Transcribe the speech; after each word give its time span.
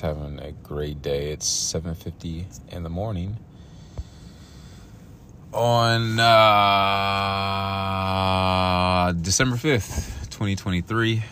having 0.00 0.40
a 0.40 0.52
great 0.52 1.02
day. 1.02 1.32
It's 1.32 1.46
7.50 1.46 2.72
in 2.72 2.82
the 2.82 2.88
morning 2.88 3.36
on 5.52 6.18
uh, 6.20 6.28
December 9.20 9.56
5th, 9.56 10.30
2023. 10.30 11.22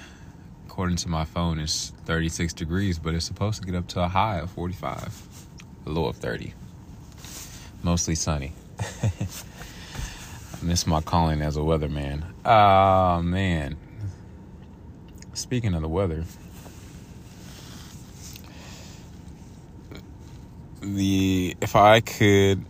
According 0.66 0.96
to 0.96 1.08
my 1.08 1.24
phone, 1.24 1.58
it's 1.58 1.92
36 2.04 2.52
degrees, 2.52 2.98
but 2.98 3.14
it's 3.14 3.24
supposed 3.24 3.62
to 3.62 3.66
get 3.66 3.74
up 3.74 3.86
to 3.88 4.02
a 4.02 4.08
high 4.08 4.38
of 4.38 4.50
45, 4.50 5.46
a 5.86 5.90
low 5.90 6.04
of 6.06 6.16
30. 6.16 6.52
Mostly 7.82 8.14
sunny. 8.14 8.52
I 8.80 8.86
miss 10.62 10.86
my 10.86 11.00
calling 11.00 11.42
as 11.42 11.56
a 11.56 11.60
weatherman. 11.60 12.24
Oh, 12.44 13.22
man. 13.22 13.76
Speaking 15.34 15.74
of 15.74 15.82
the 15.82 15.88
weather, 15.88 16.24
the 20.94 21.56
if 21.60 21.74
I 21.74 22.00
could 22.00 22.64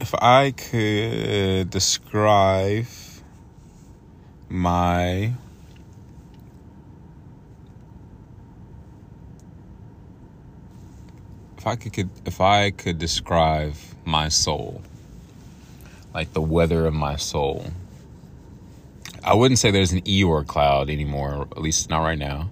if 0.00 0.14
I 0.14 0.52
could 0.52 1.70
describe 1.70 2.86
my 4.48 5.32
if 11.58 11.66
I 11.66 11.76
could 11.76 12.10
if 12.24 12.40
I 12.40 12.70
could 12.70 12.98
describe 12.98 13.74
my 14.04 14.28
soul 14.28 14.82
like 16.14 16.32
the 16.32 16.40
weather 16.40 16.86
of 16.86 16.94
my 16.94 17.16
soul 17.16 17.66
I 19.24 19.34
wouldn't 19.34 19.58
say 19.58 19.72
there's 19.72 19.92
an 19.92 20.02
Eeyore 20.02 20.46
cloud 20.46 20.88
anymore 20.88 21.48
at 21.50 21.60
least 21.60 21.90
not 21.90 22.02
right 22.02 22.18
now 22.18 22.50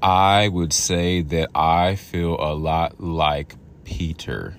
I 0.00 0.46
would 0.46 0.72
say 0.72 1.22
that 1.22 1.50
I 1.56 1.96
feel 1.96 2.36
a 2.38 2.54
lot 2.54 3.00
like 3.00 3.56
Peter 3.84 4.54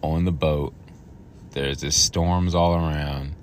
on 0.00 0.24
the 0.24 0.32
boat. 0.32 0.74
There's 1.50 1.80
just 1.80 2.04
storms 2.04 2.54
all 2.54 2.74
around. 2.74 3.34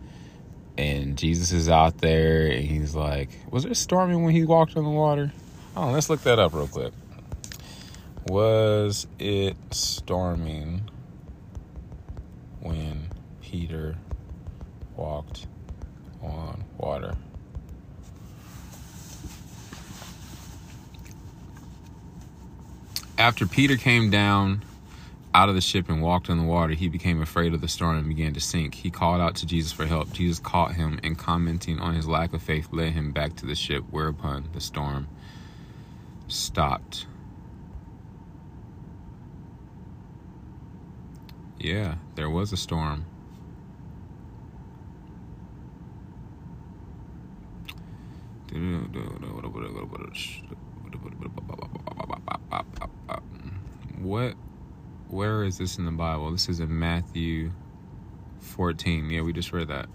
And 0.77 1.17
Jesus 1.17 1.51
is 1.51 1.67
out 1.67 1.97
there 1.97 2.47
and 2.47 2.63
he's 2.63 2.95
like, 2.95 3.29
Was 3.51 3.65
it 3.65 3.75
storming 3.75 4.23
when 4.23 4.33
he 4.33 4.45
walked 4.45 4.77
on 4.77 4.85
the 4.85 4.89
water? 4.89 5.33
Oh, 5.75 5.91
let's 5.91 6.09
look 6.09 6.21
that 6.21 6.39
up 6.39 6.53
real 6.53 6.67
quick. 6.67 6.93
Was 8.27 9.05
it 9.19 9.57
storming 9.71 10.89
when 12.61 13.09
Peter 13.41 13.97
walked 14.95 15.47
on 16.21 16.63
water? 16.77 17.15
After 23.19 23.45
Peter 23.45 23.75
came 23.75 24.09
down 24.09 24.63
out 25.33 25.49
of 25.49 25.55
the 25.55 25.59
ship 25.59 25.89
and 25.89 26.01
walked 26.01 26.29
on 26.29 26.37
the 26.37 26.45
water, 26.45 26.71
he 26.71 26.87
became 26.87 27.21
afraid 27.21 27.53
of 27.53 27.59
the 27.59 27.67
storm 27.67 27.97
and 27.97 28.07
began 28.07 28.33
to 28.33 28.39
sink. 28.39 28.75
He 28.75 28.89
called 28.89 29.19
out 29.19 29.35
to 29.35 29.45
Jesus 29.45 29.73
for 29.73 29.85
help. 29.85 30.13
Jesus 30.13 30.39
caught 30.39 30.75
him 30.75 31.01
and, 31.03 31.17
commenting 31.17 31.79
on 31.79 31.95
his 31.95 32.07
lack 32.07 32.33
of 32.33 32.41
faith, 32.41 32.69
led 32.71 32.93
him 32.93 33.11
back 33.11 33.35
to 33.35 33.45
the 33.45 33.55
ship, 33.55 33.83
whereupon 33.91 34.47
the 34.53 34.61
storm 34.61 35.09
stopped. 36.29 37.07
Yeah, 41.59 41.95
there 42.15 42.29
was 42.29 42.53
a 42.53 42.57
storm. 42.57 43.03
What 54.09 54.33
where 55.09 55.43
is 55.43 55.59
this 55.59 55.77
in 55.77 55.85
the 55.85 55.91
Bible? 55.91 56.31
This 56.31 56.49
is 56.49 56.59
in 56.59 56.79
Matthew 56.79 57.51
14. 58.39 59.07
Yeah, 59.07 59.21
we 59.21 59.33
just 59.33 59.53
read 59.53 59.67
that. 59.67 59.87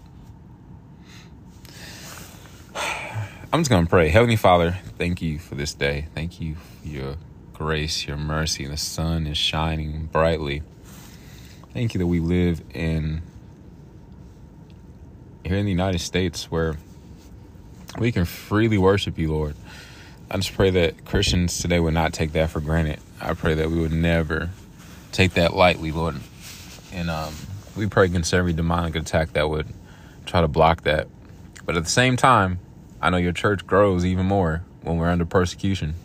I'm 3.51 3.59
just 3.59 3.69
going 3.69 3.83
to 3.83 3.89
pray. 3.89 4.07
Heavenly 4.07 4.37
Father, 4.37 4.77
thank 4.97 5.21
you 5.21 5.37
for 5.37 5.55
this 5.55 5.73
day. 5.73 6.07
Thank 6.15 6.39
you 6.39 6.55
for 6.55 6.87
your 6.87 7.15
grace, 7.51 8.07
your 8.07 8.15
mercy. 8.15 8.65
The 8.65 8.77
sun 8.77 9.27
is 9.27 9.37
shining 9.37 10.05
brightly. 10.05 10.63
Thank 11.73 11.93
you 11.93 11.99
that 11.99 12.07
we 12.07 12.21
live 12.21 12.61
in 12.73 13.21
here 15.43 15.57
in 15.57 15.65
the 15.65 15.71
United 15.71 15.99
States 15.99 16.49
where 16.49 16.77
we 17.99 18.13
can 18.13 18.23
freely 18.23 18.77
worship 18.77 19.17
you, 19.17 19.33
Lord. 19.33 19.57
I 20.31 20.37
just 20.37 20.53
pray 20.53 20.69
that 20.69 21.03
Christians 21.03 21.59
today 21.59 21.81
would 21.81 21.93
not 21.93 22.13
take 22.13 22.31
that 22.31 22.49
for 22.49 22.61
granted. 22.61 23.01
I 23.21 23.33
pray 23.33 23.55
that 23.55 23.69
we 23.69 23.79
would 23.79 23.93
never 23.93 24.49
take 25.11 25.33
that 25.33 25.55
lightly, 25.55 25.91
Lord. 25.91 26.15
And 26.91 27.09
um, 27.09 27.33
we 27.75 27.87
pray 27.87 28.05
against 28.05 28.33
every 28.33 28.53
demonic 28.53 28.95
attack 28.95 29.33
that 29.33 29.49
would 29.49 29.67
try 30.25 30.41
to 30.41 30.47
block 30.47 30.81
that. 30.83 31.07
But 31.65 31.77
at 31.77 31.83
the 31.83 31.89
same 31.89 32.17
time, 32.17 32.59
I 33.01 33.09
know 33.09 33.17
your 33.17 33.31
church 33.31 33.65
grows 33.65 34.05
even 34.05 34.25
more 34.25 34.63
when 34.81 34.97
we're 34.97 35.09
under 35.09 35.25
persecution. 35.25 35.95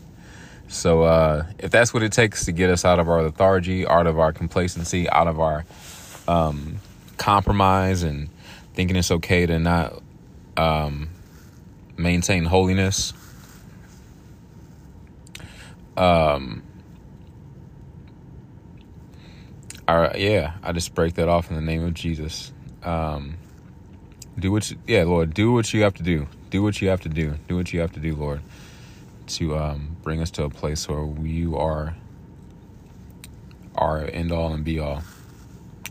So 0.68 1.02
uh, 1.02 1.46
if 1.58 1.70
that's 1.70 1.92
what 1.92 2.02
it 2.02 2.12
takes 2.12 2.44
to 2.44 2.52
get 2.52 2.70
us 2.70 2.84
out 2.84 2.98
of 3.00 3.08
our 3.08 3.22
lethargy, 3.22 3.86
out 3.86 4.06
of 4.06 4.18
our 4.18 4.32
complacency, 4.32 5.08
out 5.08 5.26
of 5.26 5.40
our 5.40 5.64
um, 6.28 6.76
compromise, 7.16 8.04
and 8.04 8.28
thinking 8.74 8.96
it's 8.96 9.10
okay 9.10 9.46
to 9.46 9.58
not 9.58 10.00
um, 10.56 11.10
maintain 11.96 12.44
holiness, 12.44 13.12
um, 15.96 16.62
yeah, 20.16 20.54
I 20.62 20.72
just 20.72 20.94
break 20.94 21.14
that 21.14 21.28
off 21.28 21.50
in 21.50 21.56
the 21.56 21.62
name 21.62 21.84
of 21.84 21.94
Jesus. 21.94 22.52
Um, 22.82 23.36
do 24.38 24.52
what, 24.52 24.70
you, 24.70 24.78
yeah, 24.86 25.04
Lord, 25.04 25.34
do 25.34 25.52
what 25.52 25.72
you 25.72 25.82
have 25.82 25.94
to 25.94 26.02
do. 26.02 26.26
Do 26.50 26.62
what 26.62 26.80
you 26.80 26.88
have 26.88 27.00
to 27.02 27.08
do. 27.08 27.34
Do 27.48 27.56
what 27.56 27.72
you 27.72 27.80
have 27.80 27.92
to 27.92 28.00
do, 28.00 28.14
Lord, 28.14 28.40
to 29.28 29.56
um, 29.56 29.96
bring 30.02 30.20
us 30.20 30.30
to 30.32 30.44
a 30.44 30.50
place 30.50 30.88
where 30.88 31.04
you 31.24 31.56
are 31.56 31.94
our 33.76 34.04
end 34.04 34.32
all 34.32 34.52
and 34.52 34.64
be 34.64 34.78
all. 34.78 35.02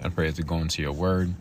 I 0.03 0.09
pray 0.09 0.27
as 0.27 0.37
we 0.37 0.43
go 0.43 0.57
into 0.57 0.81
your 0.81 0.93
word. 0.93 1.33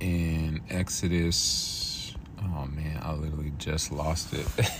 In 0.00 0.62
Exodus, 0.70 2.14
oh 2.42 2.66
man, 2.66 3.00
I 3.02 3.12
literally 3.12 3.52
just 3.58 3.92
lost 3.92 4.32
it. 4.32 4.46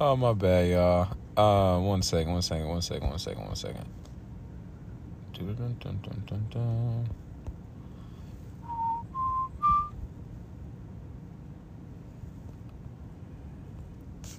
oh 0.00 0.16
my 0.16 0.32
bad, 0.32 0.70
y'all. 0.70 1.08
Uh, 1.36 1.78
one 1.80 2.00
second, 2.00 2.32
one 2.32 2.40
second, 2.40 2.66
one 2.68 2.80
second, 2.80 3.10
one 3.10 3.18
second, 3.18 3.44
one 3.44 3.56
second. 3.56 3.84
Dun, 5.34 5.54
dun, 5.54 5.76
dun, 6.02 6.22
dun, 6.26 6.46
dun. 6.50 7.08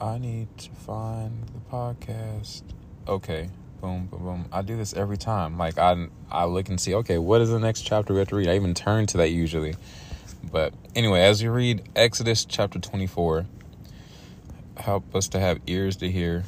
I 0.01 0.17
need 0.17 0.47
to 0.57 0.69
find 0.71 1.43
the 1.47 1.59
podcast. 1.71 2.63
Okay, 3.07 3.49
boom, 3.79 4.07
boom, 4.07 4.23
boom. 4.23 4.45
I 4.51 4.63
do 4.63 4.75
this 4.75 4.93
every 4.93 5.17
time. 5.17 5.57
Like 5.57 5.77
I, 5.77 6.07
I 6.31 6.45
look 6.45 6.69
and 6.69 6.81
see. 6.81 6.95
Okay, 6.95 7.19
what 7.19 7.41
is 7.41 7.49
the 7.49 7.59
next 7.59 7.81
chapter 7.81 8.13
we 8.13 8.19
have 8.19 8.29
to 8.29 8.35
read? 8.35 8.47
I 8.47 8.55
even 8.55 8.73
turn 8.73 9.05
to 9.07 9.17
that 9.17 9.29
usually. 9.29 9.75
But 10.51 10.73
anyway, 10.95 11.21
as 11.21 11.41
you 11.43 11.51
read 11.51 11.83
Exodus 11.95 12.45
chapter 12.45 12.79
twenty-four, 12.79 13.45
help 14.77 15.15
us 15.15 15.27
to 15.29 15.39
have 15.39 15.59
ears 15.67 15.97
to 15.97 16.11
hear 16.11 16.43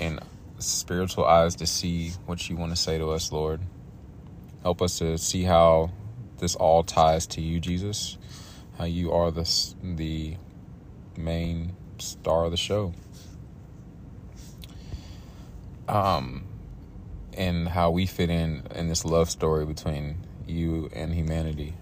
and 0.00 0.20
spiritual 0.58 1.24
eyes 1.24 1.56
to 1.56 1.66
see 1.66 2.10
what 2.26 2.48
you 2.48 2.56
want 2.56 2.72
to 2.72 2.76
say 2.76 2.98
to 2.98 3.10
us, 3.10 3.32
Lord. 3.32 3.60
Help 4.62 4.80
us 4.80 4.98
to 4.98 5.18
see 5.18 5.42
how 5.42 5.90
this 6.38 6.54
all 6.54 6.82
ties 6.82 7.26
to 7.28 7.40
you, 7.40 7.60
Jesus. 7.60 8.18
How 8.78 8.84
you 8.84 9.12
are 9.12 9.30
the 9.30 9.48
the 9.82 10.36
main 11.16 11.76
star 11.98 12.44
of 12.44 12.50
the 12.50 12.56
show. 12.56 12.94
Um, 15.88 16.44
and 17.34 17.68
how 17.68 17.90
we 17.90 18.06
fit 18.06 18.30
in 18.30 18.62
in 18.74 18.88
this 18.88 19.04
love 19.04 19.30
story 19.30 19.66
between 19.66 20.16
you 20.46 20.90
and 20.94 21.12
humanity, 21.12 21.74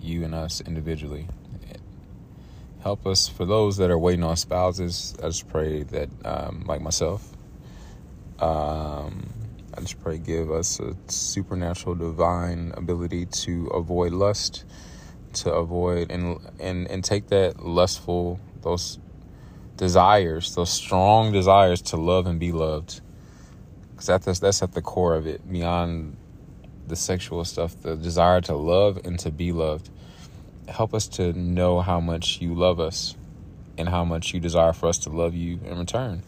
you 0.00 0.24
and 0.24 0.34
us 0.34 0.60
individually. 0.60 1.28
Help 2.80 3.06
us 3.06 3.28
for 3.28 3.44
those 3.44 3.78
that 3.78 3.90
are 3.90 3.98
waiting 3.98 4.22
on 4.22 4.36
spouses. 4.36 5.14
I 5.20 5.26
just 5.26 5.48
pray 5.48 5.82
that, 5.82 6.08
um, 6.24 6.64
like 6.66 6.80
myself, 6.80 7.35
um, 8.40 9.32
I 9.74 9.80
just 9.80 10.02
pray 10.02 10.18
give 10.18 10.50
us 10.50 10.80
a 10.80 10.94
supernatural 11.08 11.94
divine 11.94 12.72
ability 12.76 13.26
to 13.26 13.66
avoid 13.68 14.12
lust, 14.12 14.64
to 15.34 15.52
avoid 15.52 16.10
and 16.10 16.38
and 16.58 16.86
and 16.90 17.04
take 17.04 17.28
that 17.28 17.64
lustful 17.64 18.40
those 18.62 18.98
desires, 19.76 20.54
those 20.54 20.70
strong 20.70 21.32
desires 21.32 21.82
to 21.82 21.96
love 21.96 22.26
and 22.26 22.40
be 22.40 22.52
loved. 22.52 23.00
Cuz 23.96 24.06
that's 24.06 24.38
that's 24.38 24.62
at 24.62 24.72
the 24.72 24.82
core 24.82 25.14
of 25.14 25.26
it. 25.26 25.50
Beyond 25.50 26.16
the 26.86 26.96
sexual 26.96 27.44
stuff, 27.44 27.80
the 27.82 27.96
desire 27.96 28.40
to 28.42 28.54
love 28.54 29.00
and 29.04 29.18
to 29.20 29.30
be 29.30 29.52
loved. 29.52 29.90
Help 30.68 30.94
us 30.94 31.06
to 31.08 31.32
know 31.32 31.80
how 31.80 32.00
much 32.00 32.40
you 32.40 32.54
love 32.54 32.80
us 32.80 33.14
and 33.78 33.88
how 33.88 34.04
much 34.04 34.32
you 34.34 34.40
desire 34.40 34.72
for 34.72 34.86
us 34.86 34.98
to 34.98 35.10
love 35.10 35.34
you 35.34 35.60
in 35.64 35.78
return. 35.78 36.22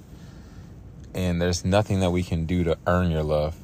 And 1.19 1.43
there's 1.43 1.65
nothing 1.65 1.99
that 1.99 2.13
we 2.13 2.23
can 2.23 2.47
do 2.47 2.63
to 2.63 2.79
earn 2.87 3.11
your 3.11 3.25
love. 3.25 3.57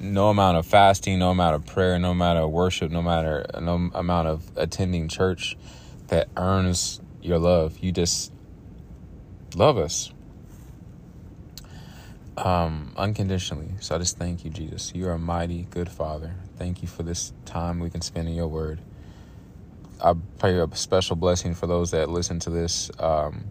No 0.00 0.28
amount 0.28 0.56
of 0.56 0.66
fasting, 0.66 1.20
no 1.20 1.30
amount 1.30 1.54
of 1.54 1.64
prayer, 1.64 1.96
no 1.96 2.10
amount 2.10 2.40
of 2.40 2.50
worship, 2.50 2.90
no 2.90 3.00
matter 3.00 3.46
no 3.60 3.88
amount 3.94 4.26
of 4.26 4.50
attending 4.56 5.06
church 5.06 5.56
that 6.08 6.28
earns 6.36 7.00
your 7.22 7.38
love. 7.38 7.78
You 7.78 7.92
just 7.92 8.32
love 9.54 9.78
us 9.78 10.12
um, 12.36 12.92
unconditionally. 12.96 13.74
So 13.78 13.94
I 13.94 13.98
just 13.98 14.18
thank 14.18 14.44
you, 14.44 14.50
Jesus. 14.50 14.90
You 14.92 15.06
are 15.06 15.12
a 15.12 15.18
mighty 15.20 15.68
good 15.70 15.88
Father. 15.88 16.34
Thank 16.58 16.82
you 16.82 16.88
for 16.88 17.04
this 17.04 17.32
time 17.44 17.78
we 17.78 17.90
can 17.90 18.00
spend 18.00 18.26
in 18.26 18.34
your 18.34 18.48
word. 18.48 18.80
I 20.02 20.14
pray 20.36 20.58
a 20.58 20.66
special 20.74 21.14
blessing 21.14 21.54
for 21.54 21.68
those 21.68 21.92
that 21.92 22.10
listen 22.10 22.40
to 22.40 22.50
this. 22.50 22.90
Um, 22.98 23.44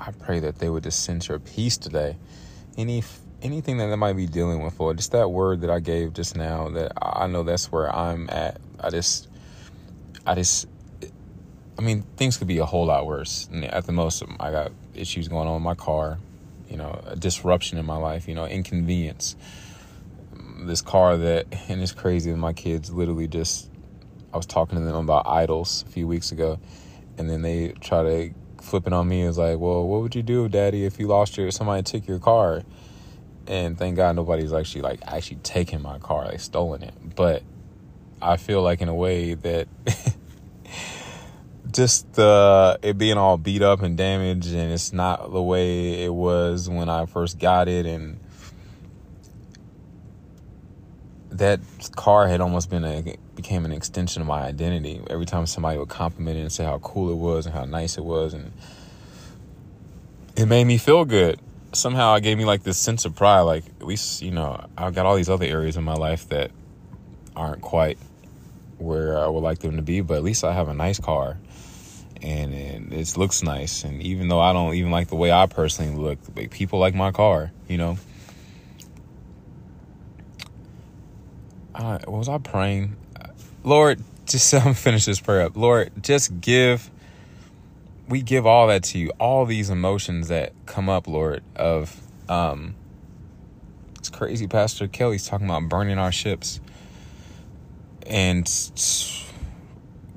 I 0.00 0.12
pray 0.12 0.40
that 0.40 0.58
they 0.58 0.68
would 0.68 0.84
just 0.84 1.04
sense 1.04 1.28
your 1.28 1.38
peace 1.38 1.76
today. 1.76 2.16
Any 2.76 3.02
anything 3.42 3.78
that 3.78 3.86
they 3.86 3.96
might 3.96 4.14
be 4.14 4.26
dealing 4.26 4.62
with, 4.62 4.78
Lord, 4.80 4.96
just 4.96 5.12
that 5.12 5.28
word 5.30 5.60
that 5.60 5.70
I 5.70 5.80
gave 5.80 6.12
just 6.12 6.36
now. 6.36 6.68
That 6.70 6.92
I 7.00 7.26
know 7.26 7.42
that's 7.42 7.70
where 7.70 7.94
I'm 7.94 8.28
at. 8.30 8.60
I 8.80 8.90
just, 8.90 9.28
I 10.26 10.34
just, 10.34 10.66
I 11.78 11.82
mean, 11.82 12.02
things 12.16 12.36
could 12.36 12.48
be 12.48 12.58
a 12.58 12.64
whole 12.64 12.86
lot 12.86 13.06
worse. 13.06 13.48
At 13.64 13.86
the 13.86 13.92
most, 13.92 14.22
I 14.40 14.50
got 14.50 14.72
issues 14.94 15.28
going 15.28 15.46
on 15.46 15.54
with 15.54 15.62
my 15.62 15.74
car 15.74 16.18
you 16.68 16.76
know, 16.76 17.00
a 17.06 17.16
disruption 17.16 17.78
in 17.78 17.86
my 17.86 17.96
life, 17.96 18.28
you 18.28 18.34
know, 18.34 18.46
inconvenience. 18.46 19.36
This 20.60 20.82
car 20.82 21.16
that, 21.16 21.46
and 21.68 21.80
it's 21.80 21.92
crazy, 21.92 22.30
that 22.30 22.36
my 22.36 22.52
kids 22.52 22.90
literally 22.92 23.28
just, 23.28 23.70
I 24.32 24.36
was 24.36 24.46
talking 24.46 24.78
to 24.78 24.84
them 24.84 24.96
about 24.96 25.26
idols 25.26 25.84
a 25.86 25.90
few 25.90 26.06
weeks 26.06 26.32
ago, 26.32 26.58
and 27.16 27.28
then 27.28 27.42
they 27.42 27.68
try 27.80 28.02
to 28.02 28.34
flip 28.68 28.86
it 28.86 28.92
on 28.92 29.08
me. 29.08 29.22
is 29.22 29.38
like, 29.38 29.58
well, 29.58 29.86
what 29.86 30.02
would 30.02 30.14
you 30.14 30.22
do, 30.22 30.48
daddy, 30.48 30.84
if 30.84 30.98
you 31.00 31.06
lost 31.06 31.36
your, 31.36 31.50
somebody 31.50 31.82
took 31.82 32.06
your 32.06 32.18
car? 32.18 32.62
And 33.46 33.78
thank 33.78 33.96
God 33.96 34.14
nobody's 34.14 34.52
actually 34.52 34.82
like 34.82 35.00
actually 35.06 35.38
taken 35.38 35.80
my 35.80 35.98
car, 35.98 36.26
like 36.26 36.40
stolen 36.40 36.82
it. 36.82 36.94
But 37.16 37.42
I 38.20 38.36
feel 38.36 38.62
like 38.62 38.80
in 38.80 38.88
a 38.88 38.94
way 38.94 39.34
that 39.34 39.68
just 41.72 42.18
uh, 42.18 42.76
it 42.82 42.98
being 42.98 43.16
all 43.16 43.38
beat 43.38 43.62
up 43.62 43.82
and 43.82 43.96
damaged, 43.96 44.52
and 44.52 44.72
it's 44.72 44.92
not 44.92 45.32
the 45.32 45.42
way 45.42 46.04
it 46.04 46.12
was 46.12 46.68
when 46.68 46.88
I 46.88 47.06
first 47.06 47.38
got 47.38 47.68
it, 47.68 47.86
and 47.86 48.20
that 51.30 51.60
car 51.96 52.26
had 52.26 52.40
almost 52.40 52.68
been 52.68 52.84
a 52.84 53.16
became 53.38 53.64
an 53.64 53.72
extension 53.72 54.20
of 54.20 54.28
my 54.28 54.42
identity. 54.42 55.00
Every 55.08 55.24
time 55.24 55.46
somebody 55.46 55.78
would 55.78 55.88
compliment 55.88 56.36
it 56.36 56.40
and 56.40 56.52
say 56.52 56.64
how 56.64 56.78
cool 56.80 57.10
it 57.10 57.14
was 57.14 57.46
and 57.46 57.54
how 57.54 57.64
nice 57.64 57.96
it 57.96 58.04
was, 58.04 58.34
and 58.34 58.52
it 60.36 60.46
made 60.46 60.64
me 60.64 60.76
feel 60.76 61.04
good. 61.04 61.40
Somehow, 61.72 62.14
it 62.16 62.22
gave 62.22 62.36
me 62.36 62.44
like 62.44 62.64
this 62.64 62.78
sense 62.78 63.04
of 63.04 63.14
pride. 63.14 63.42
Like 63.42 63.64
at 63.80 63.86
least 63.86 64.22
you 64.22 64.32
know 64.32 64.66
I've 64.76 64.94
got 64.94 65.06
all 65.06 65.16
these 65.16 65.30
other 65.30 65.46
areas 65.46 65.76
in 65.76 65.84
my 65.84 65.94
life 65.94 66.28
that 66.30 66.50
aren't 67.36 67.62
quite 67.62 67.96
where 68.78 69.18
I 69.18 69.28
would 69.28 69.42
like 69.42 69.60
them 69.60 69.76
to 69.76 69.82
be, 69.82 70.00
but 70.00 70.16
at 70.16 70.22
least 70.22 70.44
I 70.44 70.52
have 70.52 70.68
a 70.68 70.74
nice 70.74 70.98
car 70.98 71.36
and, 72.22 72.92
it 72.92 73.16
looks 73.16 73.42
nice. 73.42 73.84
And 73.84 74.02
even 74.02 74.28
though 74.28 74.40
I 74.40 74.52
don't 74.52 74.74
even 74.74 74.90
like 74.90 75.08
the 75.08 75.16
way 75.16 75.30
I 75.30 75.46
personally 75.46 75.94
look, 75.96 76.18
like 76.36 76.50
people 76.50 76.78
like 76.78 76.94
my 76.94 77.12
car, 77.12 77.52
you 77.68 77.78
know. 77.78 77.98
was 82.06 82.28
I 82.28 82.38
praying? 82.38 82.96
Lord, 83.64 84.02
just 84.26 84.52
I'm 84.54 84.74
finish 84.74 85.04
this 85.04 85.20
prayer 85.20 85.42
up. 85.42 85.56
Lord, 85.56 85.92
just 86.02 86.40
give. 86.40 86.90
We 88.08 88.22
give 88.22 88.46
all 88.46 88.68
that 88.68 88.84
to 88.84 88.98
you, 88.98 89.12
all 89.20 89.44
these 89.44 89.68
emotions 89.68 90.28
that 90.28 90.52
come 90.64 90.88
up, 90.88 91.06
Lord. 91.06 91.42
Of 91.56 92.00
um, 92.28 92.74
it's 93.98 94.08
crazy. 94.08 94.46
Pastor 94.46 94.88
Kelly's 94.88 95.26
talking 95.26 95.46
about 95.46 95.68
burning 95.68 95.98
our 95.98 96.12
ships, 96.12 96.60
and 98.06 98.48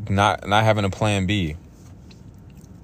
not 0.09 0.47
not 0.47 0.63
having 0.63 0.85
a 0.85 0.89
plan 0.89 1.25
B 1.25 1.57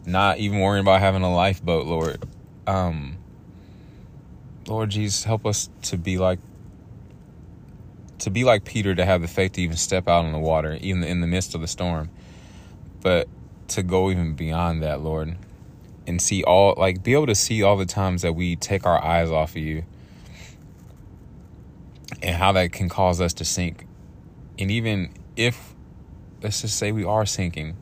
not 0.07 0.37
even 0.37 0.59
worrying 0.59 0.81
about 0.81 1.01
having 1.01 1.21
a 1.21 1.33
lifeboat, 1.33 1.85
Lord. 1.85 2.23
Um, 2.65 3.17
Lord 4.67 4.89
Jesus, 4.89 5.25
help 5.25 5.45
us 5.45 5.69
to 5.83 5.97
be 5.97 6.17
like 6.17 6.39
to 8.19 8.29
be 8.29 8.43
like 8.43 8.65
Peter 8.65 8.95
to 8.95 9.05
have 9.05 9.21
the 9.21 9.27
faith 9.27 9.53
to 9.53 9.61
even 9.61 9.77
step 9.77 10.07
out 10.07 10.25
on 10.25 10.31
the 10.31 10.39
water, 10.39 10.77
even 10.81 11.03
in 11.03 11.21
the 11.21 11.27
midst 11.27 11.55
of 11.55 11.61
the 11.61 11.67
storm. 11.67 12.09
But 13.01 13.27
to 13.69 13.83
go 13.83 14.09
even 14.09 14.35
beyond 14.35 14.81
that, 14.83 15.01
Lord, 15.01 15.37
and 16.05 16.21
see 16.21 16.43
all 16.43 16.73
like 16.77 17.03
be 17.03 17.13
able 17.13 17.27
to 17.27 17.35
see 17.35 17.63
all 17.63 17.77
the 17.77 17.85
times 17.85 18.21
that 18.21 18.33
we 18.33 18.55
take 18.55 18.85
our 18.85 19.03
eyes 19.03 19.29
off 19.29 19.51
of 19.51 19.57
you 19.57 19.83
and 22.21 22.35
how 22.35 22.51
that 22.53 22.71
can 22.71 22.89
cause 22.89 23.21
us 23.21 23.33
to 23.33 23.45
sink. 23.45 23.85
And 24.57 24.71
even 24.71 25.13
if 25.35 25.75
let's 26.41 26.61
just 26.61 26.77
say 26.77 26.91
we 26.91 27.03
are 27.03 27.25
sinking, 27.25 27.75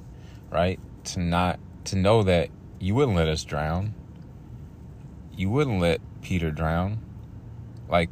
right? 0.52 0.80
To 1.06 1.20
not 1.20 1.60
to 1.86 1.96
know 1.96 2.24
that 2.24 2.50
you 2.80 2.96
wouldn't 2.96 3.16
let 3.16 3.28
us 3.28 3.44
drown. 3.44 3.94
You 5.36 5.50
wouldn't 5.50 5.80
let 5.80 6.02
Peter 6.22 6.52
drown. 6.52 7.00
Like, 7.90 8.10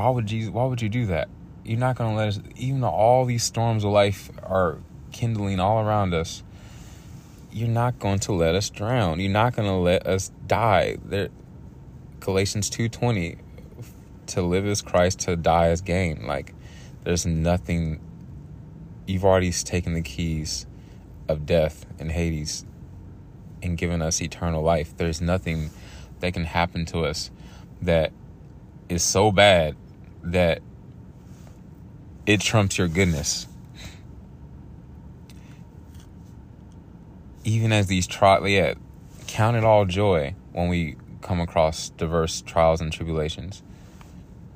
why 0.00 0.08
would 0.08 0.24
Jesus? 0.24 0.50
Why 0.50 0.64
would 0.64 0.80
you 0.80 0.88
do 0.88 1.04
that? 1.06 1.28
You're 1.62 1.78
not 1.78 1.96
going 1.96 2.10
to 2.10 2.16
let 2.16 2.28
us. 2.28 2.40
Even 2.56 2.80
though 2.80 2.88
all 2.88 3.26
these 3.26 3.44
storms 3.44 3.84
of 3.84 3.90
life 3.92 4.30
are 4.42 4.78
kindling 5.12 5.60
all 5.60 5.84
around 5.84 6.14
us, 6.14 6.42
you're 7.52 7.68
not 7.68 7.98
going 7.98 8.18
to 8.20 8.32
let 8.32 8.54
us 8.54 8.70
drown. 8.70 9.20
You're 9.20 9.30
not 9.30 9.54
going 9.54 9.68
to 9.68 9.74
let 9.74 10.06
us 10.06 10.30
die. 10.46 10.96
There, 11.04 11.28
Galatians 12.20 12.70
two 12.70 12.88
twenty, 12.88 13.36
to 14.28 14.40
live 14.40 14.64
as 14.64 14.80
Christ, 14.80 15.18
to 15.20 15.36
die 15.36 15.66
as 15.66 15.82
gain. 15.82 16.26
Like, 16.26 16.54
there's 17.04 17.26
nothing. 17.26 18.00
You've 19.06 19.26
already 19.26 19.52
taken 19.52 19.92
the 19.92 20.02
keys 20.02 20.66
of 21.28 21.44
death 21.44 21.84
and 21.98 22.10
Hades 22.10 22.64
and 23.62 23.76
given 23.76 24.00
us 24.00 24.22
eternal 24.22 24.62
life. 24.62 24.96
There's 24.96 25.20
nothing 25.20 25.68
that 26.20 26.32
can 26.32 26.44
happen 26.44 26.86
to 26.86 27.00
us 27.00 27.30
that 27.82 28.12
is 28.88 29.02
so 29.02 29.30
bad 29.30 29.76
that 30.22 30.62
it 32.26 32.40
trumps 32.40 32.78
your 32.78 32.88
goodness. 32.88 33.46
Even 37.44 37.72
as 37.72 37.86
these 37.86 38.06
trials, 38.06 38.48
yeah, 38.48 38.74
count 39.26 39.56
it 39.56 39.64
all 39.64 39.86
joy 39.86 40.34
when 40.52 40.68
we 40.68 40.96
come 41.22 41.40
across 41.40 41.90
diverse 41.90 42.42
trials 42.42 42.80
and 42.80 42.92
tribulations. 42.92 43.62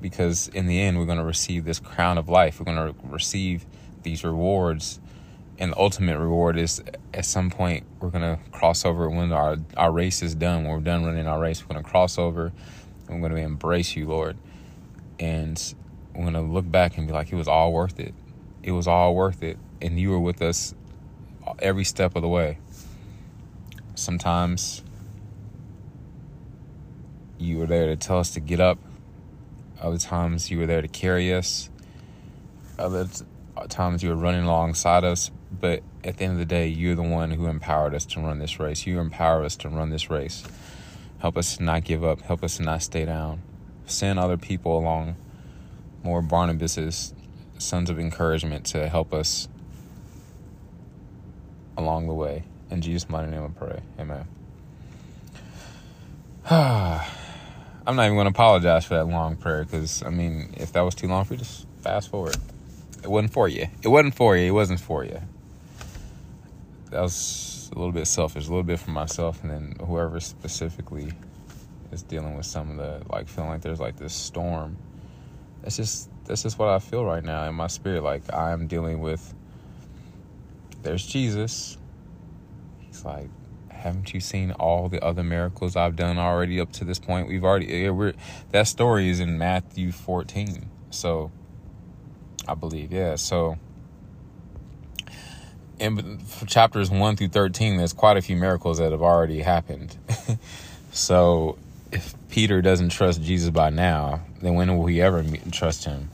Because 0.00 0.49
in 0.49 0.66
the 0.66 0.80
end, 0.80 0.99
we're 0.99 1.06
going 1.06 1.18
to 1.18 1.25
receive 1.25 1.64
this 1.64 1.80
crown 1.80 2.18
of 2.18 2.28
life. 2.28 2.61
We're 2.61 2.66
going 2.66 2.92
to 2.92 2.94
receive 3.09 3.64
these 4.02 4.23
rewards 4.23 5.00
and 5.59 5.73
the 5.73 5.78
ultimate 5.78 6.18
reward 6.18 6.59
is 6.59 6.83
at 7.12 7.25
some 7.25 7.50
point 7.50 7.85
we're 8.00 8.11
gonna 8.11 8.38
cross 8.52 8.85
over 8.85 9.09
when 9.09 9.33
our 9.33 9.56
our 9.76 9.92
race 9.92 10.23
is 10.23 10.35
done. 10.35 10.64
When 10.64 10.73
we're 10.73 10.80
done 10.80 11.04
running 11.04 11.26
our 11.26 11.40
race, 11.40 11.62
we're 11.62 11.75
gonna 11.75 11.88
cross 11.88 12.18
over. 12.18 12.52
And 13.09 13.23
we're 13.23 13.28
gonna 13.28 13.42
embrace 13.42 13.94
you, 13.97 14.06
Lord, 14.06 14.37
and 15.18 15.75
we're 16.14 16.25
gonna 16.25 16.42
look 16.42 16.71
back 16.71 16.97
and 16.99 17.06
be 17.06 17.12
like, 17.12 17.33
it 17.33 17.37
was 17.37 17.49
all 17.49 17.73
worth 17.73 17.99
it. 17.99 18.14
It 18.62 18.73
was 18.73 18.87
all 18.87 19.14
worth 19.14 19.42
it, 19.42 19.59
and 19.80 19.99
you 19.99 20.11
were 20.11 20.21
with 20.21 20.40
us 20.40 20.75
every 21.59 21.85
step 21.85 22.16
of 22.16 22.23
the 22.23 22.28
way. 22.28 22.59
Sometimes 23.94 24.83
you 27.38 27.59
were 27.59 27.66
there 27.66 27.87
to 27.87 27.97
tell 27.97 28.18
us 28.18 28.30
to 28.30 28.40
get 28.40 28.61
up. 28.61 28.78
Other 29.80 29.99
times 29.99 30.50
you 30.50 30.59
were 30.59 30.66
there 30.66 30.83
to 30.83 30.88
carry 30.88 31.35
us. 31.35 31.68
Other 32.78 33.06
times 33.68 34.02
you 34.02 34.09
were 34.09 34.16
running 34.16 34.44
alongside 34.44 35.04
us, 35.04 35.30
but 35.61 35.83
at 36.02 36.16
the 36.16 36.25
end 36.25 36.33
of 36.33 36.38
the 36.38 36.44
day, 36.44 36.68
you're 36.68 36.94
the 36.94 37.02
one 37.02 37.30
who 37.30 37.47
empowered 37.47 37.94
us 37.94 38.04
to 38.06 38.21
run 38.21 38.38
this 38.38 38.59
race. 38.59 38.87
You 38.87 38.99
empower 38.99 39.44
us 39.44 39.56
to 39.56 39.68
run 39.68 39.90
this 39.90 40.11
race. 40.11 40.42
Help 41.18 41.37
us 41.37 41.61
not 41.61 41.85
give 41.85 42.04
up. 42.04 42.23
Help 42.23 42.42
us 42.42 42.59
not 42.61 42.83
stay 42.83 43.04
down. 43.04 43.42
Send 43.86 44.18
other 44.18 44.36
people 44.36 44.78
along, 44.78 45.16
more 46.02 46.22
Barnabases, 46.22 47.12
sons 47.58 47.90
of 47.90 47.98
encouragement 47.98 48.64
to 48.66 48.88
help 48.88 49.12
us 49.12 49.48
along 51.76 52.06
the 52.06 52.14
way. 52.14 52.44
In 52.70 52.80
Jesus' 52.80 53.08
mighty 53.08 53.30
name 53.30 53.44
I 53.44 53.48
pray. 53.48 53.80
Amen. 53.98 54.26
I'm 57.86 57.96
not 57.96 58.04
even 58.06 58.16
going 58.16 58.24
to 58.26 58.30
apologize 58.30 58.86
for 58.86 58.94
that 58.94 59.04
long 59.04 59.36
prayer 59.36 59.64
because, 59.64 60.02
I 60.02 60.10
mean, 60.10 60.54
if 60.56 60.72
that 60.72 60.80
was 60.80 60.94
too 60.94 61.06
long 61.06 61.24
for 61.24 61.34
you, 61.34 61.38
just 61.38 61.66
fast 61.82 62.10
forward. 62.10 62.36
It 63.02 63.10
wasn't 63.10 63.32
for 63.32 63.48
you. 63.48 63.66
It 63.82 63.88
wasn't 63.88 64.14
for 64.14 64.36
you. 64.36 64.46
It 64.46 64.52
wasn't 64.52 64.80
for 64.80 65.04
you 65.04 65.20
that 66.94 67.02
was 67.02 67.70
a 67.74 67.78
little 67.78 67.92
bit 67.92 68.06
selfish, 68.06 68.46
a 68.46 68.48
little 68.48 68.62
bit 68.62 68.78
for 68.78 68.90
myself, 68.90 69.42
and 69.42 69.50
then 69.50 69.74
whoever 69.84 70.20
specifically 70.20 71.12
is 71.94 72.02
dealing 72.02 72.36
with 72.36 72.46
some 72.46 72.72
of 72.72 72.76
the 72.76 73.02
like 73.10 73.28
feeling 73.28 73.50
like 73.50 73.62
there's 73.62 73.80
like 73.80 73.96
this 73.96 74.12
storm 74.12 74.76
that's 75.64 75.78
just 75.78 76.10
that's 76.26 76.42
just 76.42 76.58
what 76.58 76.68
I 76.68 76.78
feel 76.78 77.06
right 77.06 77.24
now 77.24 77.48
in 77.48 77.54
my 77.54 77.68
spirit. 77.68 78.02
Like 78.02 78.32
I'm 78.32 78.66
dealing 78.66 79.00
with. 79.00 79.34
There's 80.82 81.06
Jesus. 81.06 81.78
He's 82.80 83.02
like, 83.02 83.30
haven't 83.70 84.12
you 84.12 84.20
seen 84.20 84.52
all 84.52 84.90
the 84.90 85.02
other 85.02 85.22
miracles 85.22 85.74
I've 85.74 85.96
done 85.96 86.18
already 86.18 86.60
up 86.60 86.70
to 86.72 86.84
this 86.84 86.98
point? 86.98 87.28
We've 87.28 87.44
already 87.44 87.66
yeah, 87.66 87.90
we're 87.90 88.12
that 88.50 88.64
story 88.64 89.08
is 89.08 89.20
in 89.20 89.38
Matthew 89.38 89.90
14. 89.90 90.68
So 90.90 91.32
I 92.46 92.52
believe, 92.52 92.92
yeah. 92.92 93.16
So 93.16 93.56
in 95.78 96.20
chapters 96.46 96.90
1 96.90 97.16
through 97.16 97.28
13 97.28 97.78
there's 97.78 97.94
quite 97.94 98.18
a 98.18 98.22
few 98.22 98.36
miracles 98.36 98.78
that 98.78 98.92
have 98.92 99.02
already 99.02 99.40
happened. 99.40 99.96
so 100.92 101.56
Peter 102.34 102.60
doesn't 102.60 102.88
trust 102.88 103.22
Jesus 103.22 103.50
by 103.50 103.70
now, 103.70 104.20
then 104.42 104.54
when 104.54 104.76
will 104.76 104.86
he 104.86 105.00
ever 105.00 105.24
trust 105.52 105.84
him? 105.84 106.10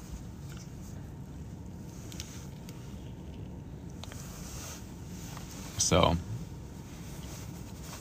So 5.79 6.19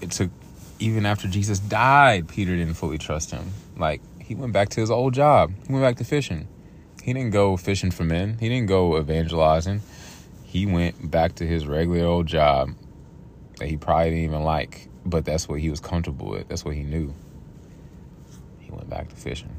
it 0.01 0.11
took 0.11 0.31
even 0.79 1.05
after 1.05 1.29
Jesus 1.29 1.59
died, 1.59 2.27
Peter 2.27 2.57
didn't 2.57 2.73
fully 2.73 2.97
trust 2.97 3.31
him. 3.31 3.51
Like 3.77 4.01
he 4.21 4.35
went 4.35 4.51
back 4.51 4.67
to 4.71 4.81
his 4.81 4.91
old 4.91 5.13
job. 5.13 5.53
He 5.65 5.71
went 5.71 5.85
back 5.85 5.95
to 5.99 6.03
fishing. 6.03 6.49
He 7.01 7.13
didn't 7.13 7.31
go 7.31 7.55
fishing 7.55 7.89
for 7.89 8.03
men. 8.03 8.37
He 8.37 8.49
didn't 8.49 8.67
go 8.67 8.99
evangelizing. 8.99 9.81
He 10.43 10.65
went 10.65 11.09
back 11.09 11.35
to 11.35 11.47
his 11.47 11.65
regular 11.65 12.05
old 12.05 12.27
job 12.27 12.71
that 13.59 13.69
he 13.69 13.77
probably 13.77 14.09
didn't 14.09 14.25
even 14.25 14.43
like, 14.43 14.89
but 15.05 15.23
that's 15.23 15.47
what 15.47 15.61
he 15.61 15.69
was 15.69 15.79
comfortable 15.79 16.27
with. 16.27 16.49
That's 16.49 16.65
what 16.65 16.75
he 16.75 16.83
knew. 16.83 17.13
Went 18.79 18.89
back 18.89 19.09
to 19.09 19.15
fishing. 19.17 19.53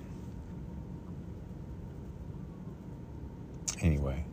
Anyway, 3.83 4.25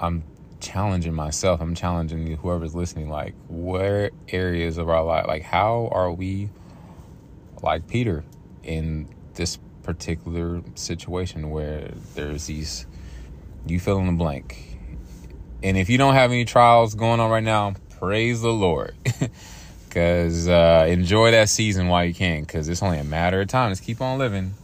I'm 0.00 0.22
challenging 0.60 1.14
myself. 1.14 1.60
I'm 1.60 1.74
challenging 1.74 2.36
whoever's 2.36 2.76
listening. 2.76 3.08
Like, 3.08 3.34
where 3.48 4.12
areas 4.28 4.78
of 4.78 4.88
our 4.88 5.02
life, 5.02 5.26
like, 5.26 5.42
how 5.42 5.88
are 5.90 6.12
we 6.12 6.48
like 7.60 7.88
Peter 7.88 8.22
in 8.62 9.08
this 9.34 9.58
particular 9.82 10.62
situation 10.76 11.50
where 11.50 11.90
there's 12.14 12.46
these, 12.46 12.86
you 13.66 13.80
fill 13.80 13.98
in 13.98 14.06
the 14.06 14.12
blank. 14.12 14.78
And 15.64 15.76
if 15.76 15.90
you 15.90 15.98
don't 15.98 16.14
have 16.14 16.30
any 16.30 16.44
trials 16.44 16.94
going 16.94 17.18
on 17.18 17.32
right 17.32 17.42
now, 17.42 17.74
praise 17.98 18.42
the 18.42 18.52
Lord. 18.52 18.94
Because 19.92 20.48
uh, 20.48 20.86
enjoy 20.88 21.32
that 21.32 21.50
season 21.50 21.88
while 21.88 22.02
you 22.02 22.14
can, 22.14 22.40
because 22.40 22.66
it's 22.70 22.82
only 22.82 22.96
a 22.96 23.04
matter 23.04 23.42
of 23.42 23.48
time. 23.48 23.70
Just 23.72 23.82
keep 23.82 24.00
on 24.00 24.18
living. 24.18 24.54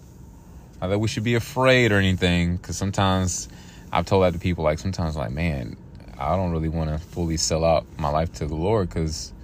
Not 0.81 0.87
that 0.87 0.99
we 1.01 1.07
should 1.07 1.23
be 1.23 1.35
afraid 1.35 1.93
or 1.93 1.99
anything, 1.99 2.57
because 2.57 2.79
sometimes 2.79 3.47
I've 3.93 4.07
told 4.07 4.25
that 4.25 4.33
to 4.33 4.39
people, 4.39 4.65
like, 4.65 4.79
sometimes, 4.79 5.17
like, 5.17 5.31
man, 5.31 5.77
I 6.19 6.35
don't 6.35 6.51
really 6.51 6.71
want 6.71 6.89
to 6.89 6.97
fully 6.97 7.37
sell 7.37 7.63
out 7.63 7.85
my 7.99 8.09
life 8.09 8.33
to 8.37 8.47
the 8.47 8.55
Lord 8.55 8.89
because 8.89 9.35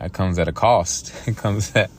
that 0.00 0.12
comes 0.12 0.38
at 0.38 0.48
a 0.48 0.52
cost. 0.52 1.14
it 1.26 1.38
comes 1.38 1.74
at 1.74 1.90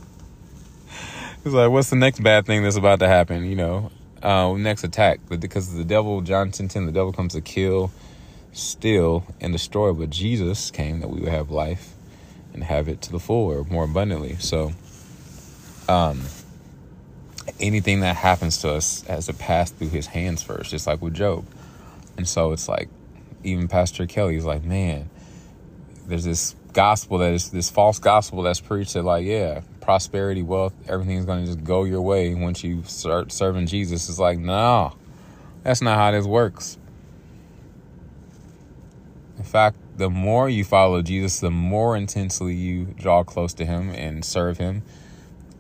it's 1.44 1.56
like, 1.56 1.72
what's 1.72 1.90
the 1.90 1.96
next 1.96 2.20
bad 2.20 2.46
thing 2.46 2.62
that's 2.62 2.75
about 2.75 3.00
to 3.00 3.08
happen? 3.08 3.46
You 3.46 3.56
know, 3.56 3.92
uh, 4.22 4.54
next 4.58 4.84
attack. 4.84 5.22
Because 5.28 5.74
the 5.74 5.84
devil, 5.84 6.22
John 6.22 6.52
10, 6.52 6.68
10, 6.68 6.86
the 6.86 6.92
devil 6.92 7.12
comes 7.12 7.34
to 7.34 7.42
kill, 7.42 7.92
steal, 8.52 9.25
and 9.42 9.52
destroy. 9.52 9.92
But 9.92 10.12
Jesus 10.12 10.70
came 10.70 11.00
that 11.00 11.08
we 11.08 11.22
would 11.22 11.30
have 11.30 11.50
life 11.50 11.93
and 12.54 12.64
have 12.64 12.88
it 12.88 13.02
to 13.02 13.12
the 13.12 13.20
full 13.20 13.52
or 13.52 13.64
more 13.64 13.86
abundantly. 13.86 14.36
So, 14.38 14.72
um, 15.90 16.22
anything 17.60 18.02
that 18.02 18.16
happens 18.16 18.60
to 18.60 18.72
us 18.72 19.02
has 19.04 19.26
to 19.26 19.34
pass 19.34 19.72
through 19.72 19.90
his 19.90 20.08
hands 20.08 20.44
first, 20.44 20.72
just 20.72 20.88
like 20.88 21.02
with 21.02 21.14
Job. 21.14 21.46
And 22.18 22.28
so 22.28 22.52
it's 22.52 22.70
like 22.70 22.90
even 23.44 23.68
Pastor 23.68 24.06
Kelly's 24.06 24.46
like, 24.46 24.64
man, 24.64 25.10
there's 26.08 26.24
this 26.24 26.56
gospel 26.74 27.20
that 27.20 27.34
is 27.34 27.52
this 27.52 27.70
false 27.70 28.00
gospel 28.00 28.44
that's 28.44 28.60
preached 28.60 28.94
that 28.94 29.04
like, 29.04 29.26
yeah, 29.26 29.62
prosperity, 29.82 30.42
wealth, 30.42 30.74
everything's 30.88 31.26
gonna 31.26 31.46
just 31.46 31.64
go 31.64 31.84
your 31.84 32.02
way 32.02 32.34
once 32.34 32.64
you 32.64 32.84
start 32.84 33.32
serving 33.32 33.68
Jesus. 33.68 34.10
It's 34.10 34.20
like, 34.20 34.40
no, 34.40 34.96
that's 35.64 35.82
not 35.82 35.98
how 35.98 36.12
this 36.12 36.26
works. 36.26 36.78
In 39.38 39.44
fact, 39.44 39.78
the 39.96 40.10
more 40.10 40.50
you 40.50 40.64
follow 40.64 41.02
Jesus, 41.02 41.40
the 41.40 41.52
more 41.52 41.96
intensely 41.96 42.54
you 42.54 42.86
draw 42.86 43.24
close 43.24 43.54
to 43.56 43.66
him 43.66 43.90
and 43.90 44.26
serve 44.26 44.58
him, 44.58 44.84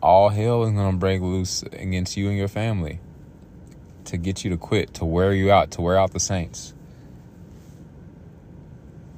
all 0.01 0.29
hell 0.29 0.63
is 0.63 0.71
gonna 0.71 0.97
break 0.97 1.21
loose 1.21 1.63
against 1.63 2.17
you 2.17 2.27
and 2.29 2.37
your 2.37 2.47
family 2.47 2.99
to 4.05 4.17
get 4.17 4.43
you 4.43 4.49
to 4.49 4.57
quit, 4.57 4.93
to 4.95 5.05
wear 5.05 5.33
you 5.33 5.51
out, 5.51 5.71
to 5.71 5.81
wear 5.81 5.97
out 5.97 6.11
the 6.11 6.19
saints. 6.19 6.73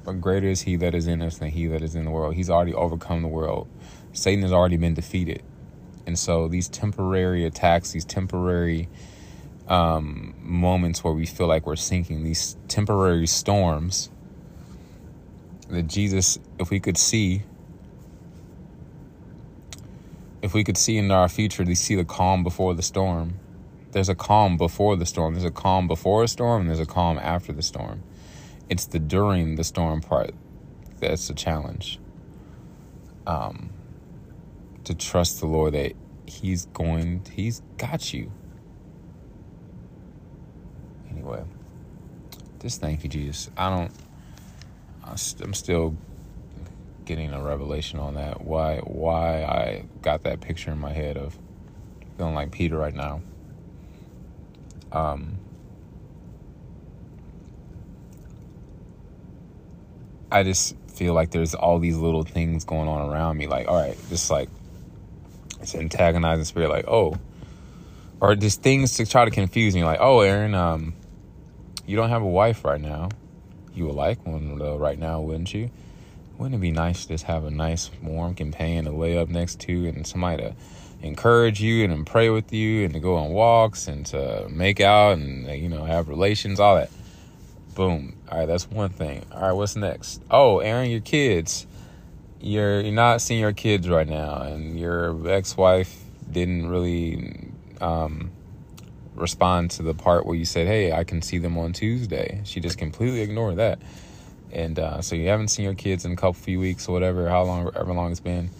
But 0.04 0.20
greater 0.20 0.48
is 0.48 0.62
he 0.62 0.76
that 0.76 0.94
is 0.94 1.06
in 1.06 1.20
us 1.22 1.38
than 1.38 1.50
he 1.50 1.66
that 1.66 1.82
is 1.82 1.96
in 1.96 2.04
the 2.04 2.10
world. 2.10 2.34
He's 2.34 2.48
already 2.48 2.74
overcome 2.74 3.22
the 3.22 3.28
world. 3.28 3.68
Satan 4.12 4.42
has 4.42 4.52
already 4.52 4.76
been 4.76 4.94
defeated. 4.94 5.42
And 6.06 6.16
so 6.16 6.46
these 6.46 6.68
temporary 6.68 7.44
attacks, 7.44 7.90
these 7.90 8.04
temporary 8.04 8.88
um, 9.66 10.34
moments 10.38 11.02
where 11.02 11.12
we 11.12 11.26
feel 11.26 11.48
like 11.48 11.66
we're 11.66 11.74
sinking, 11.74 12.22
these 12.22 12.56
temporary 12.68 13.26
storms 13.26 14.10
that 15.68 15.86
Jesus, 15.86 16.38
if 16.58 16.70
we 16.70 16.80
could 16.80 16.96
see, 16.96 17.42
if 20.42 20.54
we 20.54 20.64
could 20.64 20.76
see 20.76 20.96
in 20.96 21.10
our 21.10 21.28
future, 21.28 21.64
to 21.64 21.74
see 21.74 21.94
the 21.94 22.04
calm 22.04 22.42
before 22.44 22.74
the 22.74 22.82
storm. 22.82 23.34
There's 23.92 24.08
a 24.08 24.14
calm 24.14 24.56
before 24.58 24.96
the 24.96 25.06
storm. 25.06 25.34
There's 25.34 25.44
a 25.44 25.50
calm 25.50 25.88
before 25.88 26.22
a 26.22 26.28
storm, 26.28 26.62
and 26.62 26.70
there's 26.70 26.80
a 26.80 26.86
calm 26.86 27.18
after 27.18 27.52
the 27.52 27.62
storm. 27.62 28.02
It's 28.68 28.86
the 28.86 28.98
during 28.98 29.56
the 29.56 29.64
storm 29.64 30.00
part 30.00 30.34
that's 31.00 31.28
the 31.28 31.34
challenge. 31.34 31.98
Um, 33.26 33.70
to 34.84 34.94
trust 34.94 35.40
the 35.40 35.46
Lord 35.46 35.74
that 35.74 35.92
He's 36.26 36.66
going, 36.66 37.22
He's 37.32 37.62
got 37.76 38.12
you. 38.12 38.30
Anyway, 41.10 41.42
just 42.60 42.80
thank 42.80 43.02
you, 43.02 43.08
Jesus. 43.08 43.50
I 43.56 43.70
don't, 43.70 43.92
I'm 45.06 45.54
still 45.54 45.96
getting 47.04 47.32
a 47.32 47.42
revelation 47.42 47.98
on 47.98 48.14
that. 48.14 48.42
Why, 48.42 48.78
why 48.78 49.44
I 49.44 49.84
got 50.02 50.24
that 50.24 50.40
picture 50.40 50.72
in 50.72 50.78
my 50.78 50.92
head 50.92 51.16
of 51.16 51.38
feeling 52.18 52.34
like 52.34 52.50
Peter 52.50 52.76
right 52.76 52.94
now. 52.94 53.22
Um, 54.92 55.38
I 60.30 60.42
just 60.42 60.76
feel 60.88 61.14
like 61.14 61.30
there's 61.30 61.54
all 61.54 61.78
these 61.78 61.96
little 61.96 62.22
things 62.24 62.64
going 62.64 62.88
on 62.88 63.10
around 63.10 63.36
me. 63.36 63.46
Like, 63.46 63.68
all 63.68 63.76
right, 63.76 63.96
just 64.08 64.30
like 64.30 64.48
it's 65.60 65.74
antagonizing 65.74 66.44
spirit. 66.44 66.70
Like, 66.70 66.86
oh, 66.88 67.16
or 68.20 68.34
just 68.34 68.62
things 68.62 68.96
to 68.96 69.06
try 69.06 69.24
to 69.24 69.30
confuse 69.30 69.74
me. 69.74 69.84
Like, 69.84 70.00
oh, 70.00 70.20
Aaron, 70.20 70.54
um, 70.54 70.94
you 71.86 71.96
don't 71.96 72.08
have 72.08 72.22
a 72.22 72.26
wife 72.26 72.64
right 72.64 72.80
now. 72.80 73.10
You 73.76 73.86
would 73.86 73.94
like 73.94 74.24
one 74.26 74.58
though 74.58 74.76
right 74.76 74.98
now, 74.98 75.20
wouldn't 75.20 75.52
you? 75.52 75.70
Wouldn't 76.38 76.54
it 76.54 76.60
be 76.60 76.70
nice 76.70 77.02
to 77.02 77.08
just 77.08 77.24
have 77.24 77.44
a 77.44 77.50
nice, 77.50 77.90
warm 78.02 78.34
companion 78.34 78.84
to 78.86 78.90
lay 78.90 79.16
up 79.18 79.28
next 79.28 79.60
to 79.60 79.88
and 79.88 80.06
somebody 80.06 80.42
to 80.42 80.54
encourage 81.02 81.60
you 81.60 81.84
and 81.84 82.06
pray 82.06 82.30
with 82.30 82.52
you 82.52 82.84
and 82.84 82.94
to 82.94 83.00
go 83.00 83.16
on 83.16 83.30
walks 83.30 83.88
and 83.88 84.06
to 84.06 84.46
make 84.50 84.80
out 84.80 85.18
and 85.18 85.46
you 85.60 85.68
know 85.68 85.84
have 85.84 86.08
relations, 86.08 86.60
all 86.60 86.76
that. 86.76 86.90
Boom. 87.74 88.16
All 88.30 88.38
right, 88.38 88.46
that's 88.46 88.70
one 88.70 88.88
thing. 88.90 89.24
All 89.32 89.42
right, 89.42 89.52
what's 89.52 89.76
next? 89.76 90.22
Oh, 90.30 90.60
Aaron, 90.60 90.90
your 90.90 91.00
kids. 91.00 91.66
You're 92.40 92.80
you're 92.80 92.92
not 92.92 93.20
seeing 93.20 93.40
your 93.40 93.52
kids 93.52 93.88
right 93.88 94.08
now, 94.08 94.42
and 94.42 94.78
your 94.78 95.28
ex-wife 95.28 96.02
didn't 96.30 96.68
really 96.68 97.50
um, 97.80 98.30
respond 99.16 99.70
to 99.72 99.82
the 99.82 99.94
part 99.94 100.26
where 100.26 100.36
you 100.36 100.44
said, 100.44 100.66
"Hey, 100.66 100.92
I 100.92 101.04
can 101.04 101.22
see 101.22 101.38
them 101.38 101.56
on 101.58 101.72
Tuesday." 101.72 102.40
She 102.44 102.60
just 102.60 102.78
completely 102.78 103.20
ignored 103.20 103.56
that, 103.56 103.80
and 104.52 104.78
uh, 104.78 105.00
so 105.02 105.16
you 105.16 105.28
haven't 105.28 105.48
seen 105.48 105.64
your 105.64 105.74
kids 105.74 106.04
in 106.04 106.12
a 106.12 106.16
couple 106.16 106.34
few 106.34 106.60
weeks 106.60 106.88
or 106.88 106.92
whatever, 106.92 107.28
how 107.28 107.44
long, 107.44 107.70
ever 107.74 107.92
long 107.92 108.10
it's 108.10 108.20
been, 108.20 108.50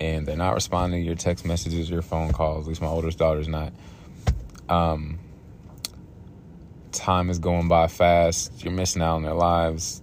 and 0.00 0.26
they're 0.26 0.36
not 0.36 0.54
responding 0.54 1.00
to 1.00 1.06
your 1.06 1.14
text 1.14 1.44
messages, 1.44 1.88
your 1.88 2.02
phone 2.02 2.32
calls. 2.32 2.66
At 2.66 2.68
least 2.68 2.82
my 2.82 2.88
oldest 2.88 3.18
daughter's 3.18 3.48
not. 3.48 3.72
Um, 4.68 5.18
time 6.92 7.30
is 7.30 7.38
going 7.38 7.68
by 7.68 7.88
fast. 7.88 8.64
You're 8.64 8.72
missing 8.72 9.02
out 9.02 9.16
on 9.16 9.22
their 9.22 9.34
lives. 9.34 10.02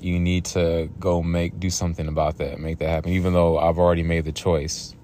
You 0.00 0.20
need 0.20 0.44
to 0.46 0.90
go 1.00 1.22
make 1.22 1.58
do 1.58 1.70
something 1.70 2.06
about 2.06 2.38
that, 2.38 2.60
make 2.60 2.78
that 2.78 2.88
happen. 2.88 3.10
Even 3.12 3.32
though 3.32 3.58
I've 3.58 3.78
already 3.78 4.02
made 4.02 4.24
the 4.24 4.32
choice 4.32 4.94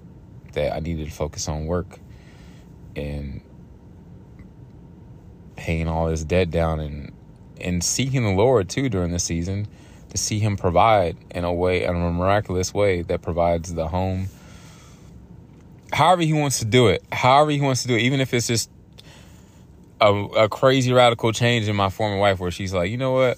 that 0.53 0.73
I 0.73 0.79
needed 0.79 1.07
to 1.07 1.11
focus 1.11 1.47
on 1.47 1.65
work 1.65 1.99
and 2.95 3.41
paying 5.55 5.87
all 5.87 6.09
this 6.09 6.23
debt 6.23 6.51
down 6.51 6.79
and 6.79 7.11
and 7.61 7.83
seeking 7.83 8.23
the 8.23 8.31
Lord 8.31 8.69
too 8.69 8.89
during 8.89 9.11
the 9.11 9.19
season 9.19 9.67
to 10.09 10.17
see 10.17 10.39
him 10.39 10.57
provide 10.57 11.17
in 11.31 11.43
a 11.43 11.53
way 11.53 11.83
in 11.83 11.95
a 11.95 12.11
miraculous 12.11 12.73
way 12.73 13.01
that 13.03 13.21
provides 13.21 13.73
the 13.73 13.87
home 13.87 14.27
however 15.93 16.23
he 16.23 16.33
wants 16.33 16.59
to 16.59 16.65
do 16.65 16.87
it, 16.87 17.03
however 17.11 17.51
he 17.51 17.61
wants 17.61 17.83
to 17.83 17.87
do 17.87 17.95
it, 17.95 18.01
even 18.01 18.19
if 18.19 18.33
it's 18.33 18.47
just 18.47 18.69
a, 20.01 20.11
a 20.11 20.49
crazy 20.49 20.91
radical 20.91 21.31
change 21.31 21.67
in 21.67 21.75
my 21.75 21.89
former 21.89 22.17
wife 22.17 22.39
where 22.39 22.51
she's 22.51 22.73
like, 22.73 22.89
you 22.91 22.97
know 22.97 23.13
what, 23.13 23.37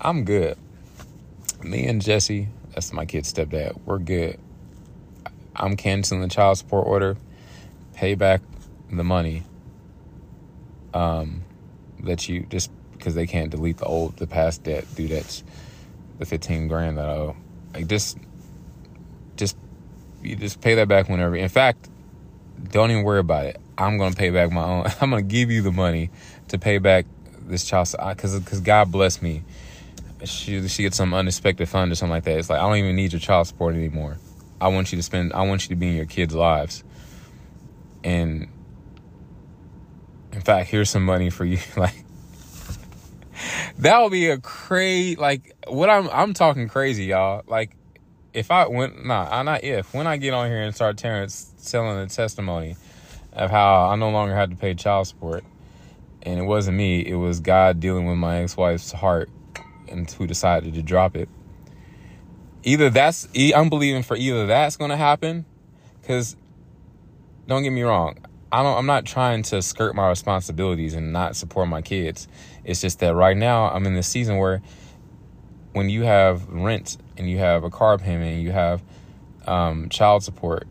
I'm 0.00 0.24
good. 0.24 0.56
Me 1.62 1.86
and 1.86 2.00
Jesse, 2.00 2.48
that's 2.72 2.92
my 2.92 3.04
kid's 3.04 3.32
stepdad, 3.32 3.78
we're 3.84 3.98
good. 3.98 4.38
I'm 5.54 5.76
canceling 5.76 6.22
the 6.22 6.28
child 6.28 6.56
support 6.56 6.86
order, 6.86 7.16
pay 8.00 8.14
back 8.14 8.40
the 8.90 9.04
money 9.04 9.42
um, 10.94 11.42
that 12.02 12.30
you 12.30 12.46
just 12.48 12.70
because 12.92 13.14
they 13.14 13.26
can't 13.26 13.50
delete 13.50 13.76
the 13.76 13.84
old, 13.84 14.16
the 14.16 14.26
past 14.26 14.62
debt, 14.62 14.86
do 14.94 15.06
that's 15.06 15.44
the 16.18 16.24
15 16.24 16.66
grand 16.66 16.96
that 16.96 17.10
I 17.10 17.12
owe. 17.12 17.36
Like 17.74 17.88
just, 17.88 18.16
just, 19.36 19.54
you 20.22 20.34
just 20.34 20.62
pay 20.62 20.76
that 20.76 20.88
back 20.88 21.10
whenever. 21.10 21.36
In 21.36 21.50
fact, 21.50 21.90
don't 22.70 22.90
even 22.90 23.04
worry 23.04 23.20
about 23.20 23.44
it. 23.44 23.60
I'm 23.76 23.98
gonna 23.98 24.14
pay 24.14 24.30
back 24.30 24.50
my 24.50 24.64
own. 24.64 24.86
I'm 25.02 25.10
gonna 25.10 25.20
give 25.20 25.50
you 25.50 25.60
the 25.60 25.72
money 25.72 26.08
to 26.48 26.58
pay 26.58 26.78
back 26.78 27.04
this 27.42 27.66
child 27.66 27.94
because 28.08 28.38
because 28.38 28.60
God 28.62 28.90
bless 28.90 29.20
me. 29.20 29.42
She 30.24 30.66
she 30.68 30.84
gets 30.84 30.96
some 30.96 31.12
unexpected 31.12 31.68
fund 31.68 31.92
or 31.92 31.96
something 31.96 32.12
like 32.12 32.24
that. 32.24 32.38
It's 32.38 32.48
like 32.48 32.60
I 32.60 32.62
don't 32.66 32.76
even 32.76 32.96
need 32.96 33.12
your 33.12 33.20
child 33.20 33.46
support 33.46 33.74
anymore. 33.74 34.16
I 34.58 34.68
want 34.68 34.90
you 34.90 34.96
to 34.96 35.02
spend. 35.02 35.34
I 35.34 35.42
want 35.42 35.64
you 35.64 35.68
to 35.68 35.76
be 35.76 35.88
in 35.88 35.96
your 35.96 36.06
kids' 36.06 36.34
lives. 36.34 36.82
And 38.02 38.48
in 40.32 40.40
fact, 40.40 40.70
here's 40.70 40.90
some 40.90 41.04
money 41.04 41.30
for 41.30 41.44
you. 41.44 41.58
like 41.76 42.04
that 43.78 44.00
would 44.00 44.12
be 44.12 44.28
a 44.28 44.38
crazy. 44.38 45.16
Like 45.16 45.54
what 45.68 45.90
I'm 45.90 46.08
I'm 46.10 46.34
talking 46.34 46.68
crazy, 46.68 47.06
y'all. 47.06 47.42
Like 47.46 47.76
if 48.32 48.50
I 48.50 48.66
went 48.68 49.04
nah, 49.04 49.28
I 49.30 49.42
not 49.42 49.64
if 49.64 49.92
when 49.94 50.06
I 50.06 50.16
get 50.16 50.34
on 50.34 50.48
here 50.48 50.62
and 50.62 50.74
start 50.74 50.96
telling 50.96 51.28
telling 51.64 51.98
the 51.98 52.06
testimony 52.06 52.76
of 53.32 53.50
how 53.50 53.88
I 53.88 53.96
no 53.96 54.10
longer 54.10 54.34
had 54.34 54.50
to 54.50 54.56
pay 54.56 54.74
child 54.74 55.06
support, 55.06 55.44
and 56.22 56.38
it 56.38 56.44
wasn't 56.44 56.76
me, 56.76 57.00
it 57.00 57.14
was 57.14 57.40
God 57.40 57.80
dealing 57.80 58.06
with 58.06 58.16
my 58.16 58.38
ex 58.38 58.56
wife's 58.56 58.92
heart, 58.92 59.30
and 59.88 60.10
who 60.10 60.26
decided 60.26 60.74
to 60.74 60.82
drop 60.82 61.16
it 61.16 61.28
either 62.62 62.90
that's 62.90 63.28
I'm 63.54 63.68
believing 63.68 64.02
for 64.02 64.16
either 64.16 64.46
that's 64.46 64.76
going 64.76 64.90
to 64.90 64.96
happen 64.96 65.44
cuz 66.06 66.36
don't 67.50 67.62
get 67.62 67.70
me 67.70 67.82
wrong. 67.82 68.16
I 68.50 68.62
don't 68.62 68.78
I'm 68.78 68.86
not 68.86 69.04
trying 69.04 69.42
to 69.44 69.60
skirt 69.60 69.94
my 69.94 70.08
responsibilities 70.08 70.94
and 70.94 71.12
not 71.12 71.36
support 71.36 71.68
my 71.68 71.82
kids. 71.82 72.26
It's 72.64 72.80
just 72.80 73.00
that 73.00 73.14
right 73.14 73.36
now 73.36 73.70
I'm 73.70 73.84
in 73.86 73.94
this 73.94 74.08
season 74.08 74.38
where 74.38 74.62
when 75.72 75.90
you 75.90 76.04
have 76.04 76.48
rent 76.48 76.96
and 77.18 77.28
you 77.28 77.38
have 77.38 77.62
a 77.62 77.70
car 77.70 77.98
payment 77.98 78.32
and 78.32 78.42
you 78.42 78.52
have 78.52 78.82
um, 79.46 79.88
child 79.88 80.22
support 80.24 80.66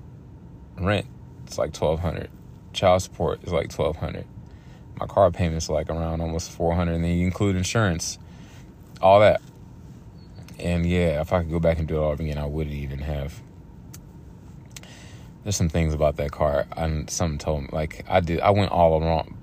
rent 0.77 1.05
it's 1.45 1.57
like 1.57 1.75
1200 1.75 2.29
child 2.73 3.01
support 3.01 3.43
is 3.43 3.51
like 3.51 3.71
1200 3.71 4.25
my 4.99 5.05
car 5.05 5.31
payment's 5.31 5.69
like 5.69 5.89
around 5.89 6.21
almost 6.21 6.51
400 6.51 6.93
and 6.93 7.03
then 7.03 7.17
you 7.17 7.25
include 7.25 7.55
insurance 7.55 8.19
all 9.01 9.19
that. 9.19 9.41
And 10.59 10.85
yeah, 10.85 11.21
if 11.21 11.31
I 11.31 11.41
could 11.41 11.51
go 11.51 11.59
back 11.59 11.79
and 11.79 11.87
do 11.87 11.97
it 11.97 11.99
all 11.99 12.11
again, 12.13 12.37
I 12.37 12.45
wouldn't 12.45 12.75
even 12.75 12.99
have. 12.99 13.41
There's 15.43 15.55
some 15.55 15.69
things 15.69 15.93
about 15.93 16.17
that 16.17 16.31
car. 16.31 16.65
And 16.75 17.09
something 17.09 17.37
told 17.37 17.63
me 17.63 17.69
like 17.71 18.05
I 18.09 18.19
did. 18.19 18.41
I 18.41 18.51
went 18.51 18.71
all 18.71 18.99
wrong. 18.99 19.37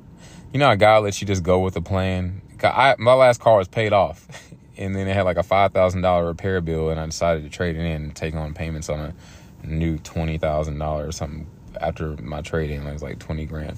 You 0.52 0.61
know, 0.61 0.70
a 0.70 0.76
guy 0.76 0.98
lets 0.98 1.20
you 1.20 1.26
just 1.26 1.42
go 1.42 1.61
with 1.61 1.74
the 1.74 1.82
plan. 1.82 2.42
I, 2.62 2.94
my 2.98 3.12
last 3.12 3.40
car 3.40 3.59
was 3.59 3.68
paid 3.68 3.92
off, 3.92 4.26
and 4.76 4.94
then 4.94 5.06
it 5.09 5.14
had 5.14 5.22
like 5.22 5.37
a 5.37 5.42
five 5.42 5.72
thousand 5.72 6.02
dollar 6.02 6.26
repair 6.26 6.61
bill, 6.61 6.90
and 6.90 6.98
I 6.98 7.06
decided 7.06 7.42
to 7.44 7.50
trade 7.50 7.76
it 7.76 7.80
in 7.80 8.02
and 8.02 8.16
take 8.16 8.35
on 8.35 8.54
payments 8.54 8.88
on 8.88 9.14
a 9.62 9.66
new 9.66 9.98
twenty 9.98 10.38
thousand 10.38 10.78
dollars 10.78 11.09
or 11.09 11.12
something 11.12 11.46
after 11.80 12.16
my 12.16 12.40
trade 12.40 12.70
in. 12.70 12.87
It 12.87 12.92
was 12.92 13.02
like 13.02 13.18
twenty 13.18 13.44
grand. 13.44 13.76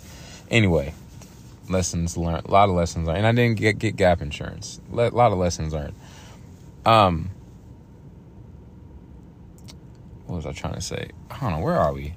Anyway, 0.51 0.95
lessons 1.69 2.17
learned. 2.17 2.47
A 2.47 2.51
lot 2.51 2.69
of 2.69 2.75
lessons 2.75 3.07
learned, 3.07 3.19
and 3.19 3.27
I 3.27 3.33
didn't 3.33 3.59
get 3.59 3.79
get 3.79 3.97
gap 3.97 4.23
insurance. 4.23 4.81
A 4.93 4.95
lot 4.95 5.33
of 5.33 5.39
lessons 5.39 5.73
learned. 5.73 5.95
Um, 6.87 7.31
what 10.29 10.37
was 10.37 10.47
I 10.47 10.53
trying 10.53 10.75
to 10.75 10.81
say? 10.83 11.11
I 11.31 11.41
don't 11.41 11.53
know. 11.53 11.61
Where 11.61 11.79
are 11.79 11.93
we? 11.93 12.15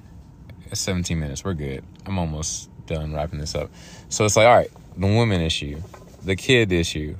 It's 0.66 0.80
17 0.80 1.18
minutes. 1.18 1.44
We're 1.44 1.54
good. 1.54 1.82
I'm 2.06 2.18
almost 2.18 2.68
done 2.86 3.14
wrapping 3.14 3.38
this 3.38 3.54
up. 3.54 3.70
So 4.10 4.26
it's 4.26 4.36
like, 4.36 4.46
all 4.46 4.54
right, 4.54 4.70
the 4.96 5.06
woman 5.06 5.40
issue, 5.40 5.80
the 6.22 6.36
kid 6.36 6.72
issue. 6.72 7.16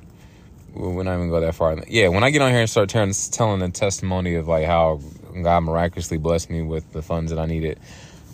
We're 0.75 1.03
not 1.03 1.15
even 1.15 1.29
go 1.29 1.39
that 1.39 1.55
far. 1.55 1.77
Yeah, 1.87 2.07
when 2.07 2.23
I 2.23 2.29
get 2.29 2.41
on 2.41 2.51
here 2.51 2.61
and 2.61 2.69
start 2.69 2.89
telling, 2.89 3.11
the 3.59 3.69
testimony 3.73 4.35
of 4.35 4.47
like 4.47 4.65
how 4.65 5.01
God 5.41 5.61
miraculously 5.61 6.17
blessed 6.17 6.49
me 6.49 6.61
with 6.61 6.91
the 6.93 7.01
funds 7.01 7.31
that 7.31 7.39
I 7.39 7.45
needed 7.45 7.79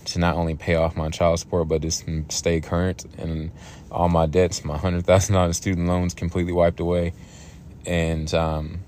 to 0.06 0.19
not 0.19 0.36
only 0.36 0.56
pay 0.56 0.76
off 0.76 0.95
my 0.95 1.10
child 1.10 1.39
support, 1.39 1.67
but 1.67 1.82
just 1.82 2.06
stay 2.30 2.62
current 2.62 3.06
and 3.17 3.52
all 3.91 4.08
my 4.10 4.26
debts, 4.26 4.63
my 4.63 4.78
hundred 4.78 5.06
thousand 5.06 5.36
dollars 5.36 5.58
student 5.58 5.88
loans 5.88 6.13
completely 6.13 6.54
wiped 6.54 6.80
away, 6.80 7.13
and 7.86 8.34
um, 8.34 8.80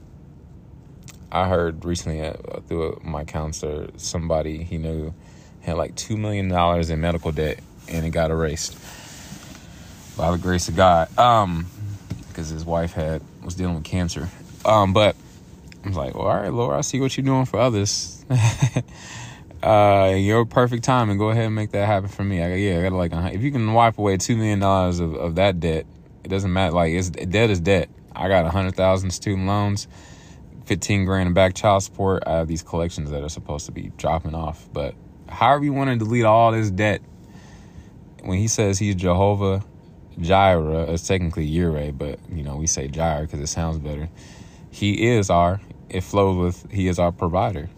I 1.32 1.48
heard 1.48 1.86
recently 1.86 2.22
uh, 2.22 2.34
through 2.68 3.02
my 3.04 3.24
counselor, 3.24 3.90
somebody 3.98 4.64
he 4.64 4.78
knew 4.78 5.14
had 5.62 5.78
like 5.78 5.96
two 5.96 6.18
million 6.18 6.50
dollars 6.50 6.90
in 6.90 7.00
medical 7.00 7.32
debt, 7.32 7.60
and 7.88 8.06
it 8.06 8.10
got 8.10 8.32
erased 8.32 8.78
by 10.18 10.32
the 10.32 10.38
grace 10.38 10.68
of 10.68 10.76
God. 10.76 11.18
Um, 11.18 11.68
because 12.28 12.50
his 12.50 12.66
wife 12.66 12.94
had 12.94 13.22
was 13.44 13.56
dealing 13.56 13.76
with 13.76 13.84
cancer. 13.84 14.30
Um, 14.66 14.94
but 14.94 15.16
I 15.84 15.88
was 15.88 15.98
like, 15.98 16.16
well, 16.16 16.28
all 16.28 16.36
right, 16.36 16.52
Lord, 16.52 16.76
I 16.76 16.82
see 16.82 17.00
what 17.00 17.16
you're 17.18 17.26
doing 17.26 17.46
for 17.46 17.60
others. 17.60 18.24
uh, 19.64 20.14
your 20.18 20.46
perfect 20.46 20.84
time, 20.84 21.10
and 21.10 21.20
go 21.20 21.30
ahead 21.30 21.46
and 21.46 21.56
make 21.56 21.72
that 21.72 21.86
happen 21.86 22.10
for 22.10 22.24
me. 22.24 22.42
I, 22.42 22.56
yeah, 22.56 22.80
I 22.80 22.84
got 22.84 22.94
like, 22.94 23.14
if 23.34 23.42
you 23.42 23.52
can 23.52 23.74
wipe 23.74 23.98
away 23.98 24.18
two 24.18 24.36
million 24.36 24.60
dollars 24.60 25.00
of, 25.00 25.16
of 25.16 25.36
that 25.36 25.60
debt, 25.60 25.86
it 26.24 26.28
doesn't 26.28 26.52
matter. 26.52 26.74
Like, 26.74 26.94
it's 26.94 27.10
debt 27.10 27.50
is 27.50 27.60
debt. 27.60 27.90
I 28.16 28.28
got 28.28 28.46
a 28.46 28.50
hundred 28.50 28.76
thousand 28.76 29.12
student 29.12 29.48
loans. 29.48 29.88
15 30.72 31.04
grand 31.04 31.28
in 31.28 31.34
back 31.34 31.54
child 31.54 31.84
support. 31.84 32.24
I 32.26 32.38
have 32.38 32.48
these 32.48 32.64
collections 32.64 33.12
that 33.12 33.22
are 33.24 33.28
supposed 33.28 33.66
to 33.66 33.74
be 33.74 33.92
dropping 33.98 34.34
off. 34.34 34.70
But 34.72 34.96
however 35.28 35.66
you 35.66 35.74
want 35.74 35.90
to 35.90 35.98
delete 35.98 36.24
all 36.24 36.54
this 36.54 36.72
debt, 36.72 37.02
when 38.24 38.38
he 38.38 38.48
says 38.48 38.80
he's 38.80 38.96
Jehovah 38.96 39.66
Jireh, 40.18 40.94
it's 40.94 41.06
technically 41.06 41.52
Yireh, 41.52 41.98
but 41.98 42.20
you 42.32 42.42
know, 42.42 42.56
we 42.56 42.68
say 42.68 42.88
Jireh 42.88 43.24
because 43.24 43.42
it 43.42 43.48
sounds 43.48 43.80
better. 43.80 44.08
He 44.70 45.10
is 45.10 45.30
our, 45.30 45.60
it 45.90 46.06
flows 46.06 46.38
with, 46.38 46.72
he 46.72 46.88
is 46.88 47.00
our 47.00 47.12
provider. 47.12 47.70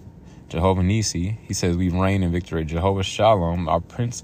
Jehovah 0.48 0.84
Nissi, 0.84 1.40
he 1.42 1.56
says 1.56 1.76
we 1.76 1.90
reign 1.90 2.22
in 2.22 2.32
victory. 2.32 2.64
Jehovah 2.64 3.02
Shalom, 3.02 3.68
our 3.68 3.80
Prince 3.80 4.22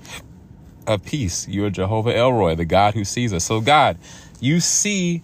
of 0.85 1.03
Peace. 1.03 1.47
You 1.47 1.65
are 1.65 1.71
Jehovah 1.71 2.15
El 2.15 2.33
Roi, 2.33 2.53
the 2.53 2.65
God 2.65 2.93
who 2.93 3.03
sees 3.03 3.33
us. 3.33 3.45
So, 3.45 3.61
God, 3.61 3.97
you 4.39 4.59
see 4.59 5.23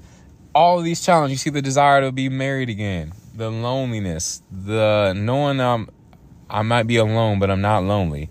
all 0.56 0.80
of 0.80 0.84
these 0.84 1.06
challenges. 1.06 1.34
You 1.34 1.52
see 1.52 1.54
the 1.54 1.62
desire 1.62 2.02
to 2.02 2.12
be 2.12 2.28
married 2.28 2.70
again 2.70 3.14
the 3.36 3.52
loneliness, 3.52 4.42
the 4.52 5.14
knowing 5.16 5.60
I'm 5.60 5.90
I 6.50 6.62
might 6.62 6.84
be 6.84 6.98
alone, 6.98 7.40
but 7.40 7.50
I'm 7.50 7.62
not 7.62 7.84
lonely. 7.84 8.30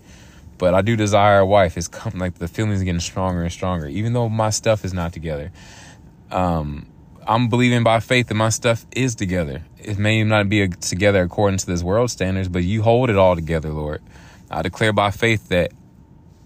But 0.57 0.73
I 0.73 0.81
do 0.81 0.95
desire 0.95 1.39
a 1.39 1.45
wife. 1.45 1.77
It's 1.77 1.89
come 1.89 2.17
like 2.17 2.35
the 2.35 2.47
feelings 2.47 2.81
getting 2.81 3.01
stronger 3.01 3.43
and 3.43 3.51
stronger, 3.51 3.87
even 3.87 4.13
though 4.13 4.29
my 4.29 4.49
stuff 4.49 4.85
is 4.85 4.93
not 4.93 5.11
together. 5.11 5.51
Um, 6.31 6.87
I'm 7.27 7.49
believing 7.49 7.83
by 7.83 7.99
faith 7.99 8.27
that 8.27 8.35
my 8.35 8.49
stuff 8.49 8.85
is 8.91 9.15
together. 9.15 9.65
It 9.77 9.97
may 9.97 10.23
not 10.23 10.47
be 10.47 10.67
together 10.69 11.21
according 11.23 11.57
to 11.59 11.65
this 11.65 11.83
world 11.83 12.09
standards, 12.09 12.47
but 12.47 12.63
you 12.63 12.83
hold 12.83 13.09
it 13.09 13.17
all 13.17 13.35
together, 13.35 13.69
Lord. 13.69 14.01
I 14.49 14.61
declare 14.61 14.93
by 14.93 15.11
faith 15.11 15.49
that 15.49 15.71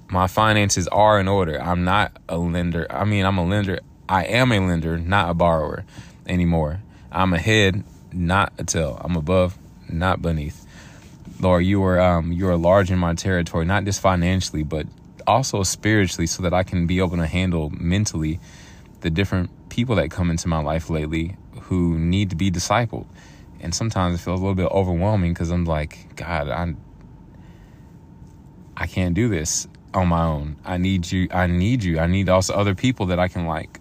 my 0.09 0.25
finances 0.25 0.87
are 0.87 1.19
in 1.19 1.27
order. 1.27 1.61
I'm 1.61 1.83
not 1.83 2.13
a 2.27 2.37
lender. 2.37 2.87
I 2.89 3.05
mean, 3.05 3.25
I'm 3.25 3.37
a 3.37 3.45
lender. 3.45 3.79
I 4.07 4.23
am 4.25 4.51
a 4.51 4.59
lender, 4.59 4.97
not 4.97 5.29
a 5.29 5.33
borrower 5.35 5.85
anymore. 6.25 6.81
I'm 7.11 7.33
ahead 7.33 7.83
not 8.11 8.53
a 8.57 8.63
tail. 8.63 8.99
I'm 9.03 9.15
above, 9.15 9.57
not 9.87 10.21
beneath. 10.21 10.65
Lord, 11.39 11.65
you 11.65 11.83
are 11.83 11.99
um, 11.99 12.31
you 12.31 12.47
are 12.47 12.57
large 12.57 12.91
in 12.91 12.99
my 12.99 13.13
territory, 13.13 13.65
not 13.65 13.85
just 13.85 14.01
financially, 14.01 14.63
but 14.63 14.87
also 15.25 15.63
spiritually, 15.63 16.27
so 16.27 16.43
that 16.43 16.53
I 16.53 16.63
can 16.63 16.87
be 16.87 16.99
able 16.99 17.17
to 17.17 17.27
handle 17.27 17.69
mentally 17.69 18.39
the 19.01 19.09
different 19.09 19.49
people 19.69 19.95
that 19.95 20.11
come 20.11 20.29
into 20.29 20.47
my 20.47 20.59
life 20.59 20.89
lately 20.89 21.37
who 21.61 21.97
need 21.97 22.31
to 22.31 22.35
be 22.35 22.51
discipled. 22.51 23.05
And 23.61 23.73
sometimes 23.73 24.19
it 24.19 24.23
feels 24.23 24.39
a 24.39 24.43
little 24.43 24.55
bit 24.55 24.71
overwhelming 24.71 25.33
because 25.33 25.51
I'm 25.51 25.65
like, 25.65 26.15
God, 26.15 26.49
I 26.49 26.73
I 28.75 28.87
can't 28.87 29.13
do 29.13 29.29
this 29.29 29.67
on 29.93 30.07
my 30.07 30.23
own. 30.23 30.57
I 30.65 30.77
need 30.77 31.11
you. 31.11 31.27
I 31.31 31.47
need 31.47 31.83
you. 31.83 31.99
I 31.99 32.07
need 32.07 32.29
also 32.29 32.53
other 32.53 32.75
people 32.75 33.07
that 33.07 33.19
I 33.19 33.27
can 33.27 33.45
like 33.45 33.79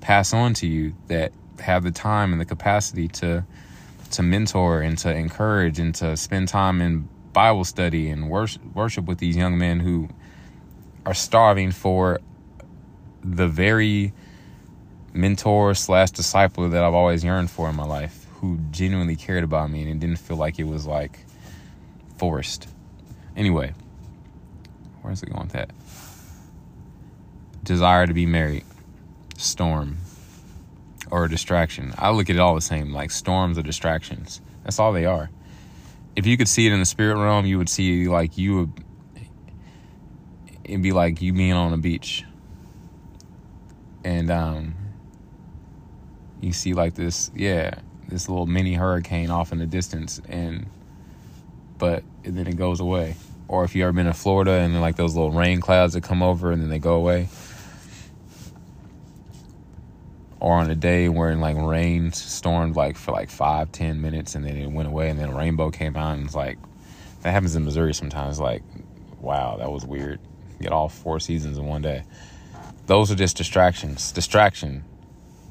pass 0.00 0.32
on 0.32 0.54
to 0.54 0.66
you 0.66 0.94
that 1.08 1.32
have 1.60 1.82
the 1.82 1.90
time 1.90 2.32
and 2.32 2.40
the 2.40 2.46
capacity 2.46 3.08
to 3.08 3.44
to 4.12 4.22
mentor 4.22 4.82
and 4.82 4.98
to 4.98 5.14
encourage 5.14 5.78
and 5.78 5.94
to 5.96 6.16
spend 6.16 6.48
time 6.48 6.80
in 6.80 7.08
Bible 7.32 7.64
study 7.64 8.08
and 8.08 8.28
worship, 8.28 8.62
worship 8.74 9.04
with 9.04 9.18
these 9.18 9.36
young 9.36 9.56
men 9.58 9.80
who 9.80 10.08
are 11.06 11.14
starving 11.14 11.70
for 11.70 12.20
the 13.22 13.46
very 13.48 14.12
mentor 15.12 15.74
slash 15.74 16.10
disciple 16.10 16.68
that 16.68 16.82
I've 16.82 16.94
always 16.94 17.24
yearned 17.24 17.50
for 17.50 17.68
in 17.68 17.76
my 17.76 17.84
life, 17.84 18.26
who 18.34 18.58
genuinely 18.70 19.16
cared 19.16 19.44
about 19.44 19.70
me 19.70 19.82
and 19.82 19.90
it 19.90 20.00
didn't 20.00 20.18
feel 20.18 20.36
like 20.36 20.58
it 20.58 20.64
was 20.64 20.86
like 20.86 21.20
forced. 22.16 22.68
Anyway, 23.36 23.72
where's 25.02 25.22
it 25.22 25.30
going 25.30 25.44
with 25.44 25.52
that? 25.52 25.70
Desire 27.62 28.06
to 28.06 28.14
be 28.14 28.26
married, 28.26 28.64
storm, 29.36 29.98
or 31.10 31.24
a 31.24 31.28
distraction. 31.28 31.92
I 31.98 32.10
look 32.10 32.30
at 32.30 32.36
it 32.36 32.38
all 32.38 32.54
the 32.54 32.60
same, 32.60 32.92
like 32.92 33.10
storms 33.10 33.58
are 33.58 33.62
distractions. 33.62 34.40
That's 34.64 34.78
all 34.78 34.92
they 34.92 35.06
are. 35.06 35.30
If 36.16 36.26
you 36.26 36.36
could 36.36 36.48
see 36.48 36.66
it 36.66 36.72
in 36.72 36.78
the 36.78 36.84
spirit 36.84 37.16
realm, 37.16 37.46
you 37.46 37.58
would 37.58 37.68
see 37.68 38.08
like 38.08 38.36
you 38.36 38.56
would. 38.56 38.72
It'd 40.64 40.82
be 40.82 40.92
like 40.92 41.20
you 41.20 41.32
being 41.32 41.52
on 41.52 41.72
a 41.72 41.78
beach, 41.78 42.24
and 44.04 44.30
um, 44.30 44.74
you 46.40 46.52
see 46.52 46.74
like 46.74 46.94
this, 46.94 47.30
yeah, 47.34 47.74
this 48.08 48.28
little 48.28 48.46
mini 48.46 48.74
hurricane 48.74 49.30
off 49.30 49.52
in 49.52 49.58
the 49.58 49.66
distance, 49.66 50.20
and 50.28 50.66
but 51.78 52.04
and 52.24 52.36
then 52.36 52.46
it 52.46 52.56
goes 52.56 52.80
away. 52.80 53.16
Or 53.48 53.64
if 53.64 53.74
you 53.74 53.82
ever 53.82 53.92
been 53.92 54.06
in 54.06 54.12
Florida 54.12 54.52
and 54.52 54.74
then 54.74 54.80
like 54.80 54.94
those 54.94 55.16
little 55.16 55.32
rain 55.32 55.60
clouds 55.60 55.94
that 55.94 56.04
come 56.04 56.22
over 56.22 56.52
and 56.52 56.62
then 56.62 56.68
they 56.68 56.78
go 56.78 56.94
away. 56.94 57.28
Or 60.40 60.54
on 60.54 60.70
a 60.70 60.74
day 60.74 61.08
where 61.08 61.34
like 61.36 61.56
rain 61.56 62.12
stormed 62.12 62.76
like 62.76 62.96
for 62.96 63.12
like 63.12 63.30
five, 63.30 63.70
ten 63.72 64.00
minutes 64.00 64.34
and 64.34 64.44
then 64.44 64.56
it 64.56 64.70
went 64.70 64.88
away 64.88 65.10
and 65.10 65.18
then 65.18 65.28
a 65.28 65.34
rainbow 65.34 65.70
came 65.70 65.96
out 65.96 66.16
and 66.16 66.24
it's 66.24 66.34
like 66.34 66.58
that 67.22 67.30
happens 67.30 67.54
in 67.54 67.64
Missouri 67.64 67.92
sometimes. 67.92 68.40
Like, 68.40 68.62
wow, 69.20 69.56
that 69.58 69.70
was 69.70 69.84
weird. 69.84 70.18
get 70.60 70.72
all 70.72 70.88
four 70.88 71.20
seasons 71.20 71.58
in 71.58 71.66
one 71.66 71.82
day. 71.82 72.04
Those 72.86 73.10
are 73.10 73.14
just 73.14 73.36
distractions. 73.36 74.12
Distraction. 74.12 74.84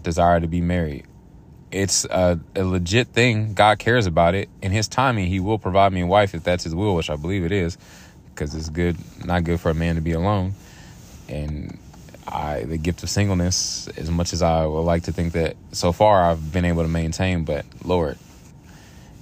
Desire 0.02 0.40
to 0.40 0.48
be 0.48 0.62
married 0.62 1.06
it's 1.72 2.06
a, 2.06 2.40
a, 2.56 2.64
legit 2.64 3.10
thing. 3.10 3.54
God 3.54 3.80
cares 3.80 4.06
about 4.06 4.36
it. 4.36 4.50
In 4.62 4.72
His 4.72 4.88
timing, 4.88 5.28
He 5.28 5.40
will 5.40 5.60
provide 5.60 5.94
me 5.94 6.02
a 6.02 6.08
wife 6.08 6.34
if 6.34 6.44
that's 6.44 6.64
His 6.64 6.74
will, 6.74 6.96
which 6.96 7.10
I 7.10 7.16
believe 7.16 7.44
it 7.44 7.52
is, 7.52 7.78
because 8.26 8.56
it's 8.56 8.70
good, 8.70 8.98
not 9.26 9.44
good 9.44 9.60
for 9.60 9.70
a 9.70 9.74
man 9.74 9.96
to 9.96 10.02
be 10.02 10.14
alone. 10.14 10.54
And 11.28 11.78
I, 12.32 12.64
the 12.64 12.78
gift 12.78 13.04
of 13.04 13.10
singleness, 13.10 13.88
as 13.98 14.10
much 14.10 14.34
as 14.34 14.42
I 14.42 14.66
would 14.66 14.82
like 14.82 15.04
to 15.04 15.12
think 15.12 15.34
that 15.34 15.56
so 15.72 15.92
far 15.92 16.24
I've 16.24 16.52
been 16.54 16.66
able 16.66 16.84
to 16.84 16.88
maintain, 16.88 17.44
but 17.44 17.66
Lord, 17.84 18.18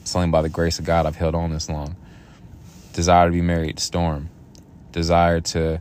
it's 0.02 0.16
only 0.16 0.30
by 0.30 0.42
the 0.42 0.50
grace 0.50 0.80
of 0.80 0.86
God 0.86 1.06
I've 1.06 1.16
held 1.16 1.36
on 1.36 1.52
this 1.52 1.70
long. 1.70 1.96
Desire 2.94 3.28
to 3.28 3.32
be 3.32 3.42
married, 3.42 3.80
storm. 3.80 4.30
Desire 4.92 5.42
to 5.42 5.80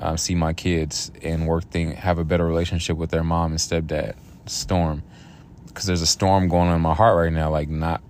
um, 0.00 0.16
see 0.16 0.34
my 0.34 0.52
kids 0.52 1.10
and 1.22 1.46
work 1.46 1.64
thing, 1.64 1.92
have 1.92 2.18
a 2.18 2.24
better 2.24 2.46
relationship 2.46 2.96
with 2.96 3.10
their 3.10 3.24
mom 3.24 3.52
and 3.52 3.60
stepdad, 3.60 4.14
storm 4.46 5.02
because 5.72 5.86
there's 5.86 6.02
a 6.02 6.06
storm 6.06 6.48
going 6.48 6.68
on 6.68 6.76
in 6.76 6.82
my 6.82 6.94
heart 6.94 7.16
right 7.16 7.32
now. 7.32 7.50
Like 7.50 7.68
not, 7.68 8.02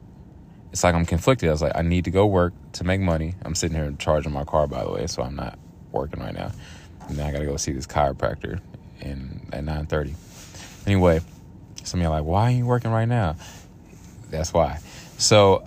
it's 0.72 0.82
like 0.82 0.94
I'm 0.94 1.06
conflicted. 1.06 1.48
I 1.48 1.52
was 1.52 1.62
like, 1.62 1.76
I 1.76 1.82
need 1.82 2.04
to 2.04 2.10
go 2.10 2.26
work 2.26 2.52
to 2.72 2.84
make 2.84 3.00
money. 3.00 3.34
I'm 3.44 3.54
sitting 3.54 3.76
here 3.76 3.92
charging 3.98 4.32
my 4.32 4.44
car, 4.44 4.66
by 4.66 4.84
the 4.84 4.90
way, 4.90 5.06
so 5.06 5.22
I'm 5.22 5.36
not 5.36 5.58
working 5.92 6.20
right 6.20 6.34
now. 6.34 6.50
And 7.08 7.18
then 7.18 7.26
I 7.26 7.32
gotta 7.32 7.44
go 7.44 7.56
see 7.56 7.72
this 7.72 7.86
chiropractor 7.86 8.60
in 9.00 9.48
at 9.52 9.64
9:30. 9.64 10.14
Anyway, 10.86 11.20
some 11.84 12.00
of 12.00 12.06
are 12.06 12.10
like, 12.10 12.24
why 12.24 12.48
are 12.48 12.50
you 12.50 12.66
working 12.66 12.90
right 12.90 13.08
now? 13.08 13.36
That's 14.30 14.52
why. 14.52 14.78
So 15.18 15.64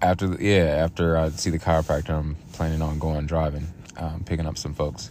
after 0.00 0.36
yeah, 0.40 0.82
after 0.84 1.16
I 1.16 1.30
see 1.30 1.50
the 1.50 1.58
chiropractor, 1.58 2.10
I'm 2.10 2.36
planning 2.52 2.82
on 2.82 2.98
going 2.98 3.26
driving, 3.26 3.66
um, 3.96 4.24
picking 4.24 4.46
up 4.46 4.58
some 4.58 4.74
folks. 4.74 5.10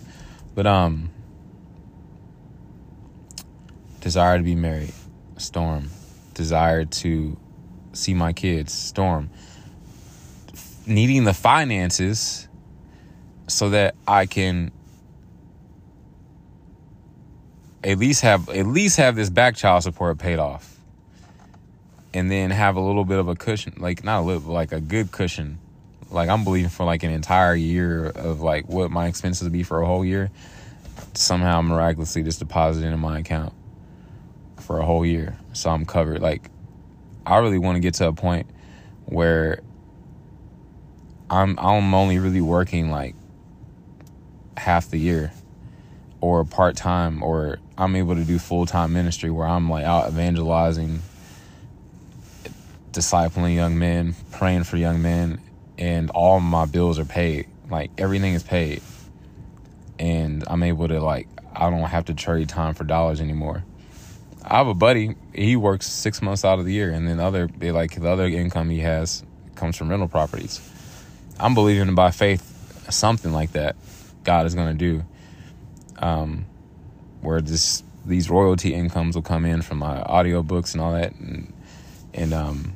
But 0.54 0.66
um, 0.66 1.10
desire 4.00 4.38
to 4.38 4.44
be 4.44 4.56
married, 4.56 4.94
storm 5.38 5.90
desire 6.36 6.86
to 6.86 7.36
see 7.94 8.14
my 8.14 8.34
kids, 8.34 8.72
Storm, 8.72 9.32
needing 10.86 11.24
the 11.24 11.34
finances 11.34 12.48
so 13.48 13.72
that 13.72 13.96
I 14.08 14.28
can 14.28 14.72
at 17.86 18.00
least 18.00 18.22
have 18.22 18.50
at 18.50 18.66
least 18.66 18.98
have 18.98 19.16
this 19.16 19.30
back 19.30 19.56
child 19.56 19.84
support 19.84 20.18
paid 20.18 20.40
off. 20.40 20.72
And 22.14 22.32
then 22.32 22.50
have 22.50 22.78
a 22.78 22.82
little 22.82 23.04
bit 23.04 23.20
of 23.20 23.28
a 23.28 23.36
cushion, 23.36 23.74
like 23.78 24.04
not 24.04 24.22
a 24.22 24.24
little, 24.24 24.54
like 24.54 24.72
a 24.72 24.80
good 24.80 25.12
cushion. 25.12 25.60
Like 26.10 26.30
I'm 26.30 26.46
believing 26.46 26.70
for 26.70 26.86
like 26.86 27.04
an 27.04 27.12
entire 27.12 27.56
year 27.56 28.06
of 28.06 28.40
like 28.42 28.70
what 28.70 28.90
my 28.90 29.08
expenses 29.08 29.44
would 29.44 29.52
be 29.52 29.64
for 29.64 29.82
a 29.82 29.86
whole 29.86 30.06
year. 30.06 30.32
Somehow 31.14 31.62
miraculously 31.62 32.24
just 32.24 32.40
deposited 32.40 32.92
in 32.92 33.00
my 33.00 33.20
account 33.20 33.54
for 34.58 34.80
a 34.80 34.86
whole 34.86 35.06
year. 35.06 35.38
So 35.52 35.70
I'm 35.70 35.86
covered. 35.86 36.22
Like, 36.22 36.50
I 37.26 37.38
really 37.40 37.58
want 37.58 37.76
to 37.76 37.82
get 37.82 37.96
to 37.96 38.08
a 38.08 38.14
point 38.14 38.48
where 39.06 39.62
I'm 41.30 41.60
I'm 41.60 41.94
only 41.94 42.20
really 42.20 42.42
working 42.42 42.92
like 42.92 43.16
half 44.56 44.90
the 44.90 44.98
year 44.98 45.34
or 46.22 46.46
part 46.46 46.78
time 46.78 47.22
or 47.22 47.60
I'm 47.78 47.96
able 47.96 48.16
to 48.16 48.24
do 48.24 48.40
full 48.40 48.66
time 48.66 48.94
ministry 48.94 49.30
where 49.30 49.48
I'm 49.48 49.70
like 49.70 49.86
out 49.86 50.08
evangelizing, 50.08 51.02
discipling 52.92 53.56
young 53.56 53.78
men, 53.78 54.16
praying 54.32 54.64
for 54.64 54.78
young 54.78 55.02
men, 55.02 55.42
and 55.78 56.10
all 56.12 56.40
my 56.40 56.66
bills 56.66 57.00
are 57.00 57.06
paid. 57.06 57.48
Like 57.70 57.92
everything 57.98 58.34
is 58.34 58.44
paid. 58.44 58.82
And 60.00 60.44
I'm 60.48 60.64
able 60.64 60.88
to 60.88 61.00
like 61.02 61.28
I 61.54 61.70
don't 61.70 61.82
have 61.82 62.06
to 62.06 62.14
trade 62.14 62.50
time 62.50 62.74
for 62.74 62.84
dollars 62.84 63.22
anymore. 63.22 63.64
I 64.44 64.58
have 64.58 64.68
a 64.68 64.74
buddy. 64.74 65.16
He 65.34 65.56
works 65.56 65.88
six 65.88 66.22
months 66.22 66.46
out 66.46 66.60
of 66.60 66.66
the 66.66 66.74
year, 66.74 66.92
and 66.92 67.08
then 67.08 67.20
other 67.20 67.50
like 67.60 68.00
the 68.00 68.10
other 68.10 68.26
income 68.26 68.70
he 68.70 68.80
has 68.80 69.24
comes 69.56 69.76
from 69.76 69.90
rental 69.90 70.08
properties. 70.08 70.62
I'm 71.40 71.54
believing 71.54 71.96
by 71.96 72.12
faith 72.12 72.52
something 72.90 73.34
like 73.34 73.54
that 73.54 73.76
God 74.24 74.46
is 74.46 74.56
going 74.56 74.78
to 74.78 74.78
do, 74.78 75.04
um, 75.98 76.46
where 77.26 77.42
this 77.42 77.84
these 78.06 78.30
royalty 78.30 78.74
incomes 78.74 79.16
will 79.16 79.24
come 79.24 79.46
in 79.46 79.62
from 79.62 79.80
my 79.80 80.02
audio 80.04 80.44
books 80.44 80.74
and 80.74 80.82
all 80.82 80.94
that, 80.94 81.14
and 81.16 81.52
and 82.14 82.34
um 82.34 82.74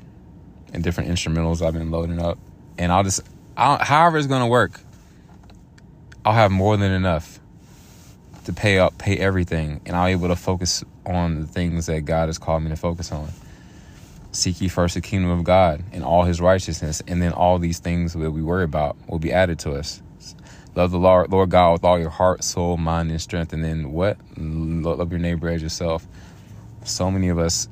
and 0.73 0.83
different 0.83 1.09
instrumentals 1.09 1.65
I've 1.65 1.73
been 1.73 1.91
loading 1.91 2.19
up, 2.19 2.37
and 2.77 2.91
I'll 2.91 3.03
just 3.03 3.21
I'll, 3.55 3.77
however 3.77 4.17
it's 4.17 4.27
going 4.27 4.41
to 4.41 4.47
work, 4.47 4.79
I'll 6.25 6.33
have 6.33 6.51
more 6.51 6.77
than 6.77 6.91
enough 6.91 7.39
to 8.45 8.53
pay 8.53 8.79
up, 8.79 8.97
pay 8.97 9.17
everything, 9.17 9.81
and 9.85 9.95
I'll 9.95 10.07
be 10.07 10.11
able 10.13 10.29
to 10.29 10.35
focus 10.35 10.83
on 11.05 11.41
the 11.41 11.47
things 11.47 11.85
that 11.85 12.01
God 12.01 12.27
has 12.27 12.37
called 12.37 12.63
me 12.63 12.69
to 12.69 12.75
focus 12.75 13.11
on. 13.11 13.29
Seek 14.31 14.61
ye 14.61 14.67
first 14.67 14.95
the 14.95 15.01
kingdom 15.01 15.31
of 15.31 15.43
God 15.43 15.83
and 15.91 16.03
all 16.03 16.23
His 16.23 16.39
righteousness, 16.39 17.01
and 17.07 17.21
then 17.21 17.33
all 17.33 17.59
these 17.59 17.79
things 17.79 18.13
that 18.13 18.31
we 18.31 18.41
worry 18.41 18.63
about 18.63 18.95
will 19.07 19.19
be 19.19 19.31
added 19.31 19.59
to 19.59 19.73
us. 19.73 20.01
Love 20.75 20.91
the 20.91 20.99
Lord, 20.99 21.31
Lord 21.31 21.49
God 21.49 21.73
with 21.73 21.83
all 21.83 21.99
your 21.99 22.09
heart, 22.09 22.43
soul, 22.43 22.77
mind, 22.77 23.11
and 23.11 23.21
strength, 23.21 23.53
and 23.53 23.63
then 23.63 23.91
what? 23.91 24.17
Love 24.37 25.11
your 25.11 25.19
neighbor 25.19 25.49
as 25.49 25.61
yourself. 25.61 26.07
So 26.83 27.11
many 27.11 27.29
of 27.29 27.39
us 27.39 27.67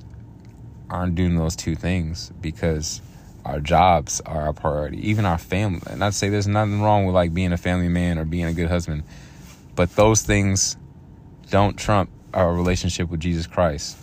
aren't 0.90 1.16
doing 1.16 1.36
those 1.36 1.56
two 1.56 1.76
things 1.76 2.32
because 2.42 3.02
our 3.46 3.60
jobs 3.60 4.20
are 4.22 4.42
our 4.42 4.54
priority, 4.54 5.10
even 5.10 5.26
our 5.26 5.38
family. 5.38 5.82
And 5.90 6.04
I'd 6.04 6.14
say 6.14 6.30
there's 6.30 6.48
nothing 6.48 6.82
wrong 6.82 7.06
with 7.06 7.16
like 7.16 7.34
being 7.34 7.54
a 7.54 7.58
family 7.58 7.88
man 7.88 8.18
or 8.18 8.26
being 8.26 8.46
a 8.46 8.54
good 8.54 8.70
husband 8.70 9.04
but 9.78 9.96
those 9.96 10.24
things 10.24 10.76
don't 11.52 11.78
trump 11.78 12.10
our 12.34 12.52
relationship 12.52 13.10
with 13.10 13.20
Jesus 13.20 13.46
Christ. 13.46 13.96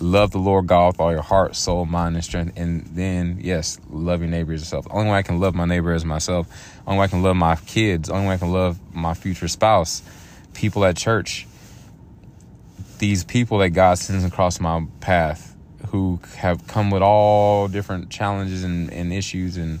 Love 0.00 0.30
the 0.30 0.38
Lord 0.38 0.66
God 0.66 0.88
with 0.88 1.00
all 1.00 1.10
your 1.10 1.22
heart, 1.22 1.56
soul, 1.56 1.84
mind, 1.84 2.14
and 2.14 2.24
strength. 2.24 2.56
And 2.56 2.86
then, 2.86 3.38
yes, 3.40 3.80
love 3.90 4.20
your 4.20 4.28
neighbor 4.30 4.52
as 4.52 4.60
yourself. 4.60 4.84
The 4.84 4.92
only 4.92 5.10
way 5.10 5.18
I 5.18 5.22
can 5.22 5.40
love 5.40 5.54
my 5.54 5.64
neighbor 5.64 5.92
as 5.92 6.04
myself. 6.04 6.48
The 6.84 6.90
only 6.90 7.00
way 7.00 7.04
I 7.04 7.08
can 7.08 7.22
love 7.22 7.36
my 7.36 7.56
kids. 7.56 8.08
The 8.08 8.14
only 8.14 8.28
way 8.28 8.34
I 8.34 8.38
can 8.38 8.52
love 8.52 8.78
my 8.94 9.14
future 9.14 9.48
spouse. 9.48 10.02
People 10.54 10.84
at 10.84 10.96
church. 10.96 11.46
These 12.98 13.24
people 13.24 13.58
that 13.58 13.70
God 13.70 13.98
sends 13.98 14.24
across 14.24 14.60
my 14.60 14.86
path 15.00 15.56
who 15.88 16.20
have 16.36 16.66
come 16.66 16.90
with 16.90 17.02
all 17.02 17.68
different 17.68 18.10
challenges 18.10 18.64
and, 18.64 18.92
and 18.92 19.12
issues 19.12 19.56
and 19.56 19.80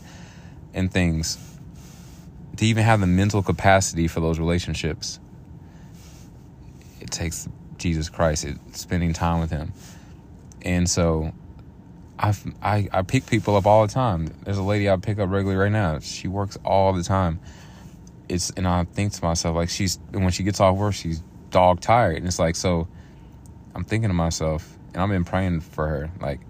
and 0.74 0.92
things 0.92 1.38
to 2.58 2.66
even 2.66 2.84
have 2.84 3.00
the 3.00 3.06
mental 3.06 3.42
capacity 3.42 4.08
for 4.08 4.20
those 4.20 4.38
relationships, 4.38 5.20
it 7.00 7.10
takes 7.10 7.48
Jesus 7.78 8.08
Christ, 8.08 8.44
it, 8.44 8.58
spending 8.72 9.12
time 9.12 9.40
with 9.40 9.50
Him. 9.50 9.72
And 10.62 10.88
so 10.88 11.32
i 12.18 12.34
I, 12.62 12.88
I 12.92 13.02
pick 13.02 13.26
people 13.26 13.56
up 13.56 13.66
all 13.66 13.86
the 13.86 13.92
time. 13.92 14.28
There's 14.44 14.58
a 14.58 14.62
lady 14.62 14.90
I 14.90 14.96
pick 14.96 15.18
up 15.18 15.30
regularly 15.30 15.56
right 15.56 15.72
now. 15.72 15.98
She 16.00 16.28
works 16.28 16.58
all 16.64 16.92
the 16.92 17.02
time. 17.02 17.40
It's 18.28 18.50
and 18.50 18.66
I 18.66 18.84
think 18.84 19.12
to 19.14 19.24
myself 19.24 19.56
like 19.56 19.70
she's 19.70 19.98
when 20.10 20.30
she 20.30 20.42
gets 20.42 20.60
off 20.60 20.76
work 20.76 20.92
she's 20.92 21.22
dog 21.48 21.80
tired 21.80 22.18
and 22.18 22.26
it's 22.26 22.38
like 22.38 22.56
so 22.56 22.86
I'm 23.74 23.84
thinking 23.84 24.10
to 24.10 24.14
myself 24.14 24.76
and 24.92 25.02
I've 25.02 25.08
been 25.08 25.24
praying 25.24 25.60
for 25.60 25.88
her 25.88 26.10
like 26.20 26.40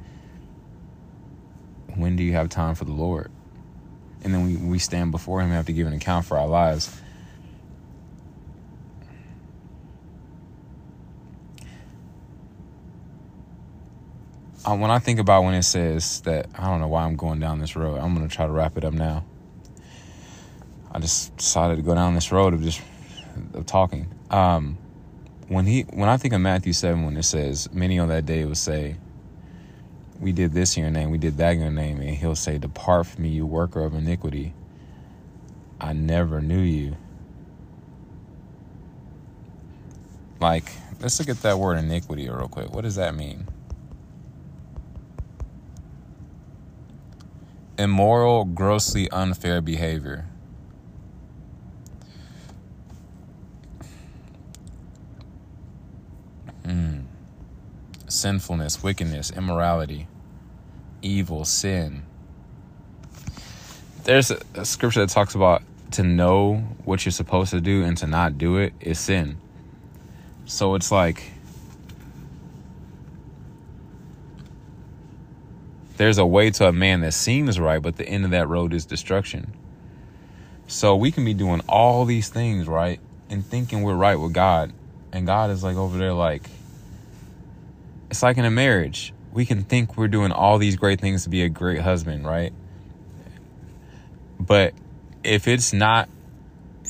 when 1.94 2.16
do 2.16 2.24
you 2.24 2.32
have 2.32 2.48
time 2.48 2.74
for 2.74 2.84
the 2.84 2.92
Lord? 2.92 3.30
and 4.22 4.34
then 4.34 4.44
we, 4.44 4.56
we 4.56 4.78
stand 4.78 5.10
before 5.10 5.40
him 5.40 5.50
have 5.50 5.66
to 5.66 5.72
give 5.72 5.86
an 5.86 5.92
account 5.92 6.26
for 6.26 6.38
our 6.38 6.48
lives. 6.48 6.94
When 14.74 14.90
I 14.90 14.98
think 14.98 15.18
about 15.18 15.44
when 15.44 15.54
it 15.54 15.62
says 15.62 16.20
that, 16.22 16.48
I 16.54 16.66
don't 16.66 16.80
know 16.80 16.88
why 16.88 17.04
I'm 17.04 17.16
going 17.16 17.40
down 17.40 17.58
this 17.58 17.76
road. 17.76 17.98
I'm 17.98 18.14
going 18.14 18.28
to 18.28 18.34
try 18.34 18.46
to 18.46 18.52
wrap 18.52 18.76
it 18.76 18.84
up 18.84 18.92
now. 18.92 19.24
I 20.90 20.98
just 20.98 21.36
decided 21.36 21.76
to 21.76 21.82
go 21.82 21.94
down 21.94 22.14
this 22.14 22.32
road 22.32 22.54
of 22.54 22.62
just 22.62 22.80
of 23.54 23.66
talking. 23.66 24.08
Um, 24.30 24.78
when 25.48 25.66
he 25.66 25.82
when 25.82 26.08
I 26.08 26.16
think 26.16 26.34
of 26.34 26.40
Matthew 26.40 26.72
seven, 26.72 27.04
when 27.04 27.16
it 27.16 27.22
says, 27.24 27.68
"Many 27.72 27.98
on 27.98 28.08
that 28.08 28.26
day 28.26 28.44
will 28.44 28.54
say." 28.54 28.96
We 30.20 30.32
did 30.32 30.52
this 30.52 30.76
in 30.76 30.82
your 30.82 30.90
name, 30.90 31.10
we 31.10 31.18
did 31.18 31.36
that 31.36 31.52
in 31.52 31.60
your 31.60 31.70
name, 31.70 32.00
and 32.00 32.10
he'll 32.10 32.34
say, 32.34 32.58
Depart 32.58 33.06
from 33.06 33.22
me, 33.22 33.28
you 33.28 33.46
worker 33.46 33.84
of 33.84 33.94
iniquity. 33.94 34.52
I 35.80 35.92
never 35.92 36.40
knew 36.40 36.58
you. 36.58 36.96
Like, 40.40 40.72
let's 41.00 41.20
look 41.20 41.28
at 41.28 41.42
that 41.42 41.58
word 41.58 41.78
iniquity 41.78 42.28
real 42.28 42.48
quick. 42.48 42.72
What 42.72 42.82
does 42.82 42.96
that 42.96 43.14
mean? 43.14 43.46
Immoral, 47.78 48.44
grossly 48.44 49.08
unfair 49.10 49.60
behavior. 49.60 50.26
Mm. 56.64 57.04
Sinfulness, 58.08 58.82
wickedness, 58.82 59.30
immorality, 59.30 60.08
evil, 61.02 61.44
sin. 61.44 62.02
There's 64.02 64.32
a, 64.32 64.40
a 64.54 64.64
scripture 64.64 65.00
that 65.00 65.10
talks 65.10 65.36
about 65.36 65.62
to 65.92 66.02
know 66.02 66.56
what 66.84 67.04
you're 67.04 67.12
supposed 67.12 67.50
to 67.50 67.60
do 67.60 67.84
and 67.84 67.96
to 67.98 68.06
not 68.06 68.38
do 68.38 68.56
it 68.56 68.72
is 68.80 68.98
sin. 68.98 69.38
So 70.46 70.74
it's 70.74 70.90
like 70.90 71.30
there's 75.98 76.18
a 76.18 76.26
way 76.26 76.50
to 76.50 76.68
a 76.68 76.72
man 76.72 77.00
that 77.02 77.12
seems 77.12 77.60
right, 77.60 77.80
but 77.80 77.96
the 77.96 78.08
end 78.08 78.24
of 78.24 78.30
that 78.30 78.48
road 78.48 78.72
is 78.72 78.86
destruction. 78.86 79.52
So 80.66 80.96
we 80.96 81.10
can 81.12 81.24
be 81.24 81.34
doing 81.34 81.60
all 81.68 82.04
these 82.04 82.28
things, 82.28 82.66
right? 82.66 83.00
And 83.28 83.44
thinking 83.44 83.82
we're 83.82 83.94
right 83.94 84.16
with 84.16 84.32
God. 84.32 84.72
And 85.12 85.26
God 85.26 85.50
is 85.50 85.62
like 85.62 85.76
over 85.76 85.98
there, 85.98 86.12
like, 86.12 86.48
it's 88.10 88.22
like 88.22 88.38
in 88.38 88.44
a 88.44 88.50
marriage. 88.50 89.12
We 89.32 89.44
can 89.44 89.62
think 89.62 89.96
we're 89.96 90.08
doing 90.08 90.32
all 90.32 90.58
these 90.58 90.76
great 90.76 91.00
things 91.00 91.24
to 91.24 91.30
be 91.30 91.42
a 91.42 91.48
great 91.48 91.80
husband, 91.80 92.26
right? 92.26 92.52
But 94.40 94.72
if 95.22 95.46
it's 95.46 95.72
not, 95.72 96.08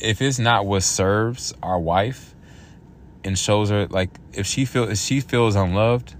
if 0.01 0.21
it's 0.21 0.39
not 0.39 0.65
what 0.65 0.83
serves 0.83 1.53
our 1.61 1.79
wife, 1.79 2.33
and 3.23 3.37
shows 3.37 3.69
her 3.69 3.87
like 3.87 4.09
if 4.33 4.45
she 4.45 4.65
feels 4.65 4.89
if 4.89 4.97
she 4.97 5.19
feels 5.21 5.55
unloved. 5.55 6.15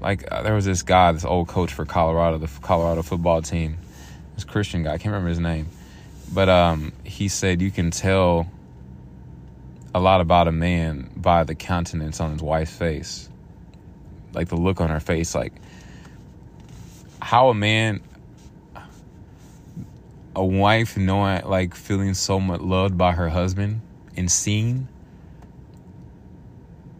Like 0.00 0.30
uh, 0.30 0.42
there 0.42 0.54
was 0.54 0.64
this 0.64 0.82
guy, 0.82 1.12
this 1.12 1.24
old 1.24 1.48
coach 1.48 1.72
for 1.72 1.84
Colorado, 1.84 2.38
the 2.38 2.48
Colorado 2.60 3.02
football 3.02 3.42
team. 3.42 3.78
This 4.34 4.44
Christian 4.44 4.82
guy, 4.82 4.94
I 4.94 4.98
can't 4.98 5.12
remember 5.12 5.30
his 5.30 5.40
name, 5.40 5.68
but 6.32 6.48
um, 6.48 6.92
he 7.04 7.28
said 7.28 7.62
you 7.62 7.70
can 7.70 7.90
tell 7.90 8.46
a 9.94 10.00
lot 10.00 10.20
about 10.20 10.46
a 10.46 10.52
man 10.52 11.10
by 11.16 11.44
the 11.44 11.54
countenance 11.54 12.20
on 12.20 12.32
his 12.32 12.42
wife's 12.42 12.76
face, 12.76 13.30
like 14.34 14.48
the 14.48 14.56
look 14.56 14.82
on 14.82 14.90
her 14.90 15.00
face, 15.00 15.34
like 15.34 15.54
how 17.20 17.48
a 17.48 17.54
man 17.54 18.02
a 20.36 20.44
wife 20.44 20.98
knowing 20.98 21.42
like 21.46 21.74
feeling 21.74 22.12
so 22.12 22.38
much 22.38 22.60
loved 22.60 22.98
by 22.98 23.12
her 23.12 23.30
husband 23.30 23.80
and 24.18 24.30
seen 24.30 24.86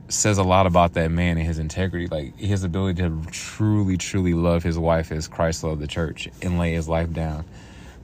says 0.09 0.39
a 0.39 0.43
lot 0.43 0.67
about 0.67 0.95
that 0.95 1.11
man 1.11 1.37
and 1.37 1.47
his 1.47 1.59
integrity, 1.59 2.07
like 2.07 2.39
his 2.39 2.65
ability 2.65 3.03
to 3.03 3.23
truly, 3.31 3.97
truly 3.97 4.35
love 4.35 4.63
his 4.63 4.79
wife 4.79 5.11
as 5.11 5.29
Christ 5.29 5.65
loved 5.65 5.81
the 5.81 5.87
church 5.87 6.29
and 6.43 6.59
lay 6.59 6.75
his 6.75 6.89
life 6.89 7.13
down. 7.13 7.45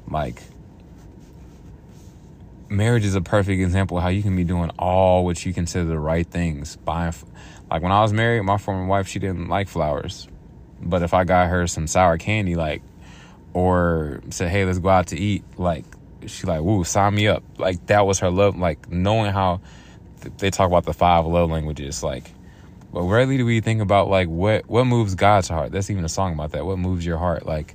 Like, 0.09 0.43
marriage 2.69 3.05
is 3.05 3.15
a 3.15 3.21
perfect 3.21 3.61
example 3.61 4.01
how 4.01 4.09
you 4.09 4.23
can 4.23 4.35
be 4.35 4.45
doing 4.45 4.71
all 4.79 5.25
what 5.25 5.45
you 5.45 5.53
consider 5.53 5.85
the 5.85 5.99
right 5.99 6.27
things. 6.27 6.77
Buying, 6.77 7.15
like 7.71 7.83
when 7.83 7.93
I 7.93 8.03
was 8.03 8.13
married, 8.13 8.43
my 8.43 8.59
former 8.59 8.87
wife, 8.87 9.07
she 9.07 9.19
didn't 9.19 9.49
like 9.49 9.69
flowers, 9.69 10.29
but 10.81 11.03
if 11.03 11.15
I 11.15 11.25
got 11.25 11.49
her 11.49 11.67
some 11.67 11.87
sour 11.87 12.19
candy, 12.19 12.57
like, 12.57 12.83
or 13.53 14.23
said, 14.31 14.51
"Hey, 14.51 14.65
let's 14.65 14.79
go 14.79 14.89
out 14.89 15.09
to 15.09 15.19
eat," 15.19 15.45
like, 15.57 15.85
she 16.27 16.47
like, 16.47 16.63
"Woo, 16.63 16.85
sign 16.85 17.15
me 17.15 17.29
up." 17.29 17.45
Like 17.59 17.87
that 17.87 18.07
was 18.07 18.19
her 18.21 18.31
love. 18.31 18.59
Like 18.59 18.91
knowing 18.91 19.31
how 19.33 19.61
they 20.39 20.51
talk 20.51 20.67
about 20.67 20.85
the 20.85 20.93
five 20.93 21.27
love 21.27 21.51
languages, 21.51 22.03
like, 22.03 22.31
but 22.93 23.03
rarely 23.03 23.37
do 23.37 23.47
we 23.47 23.61
think 23.61 23.81
about 23.81 24.09
like 24.09 24.29
what 24.29 24.69
what 24.69 24.85
moves 24.85 25.15
God's 25.15 25.49
heart. 25.49 25.73
That's 25.73 25.91
even 25.91 26.05
a 26.05 26.09
song 26.09 26.35
about 26.35 26.53
that. 26.53 26.67
What 26.67 26.79
moves 26.79 27.05
your 27.07 27.19
heart? 27.19 27.47
Like, 27.47 27.75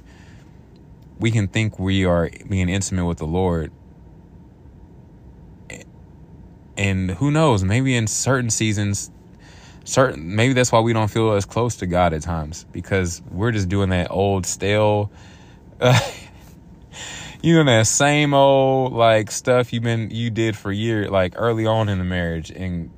we 1.20 1.32
can 1.32 1.48
think 1.48 1.80
we 1.80 2.06
are 2.06 2.30
being 2.48 2.70
intimate 2.70 3.06
with 3.06 3.18
the 3.18 3.28
Lord, 3.28 3.72
and 6.78 7.12
who 7.12 7.32
knows? 7.32 7.64
Maybe 7.64 7.96
in 7.96 8.08
certain 8.08 8.50
seasons, 8.50 9.12
certain 9.84 10.36
maybe 10.36 10.54
that's 10.54 10.72
why 10.72 10.80
we 10.80 10.94
don't 10.94 11.10
feel 11.10 11.34
as 11.34 11.46
close 11.46 11.78
to 11.78 11.88
God 11.88 12.14
at 12.14 12.22
times 12.22 12.66
because 12.72 13.22
we're 13.32 13.52
just 13.52 13.70
doing 13.70 13.90
that 13.90 14.12
old 14.12 14.46
stale. 14.46 15.12
Uh, 15.80 16.00
you 17.48 17.56
know 17.56 17.64
that 17.64 17.88
same 17.88 18.34
old 18.34 18.92
like 18.92 19.32
stuff 19.32 19.72
you've 19.72 19.84
been 19.84 20.12
you 20.12 20.30
did 20.30 20.58
for 20.58 20.70
years, 20.70 21.10
like 21.10 21.34
early 21.38 21.66
on 21.66 21.88
in 21.88 21.98
the 21.98 22.04
marriage, 22.04 22.52
and 22.52 22.92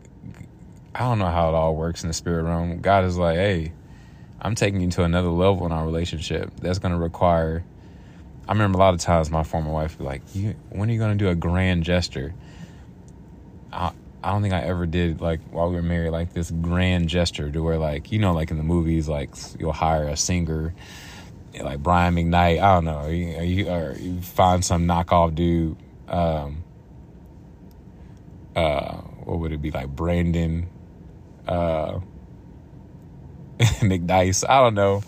I 0.96 1.02
don't 1.02 1.20
know 1.20 1.28
how 1.28 1.50
it 1.50 1.54
all 1.54 1.76
works 1.76 2.02
in 2.02 2.08
the 2.08 2.16
spirit 2.16 2.44
realm. 2.44 2.82
God 2.82 3.06
is 3.06 3.16
like, 3.16 3.36
hey, 3.36 3.74
I'm 4.42 4.56
taking 4.56 4.82
you 4.82 4.90
to 4.92 5.04
another 5.04 5.30
level 5.30 5.68
in 5.68 5.72
our 5.72 5.86
relationship. 5.86 6.52
That's 6.62 6.80
going 6.80 6.94
to 6.94 6.98
require. 6.98 7.64
I 8.48 8.54
remember 8.54 8.78
a 8.78 8.80
lot 8.80 8.96
of 8.96 9.02
times 9.02 9.30
my 9.30 9.44
former 9.44 9.72
wife 9.72 10.00
would 10.00 10.04
be 10.04 10.10
like, 10.10 10.22
"You, 10.34 10.56
when 10.70 10.90
are 10.90 10.94
you 10.94 11.00
going 11.00 11.16
to 11.16 11.24
do 11.24 11.30
a 11.30 11.36
grand 11.36 11.84
gesture?" 11.84 12.34
I, 13.72 13.92
I 14.24 14.32
don't 14.32 14.42
think 14.42 14.56
I 14.56 14.62
ever 14.62 14.88
did 14.88 15.22
like 15.22 15.42
while 15.52 15.70
we 15.70 15.76
were 15.76 15.84
married 15.84 16.10
like 16.10 16.34
this 16.34 16.50
grand 16.50 17.08
gesture 17.08 17.52
to 17.52 17.62
where 17.62 17.78
like 17.78 18.12
you 18.12 18.18
know 18.18 18.34
like 18.34 18.50
in 18.50 18.58
the 18.58 18.64
movies 18.64 19.08
like 19.08 19.30
you'll 19.60 19.74
hire 19.74 20.08
a 20.08 20.18
singer 20.18 20.74
like 21.60 21.82
Brian 21.82 22.16
McKnight. 22.16 22.62
I 22.62 22.76
don't 22.76 22.86
know. 22.86 23.08
You, 23.08 23.42
you, 23.42 23.70
or 23.70 23.94
you 23.94 24.22
find 24.22 24.64
some 24.64 24.88
knockoff 24.88 25.36
dude. 25.36 25.78
Um, 26.08 26.64
uh, 28.56 28.96
what 29.24 29.40
would 29.40 29.52
it 29.52 29.62
be 29.62 29.72
like? 29.72 29.88
Brandon 29.90 30.68
uh, 31.48 32.00
McNice. 33.60 34.44
I 34.48 34.60
don't 34.62 34.76
know. 34.76 35.04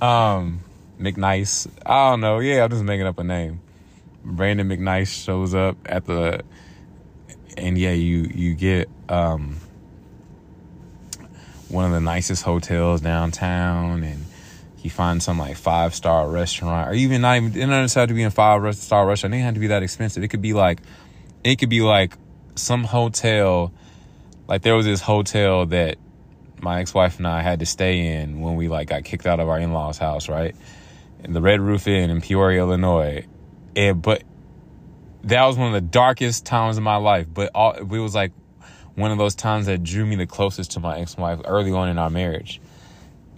Um, 0.00 0.60
McNice. 0.98 1.68
I 1.84 2.10
don't 2.10 2.20
know. 2.20 2.38
Yeah, 2.38 2.64
I'm 2.64 2.70
just 2.70 2.84
making 2.84 3.06
up 3.06 3.18
a 3.18 3.24
name. 3.24 3.60
Brandon 4.24 4.68
McNice 4.68 5.24
shows 5.24 5.54
up 5.54 5.76
at 5.86 6.04
the, 6.04 6.42
and 7.56 7.78
yeah, 7.78 7.92
you 7.92 8.30
you 8.34 8.54
get 8.54 8.88
um, 9.08 9.56
one 11.68 11.86
of 11.86 11.92
the 11.92 12.00
nicest 12.00 12.42
hotels 12.42 13.00
downtown, 13.00 14.02
and 14.02 14.24
you 14.84 14.90
find 14.90 15.22
some 15.22 15.38
like 15.38 15.56
five 15.56 15.94
star 15.94 16.28
restaurant, 16.28 16.90
or 16.90 16.94
even 16.94 17.20
not 17.22 17.36
even 17.36 17.48
it 17.56 17.66
doesn't 17.66 18.00
have 18.00 18.08
to 18.08 18.14
be 18.14 18.22
in 18.22 18.30
five 18.30 18.74
star 18.76 19.06
restaurant. 19.06 19.34
It 19.34 19.38
didn't 19.38 19.46
have 19.46 19.54
to 19.54 19.60
be 19.60 19.66
that 19.68 19.82
expensive. 19.82 20.22
It 20.22 20.28
could 20.28 20.42
be 20.42 20.52
like, 20.52 20.80
it 21.44 21.58
could 21.58 21.68
be 21.68 21.80
like 21.80 22.14
some 22.54 22.84
hotel. 22.84 23.72
Like 24.48 24.62
there 24.62 24.74
was 24.74 24.86
this 24.86 25.00
hotel 25.00 25.66
that 25.66 25.98
my 26.60 26.80
ex 26.80 26.92
wife 26.92 27.18
and 27.18 27.26
I 27.26 27.42
had 27.42 27.60
to 27.60 27.66
stay 27.66 28.20
in 28.20 28.40
when 28.40 28.56
we 28.56 28.68
like 28.68 28.88
got 28.88 29.04
kicked 29.04 29.26
out 29.26 29.40
of 29.40 29.48
our 29.48 29.58
in 29.58 29.72
laws' 29.72 29.98
house, 29.98 30.28
right? 30.28 30.54
In 31.22 31.32
the 31.32 31.40
Red 31.40 31.60
Roof 31.60 31.86
Inn 31.86 32.10
in 32.10 32.20
Peoria, 32.20 32.60
Illinois. 32.60 33.26
And 33.76 34.02
but 34.02 34.22
that 35.24 35.44
was 35.44 35.56
one 35.56 35.68
of 35.68 35.74
the 35.74 35.80
darkest 35.80 36.46
times 36.46 36.76
of 36.78 36.82
my 36.82 36.96
life. 36.96 37.26
But 37.32 37.50
all, 37.54 37.72
it 37.72 37.86
was 37.86 38.14
like 38.14 38.32
one 38.94 39.10
of 39.10 39.18
those 39.18 39.34
times 39.34 39.66
that 39.66 39.82
drew 39.82 40.04
me 40.04 40.16
the 40.16 40.26
closest 40.26 40.72
to 40.72 40.80
my 40.80 40.98
ex 40.98 41.16
wife 41.16 41.40
early 41.44 41.72
on 41.72 41.88
in 41.88 41.98
our 41.98 42.10
marriage 42.10 42.60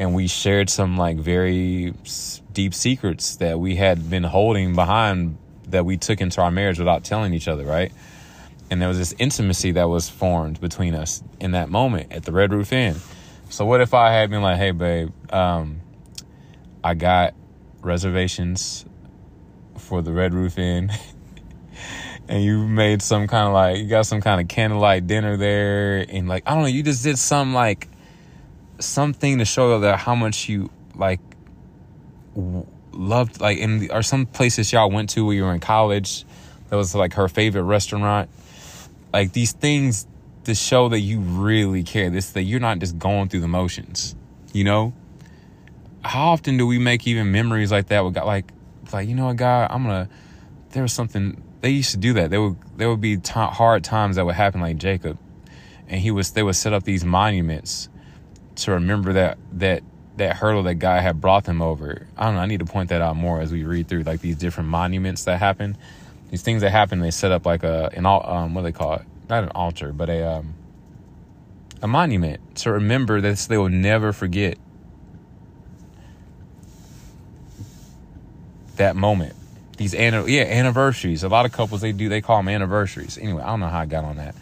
and 0.02 0.14
we 0.14 0.26
shared 0.26 0.68
some 0.68 0.96
like 0.96 1.16
very 1.16 1.94
deep 2.52 2.74
secrets 2.74 3.36
that 3.36 3.60
we 3.60 3.76
had 3.76 4.10
been 4.10 4.24
holding 4.24 4.74
behind 4.74 5.38
that 5.68 5.86
we 5.86 5.96
took 5.96 6.20
into 6.20 6.40
our 6.40 6.50
marriage 6.50 6.80
without 6.80 7.04
telling 7.04 7.32
each 7.32 7.46
other, 7.46 7.64
right? 7.64 7.92
And 8.68 8.82
there 8.82 8.88
was 8.88 8.98
this 8.98 9.14
intimacy 9.20 9.70
that 9.72 9.88
was 9.88 10.08
formed 10.08 10.60
between 10.60 10.96
us 10.96 11.22
in 11.38 11.52
that 11.52 11.68
moment 11.68 12.12
at 12.12 12.24
the 12.24 12.32
Red 12.32 12.52
Roof 12.52 12.72
Inn. 12.72 12.96
So 13.48 13.64
what 13.64 13.80
if 13.80 13.94
I 13.94 14.10
had 14.10 14.28
been 14.28 14.42
like, 14.42 14.56
"Hey, 14.56 14.72
babe, 14.72 15.12
um, 15.32 15.80
I 16.82 16.94
got 16.94 17.34
reservations 17.80 18.84
for 19.78 20.02
the 20.02 20.10
Red 20.10 20.34
Roof 20.34 20.58
Inn." 20.58 20.90
and 22.28 22.42
you 22.42 22.66
made 22.66 23.02
some 23.02 23.28
kind 23.28 23.46
of 23.46 23.54
like 23.54 23.78
you 23.78 23.86
got 23.86 24.06
some 24.06 24.20
kind 24.20 24.40
of 24.40 24.48
candlelight 24.48 25.06
dinner 25.06 25.36
there 25.36 26.04
and 26.08 26.26
like 26.26 26.42
I 26.44 26.54
don't 26.54 26.62
know, 26.62 26.68
you 26.68 26.82
just 26.82 27.04
did 27.04 27.18
some 27.18 27.54
like 27.54 27.86
something 28.85 29.38
to 29.38 29.45
show 29.45 29.81
that 29.81 29.99
how 29.99 30.14
much 30.14 30.49
you 30.49 30.71
like 30.95 31.21
loved 32.92 33.40
like 33.40 33.59
in 33.59 33.79
the, 33.79 33.90
or 33.90 34.03
some 34.03 34.27
places 34.27 34.73
y'all 34.73 34.90
went 34.90 35.11
to 35.11 35.25
where 35.25 35.35
you 35.35 35.45
were 35.45 35.55
in 35.55 35.61
college 35.61 36.25
that 36.68 36.77
was 36.77 36.95
like 36.95 37.14
her 37.14 37.29
favorite 37.29 37.64
restaurant. 37.64 38.31
Like 39.12 39.33
these 39.33 39.53
things 39.53 40.07
to 40.45 40.55
show 40.55 40.88
that 40.88 41.01
you 41.01 41.21
really 41.21 41.83
care. 41.83 42.11
This 42.11 42.31
that 42.31 42.42
you're 42.42 42.61
not 42.61 42.79
just 42.79 42.99
going 42.99 43.29
through 43.29 43.40
the 43.40 43.49
motions 43.49 44.16
you 44.53 44.64
know? 44.64 44.92
How 46.05 46.29
often 46.29 46.57
do 46.57 46.66
we 46.66 46.79
make 46.79 47.07
even 47.07 47.33
memories 47.33 47.73
like 47.73 47.88
that 47.88 48.05
with 48.05 48.14
God? 48.14 48.27
Like 48.27 48.53
like 48.92 49.09
you 49.09 49.14
know 49.14 49.27
what 49.27 49.37
God 49.37 49.68
I'm 49.71 49.85
gonna 49.85 50.09
there 50.71 50.83
was 50.83 50.92
something 50.92 51.42
they 51.61 51.71
used 51.71 51.92
to 51.92 51.97
do 51.97 52.12
that. 52.14 52.31
There 52.31 52.42
would 52.42 52.57
there 52.77 52.90
would 52.90 53.01
be 53.01 53.16
t- 53.16 53.33
hard 53.33 53.85
times 53.85 54.16
that 54.16 54.27
would 54.27 54.35
happen, 54.35 54.61
like 54.61 54.79
Jacob, 54.79 55.18
and 55.88 56.01
he 56.01 56.11
was 56.11 56.33
they 56.33 56.42
would 56.42 56.57
set 56.57 56.73
up 56.73 56.83
these 56.83 57.05
monuments 57.05 57.88
to 58.56 58.72
remember 58.72 59.14
that 59.14 59.38
that 59.52 59.82
that 60.16 60.36
hurdle 60.36 60.64
that 60.64 60.74
God 60.74 61.02
had 61.02 61.20
brought 61.20 61.44
them 61.44 61.62
over. 61.62 62.06
I 62.16 62.24
don't 62.26 62.34
know. 62.34 62.40
I 62.40 62.46
need 62.46 62.60
to 62.60 62.66
point 62.66 62.90
that 62.90 63.00
out 63.00 63.16
more 63.16 63.40
as 63.40 63.50
we 63.50 63.64
read 63.64 63.88
through 63.88 64.02
like 64.02 64.20
these 64.20 64.36
different 64.36 64.68
monuments 64.68 65.24
that 65.24 65.38
happen. 65.38 65.76
These 66.30 66.42
things 66.42 66.62
that 66.62 66.70
happen, 66.70 67.00
they 67.00 67.10
set 67.10 67.32
up 67.32 67.46
like 67.46 67.64
a 67.64 67.90
an 67.94 68.06
um 68.06 68.54
what 68.54 68.62
do 68.62 68.64
they 68.64 68.72
call 68.72 68.94
it? 68.94 69.02
Not 69.28 69.44
an 69.44 69.50
altar, 69.50 69.92
but 69.92 70.08
a 70.08 70.22
um 70.26 70.54
a 71.80 71.88
monument 71.88 72.56
to 72.56 72.72
remember 72.72 73.20
that 73.20 73.38
they 73.48 73.58
will 73.58 73.68
never 73.68 74.12
forget 74.12 74.58
that 78.76 78.96
moment. 78.96 79.34
These 79.78 79.94
yeah 79.94 80.44
anniversaries. 80.44 81.24
A 81.24 81.28
lot 81.28 81.46
of 81.46 81.52
couples 81.52 81.80
they 81.80 81.92
do 81.92 82.08
they 82.08 82.20
call 82.20 82.38
them 82.38 82.48
anniversaries. 82.48 83.18
Anyway, 83.18 83.42
I 83.42 83.46
don't 83.46 83.60
know 83.60 83.68
how 83.68 83.80
I 83.80 83.86
got 83.86 84.04
on 84.04 84.16
that. 84.16 84.34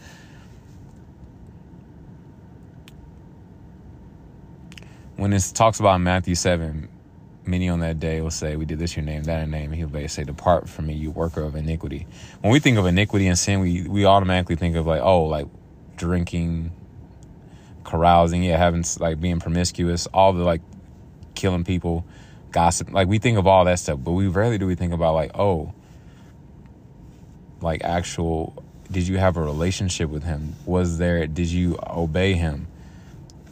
When 5.20 5.34
it 5.34 5.52
talks 5.52 5.80
about 5.80 6.00
Matthew 6.00 6.34
seven, 6.34 6.88
many 7.44 7.68
on 7.68 7.80
that 7.80 8.00
day 8.00 8.22
will 8.22 8.30
say, 8.30 8.56
"We 8.56 8.64
did 8.64 8.78
this 8.78 8.96
your 8.96 9.04
name, 9.04 9.24
that 9.24 9.36
your 9.36 9.46
name." 9.48 9.70
He'll 9.70 9.86
basically 9.86 10.08
say, 10.08 10.24
"Depart 10.24 10.66
from 10.66 10.86
me, 10.86 10.94
you 10.94 11.10
worker 11.10 11.42
of 11.42 11.56
iniquity." 11.56 12.06
When 12.40 12.50
we 12.50 12.58
think 12.58 12.78
of 12.78 12.86
iniquity 12.86 13.26
and 13.26 13.38
sin, 13.38 13.60
we 13.60 13.82
we 13.86 14.06
automatically 14.06 14.56
think 14.56 14.76
of 14.76 14.86
like, 14.86 15.02
oh, 15.02 15.24
like 15.24 15.46
drinking, 15.98 16.72
carousing, 17.84 18.42
yeah, 18.42 18.56
having 18.56 18.82
like 18.98 19.20
being 19.20 19.40
promiscuous, 19.40 20.06
all 20.06 20.32
the 20.32 20.42
like 20.42 20.62
killing 21.34 21.64
people 21.64 22.06
gossip. 22.50 22.90
Like 22.90 23.06
we 23.06 23.18
think 23.18 23.36
of 23.36 23.46
all 23.46 23.66
that 23.66 23.78
stuff, 23.78 23.98
but 24.02 24.12
we 24.12 24.26
rarely 24.26 24.56
do 24.56 24.66
we 24.66 24.74
think 24.74 24.94
about 24.94 25.12
like, 25.12 25.32
oh, 25.38 25.74
like 27.60 27.84
actual 27.84 28.64
did 28.90 29.06
you 29.06 29.18
have 29.18 29.36
a 29.36 29.42
relationship 29.42 30.08
with 30.08 30.22
him? 30.22 30.54
Was 30.64 30.96
there 30.96 31.26
did 31.26 31.48
you 31.48 31.78
obey 31.86 32.32
him? 32.32 32.68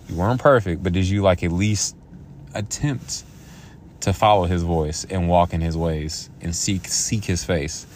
You 0.09 0.17
weren't 0.17 0.41
perfect, 0.41 0.83
but 0.83 0.93
did 0.93 1.09
you 1.09 1.23
like 1.23 1.43
at 1.43 1.53
least 1.53 1.97
attempt 2.55 3.25
to 4.01 4.13
follow 4.13 4.45
his 4.45 4.63
voice 4.63 5.05
and 5.05 5.29
walk 5.29 5.53
in 5.53 5.61
his 5.61 5.77
ways 5.77 6.31
and 6.41 6.55
seek 6.55 6.87
seek 6.87 7.25
his 7.25 7.45
face 7.45 7.87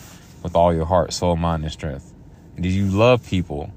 with 0.42 0.54
all 0.54 0.74
your 0.74 0.84
heart, 0.84 1.12
soul, 1.12 1.36
mind, 1.36 1.62
and 1.62 1.72
strength? 1.72 2.12
Did 2.56 2.72
you 2.72 2.86
love 2.86 3.26
people? 3.26 3.72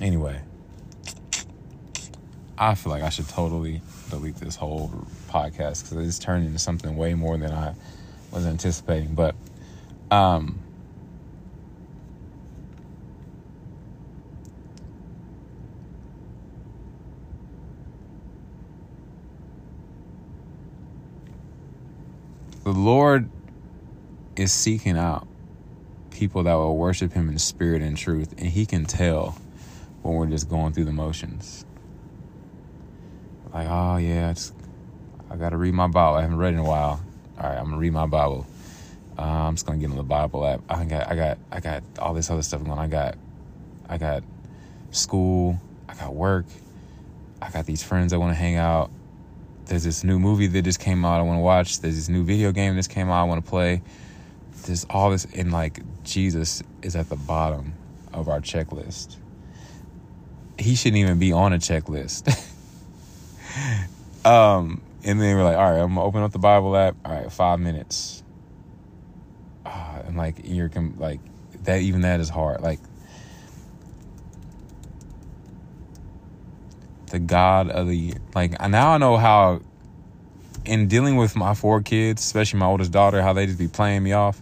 Anyway, 0.00 0.40
I 2.56 2.74
feel 2.74 2.92
like 2.92 3.02
I 3.02 3.08
should 3.08 3.28
totally 3.28 3.82
delete 4.10 4.36
this 4.36 4.56
whole 4.56 4.90
podcast 5.28 5.82
because 5.82 6.06
it's 6.06 6.18
turned 6.18 6.46
into 6.46 6.58
something 6.58 6.96
way 6.96 7.14
more 7.14 7.36
than 7.36 7.50
I 7.50 7.74
was 8.30 8.46
anticipating. 8.46 9.14
But, 9.14 9.34
um, 10.10 10.58
the 22.64 22.72
Lord 22.72 23.28
is 24.36 24.52
seeking 24.52 24.96
out 24.96 25.26
people 26.10 26.42
that 26.44 26.54
will 26.54 26.76
worship 26.76 27.12
Him 27.12 27.28
in 27.28 27.38
spirit 27.38 27.82
and 27.82 27.96
truth, 27.96 28.34
and 28.38 28.48
He 28.48 28.66
can 28.66 28.84
tell 28.84 29.38
when 30.02 30.14
we're 30.14 30.26
just 30.26 30.48
going 30.48 30.72
through 30.72 30.86
the 30.86 30.92
motions 30.92 31.64
like, 33.52 33.66
oh 33.68 33.96
yeah, 33.96 34.34
I 35.30 35.36
got 35.36 35.50
to 35.50 35.56
read 35.56 35.74
my 35.74 35.86
Bible. 35.86 36.16
I 36.16 36.22
haven't 36.22 36.38
read 36.38 36.54
in 36.54 36.60
a 36.60 36.64
while. 36.64 37.00
All 37.38 37.48
right, 37.48 37.58
I'm 37.58 37.64
gonna 37.64 37.78
read 37.78 37.92
my 37.92 38.06
Bible. 38.06 38.46
Uh, 39.18 39.22
I'm 39.22 39.54
just 39.54 39.66
gonna 39.66 39.78
get 39.78 39.90
on 39.90 39.96
the 39.96 40.02
Bible 40.02 40.46
app. 40.46 40.60
I 40.68 40.84
got, 40.84 41.10
I 41.10 41.16
got, 41.16 41.38
I 41.50 41.60
got 41.60 41.82
all 41.98 42.14
this 42.14 42.30
other 42.30 42.42
stuff 42.42 42.62
going. 42.64 42.78
I 42.78 42.86
got, 42.86 43.16
I 43.88 43.98
got 43.98 44.22
school. 44.90 45.60
I 45.88 45.94
got 45.94 46.14
work. 46.14 46.46
I 47.42 47.50
got 47.50 47.66
these 47.66 47.82
friends 47.82 48.12
I 48.12 48.18
want 48.18 48.30
to 48.30 48.40
hang 48.40 48.56
out. 48.56 48.90
There's 49.70 49.84
this 49.84 50.02
new 50.02 50.18
movie 50.18 50.48
that 50.48 50.62
just 50.62 50.80
came 50.80 51.04
out. 51.04 51.20
I 51.20 51.22
want 51.22 51.38
to 51.38 51.42
watch. 51.42 51.78
There's 51.78 51.94
this 51.94 52.08
new 52.08 52.24
video 52.24 52.50
game 52.50 52.74
that 52.74 52.88
came 52.88 53.08
out. 53.08 53.20
I 53.20 53.22
want 53.22 53.44
to 53.44 53.48
play. 53.48 53.82
There's 54.66 54.84
all 54.90 55.10
this, 55.10 55.28
and 55.32 55.52
like 55.52 55.78
Jesus 56.02 56.60
is 56.82 56.96
at 56.96 57.08
the 57.08 57.14
bottom 57.14 57.74
of 58.12 58.28
our 58.28 58.40
checklist. 58.40 59.16
He 60.58 60.74
shouldn't 60.74 60.98
even 60.98 61.20
be 61.20 61.30
on 61.30 61.52
a 61.52 61.58
checklist. 61.58 62.26
um, 64.26 64.82
and 65.04 65.20
then 65.20 65.36
we're 65.36 65.44
like, 65.44 65.56
all 65.56 65.70
right, 65.70 65.78
I'm 65.78 65.94
gonna 65.94 66.02
open 66.02 66.24
up 66.24 66.32
the 66.32 66.40
Bible 66.40 66.76
app. 66.76 66.96
All 67.04 67.12
right, 67.12 67.30
five 67.30 67.60
minutes. 67.60 68.24
Uh, 69.64 70.02
and 70.04 70.16
like 70.16 70.40
you're 70.42 70.68
like 70.98 71.20
that. 71.62 71.80
Even 71.80 72.00
that 72.00 72.18
is 72.18 72.28
hard. 72.28 72.60
Like 72.60 72.80
the 77.10 77.18
God 77.18 77.68
of 77.68 77.88
the 77.88 78.14
like. 78.34 78.60
Now 78.68 78.92
I 78.92 78.98
know 78.98 79.16
how. 79.16 79.60
In 80.62 80.88
dealing 80.88 81.16
with 81.16 81.36
my 81.36 81.54
four 81.54 81.80
kids, 81.80 82.22
especially 82.22 82.58
my 82.58 82.66
oldest 82.66 82.92
daughter, 82.92 83.22
how 83.22 83.32
they 83.32 83.46
just 83.46 83.58
be 83.58 83.66
playing 83.66 84.02
me 84.02 84.12
off, 84.12 84.40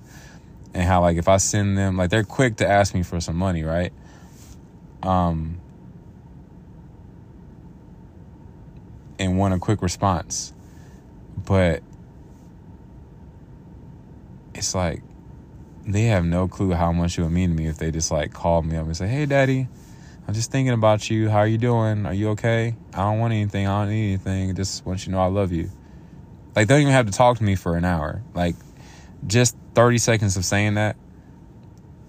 and 0.74 0.83
how 0.83 1.00
like 1.00 1.16
if 1.16 1.28
I 1.28 1.37
send 1.37 1.78
them, 1.78 1.96
like 1.96 2.11
they're 2.11 2.24
quick 2.24 2.57
to 2.57 2.68
ask 2.68 2.92
me 2.92 3.04
for 3.04 3.20
some 3.20 3.37
money, 3.37 3.62
right? 3.62 3.92
Um, 5.02 5.61
and 9.18 9.38
want 9.38 9.54
a 9.54 9.59
quick 9.59 9.81
response. 9.81 10.52
But 11.46 11.83
it's 14.54 14.74
like 14.74 15.02
they 15.87 16.04
have 16.04 16.24
no 16.24 16.48
clue 16.48 16.72
how 16.72 16.92
much 16.92 17.18
it 17.18 17.22
would 17.22 17.33
mean 17.33 17.50
to 17.50 17.57
me 17.57 17.68
if 17.68 17.78
they 17.78 17.90
just 17.90 18.11
like 18.11 18.33
called 18.33 18.66
me 18.66 18.76
up 18.76 18.87
and 18.87 18.96
say, 18.96 19.07
"Hey, 19.07 19.24
daddy, 19.24 19.68
I'm 20.28 20.34
just 20.34 20.52
thinking 20.52 20.74
about 20.74 21.08
you. 21.08 21.30
How 21.30 21.38
are 21.38 21.46
you 21.46 21.56
doing? 21.56 22.04
Are 22.04 22.12
you 22.12 22.28
okay? 22.30 22.74
I 22.92 22.98
don't 22.98 23.18
want 23.18 23.32
anything. 23.32 23.66
I 23.66 23.80
don't 23.80 23.90
need 23.90 24.08
anything. 24.08 24.54
Just 24.54 24.84
want 24.84 25.00
you 25.00 25.06
to 25.06 25.10
know 25.12 25.20
I 25.20 25.28
love 25.28 25.52
you." 25.52 25.70
Like 26.54 26.68
they 26.68 26.74
don't 26.74 26.82
even 26.82 26.92
have 26.92 27.06
to 27.06 27.12
talk 27.12 27.38
to 27.38 27.44
me 27.44 27.54
for 27.54 27.76
an 27.76 27.86
hour. 27.86 28.20
Like 28.34 28.54
just 29.26 29.56
30 29.74 29.96
seconds 29.96 30.36
of 30.36 30.44
saying 30.44 30.74
that 30.74 30.96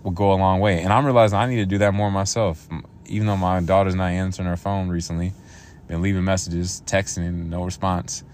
will 0.03 0.11
go 0.11 0.33
a 0.33 0.35
long 0.35 0.59
way. 0.59 0.81
And 0.81 0.91
I'm 0.91 1.05
realizing 1.05 1.37
I 1.37 1.45
need 1.45 1.57
to 1.57 1.65
do 1.65 1.77
that 1.77 1.93
more 1.93 2.11
myself. 2.11 2.67
Even 3.05 3.25
though 3.25 3.37
my 3.37 3.61
daughter's 3.61 3.95
not 3.95 4.11
answering 4.11 4.49
her 4.49 4.57
phone 4.57 4.89
recently, 4.89 5.31
been 5.87 6.01
leaving 6.01 6.25
messages, 6.25 6.83
texting, 6.85 7.25
and 7.25 7.49
no 7.49 7.63
response. 7.63 8.25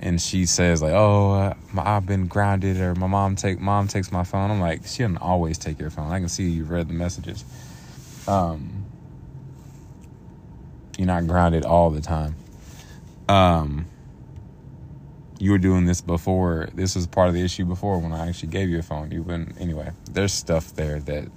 And 0.00 0.20
she 0.20 0.44
says 0.44 0.82
like, 0.82 0.92
"Oh, 0.92 1.34
uh, 1.34 1.54
I've 1.78 2.04
been 2.04 2.26
grounded," 2.26 2.78
or 2.78 2.96
"My 2.96 3.06
mom 3.06 3.36
take 3.36 3.60
mom 3.60 3.86
takes 3.86 4.10
my 4.10 4.24
phone." 4.24 4.50
I'm 4.50 4.60
like, 4.60 4.86
she 4.86 5.04
doesn't 5.04 5.18
always 5.18 5.56
take 5.56 5.78
your 5.78 5.90
phone. 5.90 6.10
I 6.10 6.18
can 6.18 6.28
see 6.28 6.50
you've 6.50 6.70
read 6.70 6.88
the 6.88 6.94
messages. 6.94 7.44
Um, 8.26 8.79
you're 10.98 11.06
not 11.06 11.26
grounded 11.26 11.64
all 11.64 11.90
the 11.90 12.00
time. 12.00 12.34
Um, 13.28 13.86
you 15.38 15.52
were 15.52 15.58
doing 15.58 15.86
this 15.86 16.00
before. 16.00 16.68
This 16.74 16.94
was 16.94 17.06
part 17.06 17.28
of 17.28 17.34
the 17.34 17.42
issue 17.42 17.64
before 17.64 17.98
when 17.98 18.12
I 18.12 18.28
actually 18.28 18.50
gave 18.50 18.68
you 18.68 18.78
a 18.78 18.82
phone. 18.82 19.10
You've 19.10 19.26
been 19.26 19.54
anyway. 19.58 19.90
There's 20.10 20.32
stuff 20.32 20.74
there 20.74 21.00
that 21.00 21.28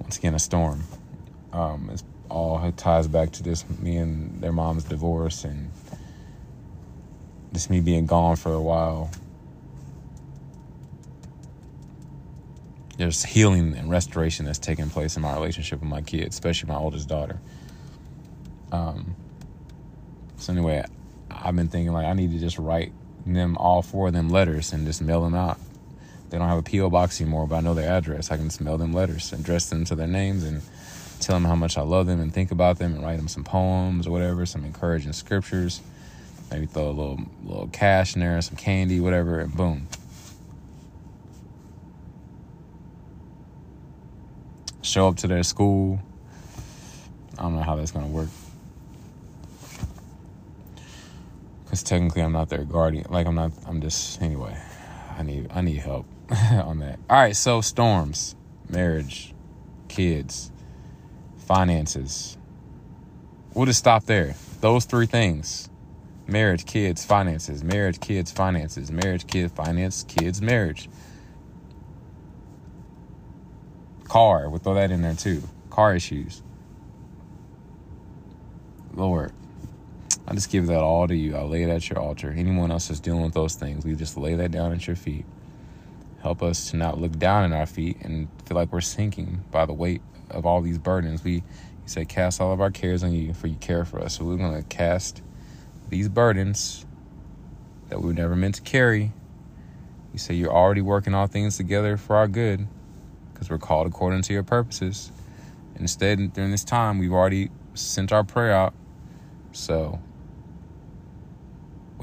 once 0.00 0.18
again 0.18 0.34
a 0.34 0.38
storm. 0.38 0.84
Um, 1.52 1.90
it's 1.92 2.04
all 2.30 2.70
ties 2.72 3.08
back 3.08 3.32
to 3.32 3.42
this 3.42 3.64
me 3.80 3.96
and 3.96 4.40
their 4.40 4.52
mom's 4.52 4.84
divorce 4.84 5.44
and 5.44 5.70
just 7.52 7.70
me 7.70 7.80
being 7.80 8.06
gone 8.06 8.36
for 8.36 8.52
a 8.52 8.60
while. 8.60 9.10
There's 12.96 13.24
healing 13.24 13.76
and 13.76 13.90
restoration 13.90 14.44
that's 14.44 14.58
taking 14.58 14.90
place 14.90 15.16
in 15.16 15.22
my 15.22 15.32
relationship 15.34 15.80
with 15.80 15.88
my 15.88 16.02
kids, 16.02 16.34
especially 16.34 16.68
my 16.68 16.76
oldest 16.76 17.08
daughter. 17.08 17.40
Um, 18.72 19.14
so 20.36 20.52
anyway, 20.52 20.84
I've 21.30 21.56
been 21.56 21.68
thinking 21.68 21.92
like 21.92 22.06
I 22.06 22.12
need 22.12 22.32
to 22.32 22.38
just 22.38 22.58
write 22.58 22.92
them 23.26 23.56
all 23.56 23.82
four 23.82 24.08
of 24.08 24.12
them 24.12 24.28
letters 24.28 24.72
and 24.72 24.86
just 24.86 25.02
mail 25.02 25.22
them 25.22 25.34
out. 25.34 25.58
They 26.30 26.38
don't 26.38 26.48
have 26.48 26.58
a 26.58 26.62
PO 26.62 26.90
box 26.90 27.20
anymore, 27.20 27.46
but 27.46 27.56
I 27.56 27.60
know 27.60 27.74
their 27.74 27.90
address. 27.90 28.30
I 28.30 28.36
can 28.36 28.46
just 28.46 28.60
mail 28.60 28.76
them 28.76 28.92
letters, 28.92 29.32
and 29.32 29.40
address 29.40 29.70
them 29.70 29.84
to 29.86 29.94
their 29.94 30.06
names, 30.06 30.44
and 30.44 30.62
tell 31.20 31.36
them 31.36 31.44
how 31.44 31.54
much 31.54 31.78
I 31.78 31.82
love 31.82 32.06
them 32.06 32.20
and 32.20 32.32
think 32.32 32.50
about 32.50 32.78
them 32.78 32.94
and 32.94 33.02
write 33.02 33.16
them 33.16 33.28
some 33.28 33.44
poems 33.44 34.06
or 34.06 34.10
whatever, 34.10 34.44
some 34.46 34.64
encouraging 34.64 35.12
scriptures. 35.12 35.80
Maybe 36.50 36.66
throw 36.66 36.88
a 36.88 36.90
little 36.90 37.20
little 37.44 37.68
cash 37.68 38.14
in 38.14 38.20
there, 38.20 38.40
some 38.40 38.56
candy, 38.56 39.00
whatever, 39.00 39.40
and 39.40 39.54
boom. 39.54 39.88
Show 44.82 45.08
up 45.08 45.16
to 45.18 45.26
their 45.26 45.42
school. 45.42 46.00
I 47.38 47.42
don't 47.42 47.56
know 47.56 47.62
how 47.62 47.76
that's 47.76 47.90
gonna 47.90 48.06
work. 48.06 48.28
Cause 51.68 51.82
technically 51.82 52.22
I'm 52.22 52.32
not 52.32 52.48
their 52.48 52.64
guardian. 52.64 53.06
Like 53.10 53.26
I'm 53.26 53.34
not 53.34 53.52
I'm 53.66 53.80
just 53.80 54.22
anyway. 54.22 54.56
I 55.18 55.22
need 55.22 55.48
I 55.52 55.60
need 55.60 55.76
help 55.76 56.06
on 56.30 56.78
that. 56.78 56.98
All 57.10 57.18
right, 57.20 57.36
so 57.36 57.60
storms, 57.60 58.36
marriage, 58.68 59.34
kids, 59.88 60.50
finances. 61.36 62.38
We'll 63.54 63.66
just 63.66 63.80
stop 63.80 64.04
there. 64.04 64.34
Those 64.60 64.86
three 64.86 65.06
things 65.06 65.68
marriage, 66.26 66.66
kids, 66.66 67.04
finances, 67.04 67.64
marriage, 67.64 68.00
kids, 68.00 68.30
finances, 68.30 68.90
marriage, 68.90 69.26
kid, 69.26 69.50
finance, 69.50 70.04
kids, 70.04 70.40
marriage. 70.40 70.88
Car, 74.04 74.48
we'll 74.48 74.58
throw 74.58 74.74
that 74.74 74.90
in 74.90 75.02
there 75.02 75.14
too. 75.14 75.42
Car 75.70 75.94
issues. 75.94 76.42
Lord, 78.94 79.32
I 80.30 80.34
just 80.34 80.50
give 80.50 80.66
that 80.66 80.82
all 80.82 81.08
to 81.08 81.16
you. 81.16 81.36
I 81.36 81.42
lay 81.42 81.62
it 81.62 81.70
at 81.70 81.88
your 81.88 81.98
altar. 82.00 82.30
Anyone 82.36 82.70
else 82.70 82.90
is 82.90 83.00
dealing 83.00 83.22
with 83.22 83.32
those 83.32 83.54
things, 83.54 83.86
we 83.86 83.94
just 83.94 84.18
lay 84.18 84.34
that 84.34 84.50
down 84.50 84.72
at 84.72 84.86
your 84.86 84.94
feet. 84.94 85.24
Help 86.20 86.42
us 86.42 86.70
to 86.70 86.76
not 86.76 87.00
look 87.00 87.18
down 87.18 87.50
at 87.50 87.58
our 87.58 87.64
feet 87.64 87.96
and 88.02 88.28
feel 88.44 88.54
like 88.54 88.70
we're 88.70 88.82
sinking 88.82 89.42
by 89.50 89.64
the 89.64 89.72
weight 89.72 90.02
of 90.30 90.44
all 90.44 90.60
these 90.60 90.76
burdens. 90.76 91.24
We 91.24 91.32
you 91.32 91.42
say 91.86 92.04
cast 92.04 92.42
all 92.42 92.52
of 92.52 92.60
our 92.60 92.70
cares 92.70 93.02
on 93.02 93.12
you 93.12 93.32
for 93.32 93.46
you 93.46 93.54
care 93.54 93.86
for 93.86 94.00
us. 94.00 94.18
So 94.18 94.26
we're 94.26 94.36
gonna 94.36 94.62
cast 94.64 95.22
these 95.88 96.10
burdens 96.10 96.84
that 97.88 97.98
we 98.02 98.08
were 98.08 98.14
never 98.14 98.36
meant 98.36 98.56
to 98.56 98.62
carry. 98.62 99.12
You 100.12 100.18
say 100.18 100.34
you're 100.34 100.52
already 100.52 100.82
working 100.82 101.14
all 101.14 101.26
things 101.26 101.56
together 101.56 101.96
for 101.96 102.16
our 102.16 102.28
good 102.28 102.68
because 103.32 103.48
we're 103.48 103.56
called 103.56 103.86
according 103.86 104.20
to 104.22 104.34
your 104.34 104.42
purposes. 104.42 105.10
Instead, 105.76 106.34
during 106.34 106.50
this 106.50 106.64
time, 106.64 106.98
we've 106.98 107.14
already 107.14 107.50
sent 107.72 108.12
our 108.12 108.24
prayer 108.24 108.52
out. 108.52 108.74
So 109.52 110.00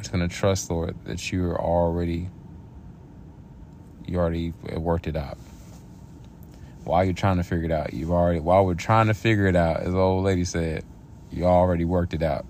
just 0.05 0.11
gonna 0.11 0.27
trust, 0.27 0.69
Lord, 0.69 0.95
that 1.05 1.31
you 1.31 1.49
are 1.49 1.59
already 1.59 2.29
you 4.05 4.19
already 4.19 4.53
worked 4.77 5.07
it 5.07 5.15
out. 5.15 5.39
While 6.83 7.03
you're 7.03 7.15
trying 7.15 7.37
to 7.37 7.43
figure 7.43 7.65
it 7.65 7.71
out, 7.71 7.91
you've 7.91 8.11
already 8.11 8.39
while 8.39 8.67
we're 8.67 8.75
trying 8.75 9.07
to 9.07 9.15
figure 9.15 9.47
it 9.47 9.55
out, 9.55 9.79
as 9.79 9.93
the 9.93 9.97
old 9.97 10.23
lady 10.23 10.45
said, 10.45 10.85
you 11.31 11.45
already 11.45 11.85
worked 11.85 12.13
it 12.13 12.21
out. 12.21 12.45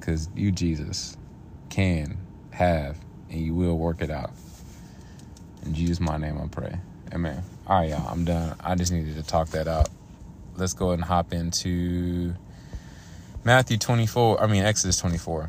Cause 0.00 0.28
you, 0.36 0.52
Jesus, 0.52 1.16
can, 1.70 2.18
have, 2.50 2.98
and 3.30 3.40
you 3.40 3.54
will 3.54 3.78
work 3.78 4.02
it 4.02 4.10
out. 4.10 4.32
In 5.64 5.72
Jesus' 5.72 5.98
my 5.98 6.18
name 6.18 6.38
I 6.38 6.46
pray. 6.48 6.78
Amen. 7.14 7.42
All 7.66 7.80
right, 7.80 7.88
y'all, 7.88 8.06
I'm 8.06 8.26
done. 8.26 8.54
I 8.60 8.74
just 8.74 8.92
needed 8.92 9.16
to 9.16 9.22
talk 9.22 9.48
that 9.48 9.66
out. 9.66 9.88
Let's 10.56 10.74
go 10.74 10.88
ahead 10.88 10.98
and 10.98 11.08
hop 11.08 11.32
into 11.32 12.34
Matthew 13.44 13.78
24, 13.78 14.42
I 14.42 14.46
mean 14.46 14.62
Exodus 14.62 14.98
24. 14.98 15.48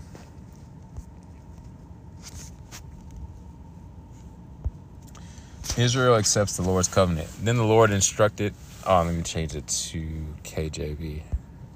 Israel 5.78 6.16
accepts 6.16 6.58
the 6.58 6.64
Lord's 6.64 6.90
covenant. 6.90 7.30
Then 7.42 7.58
the 7.58 7.64
Lord 7.64 7.92
instructed. 7.92 8.54
Oh, 8.86 9.04
let 9.04 9.16
me 9.16 9.24
change 9.24 9.56
it 9.56 9.68
to 9.68 10.26
KJV. 10.44 11.22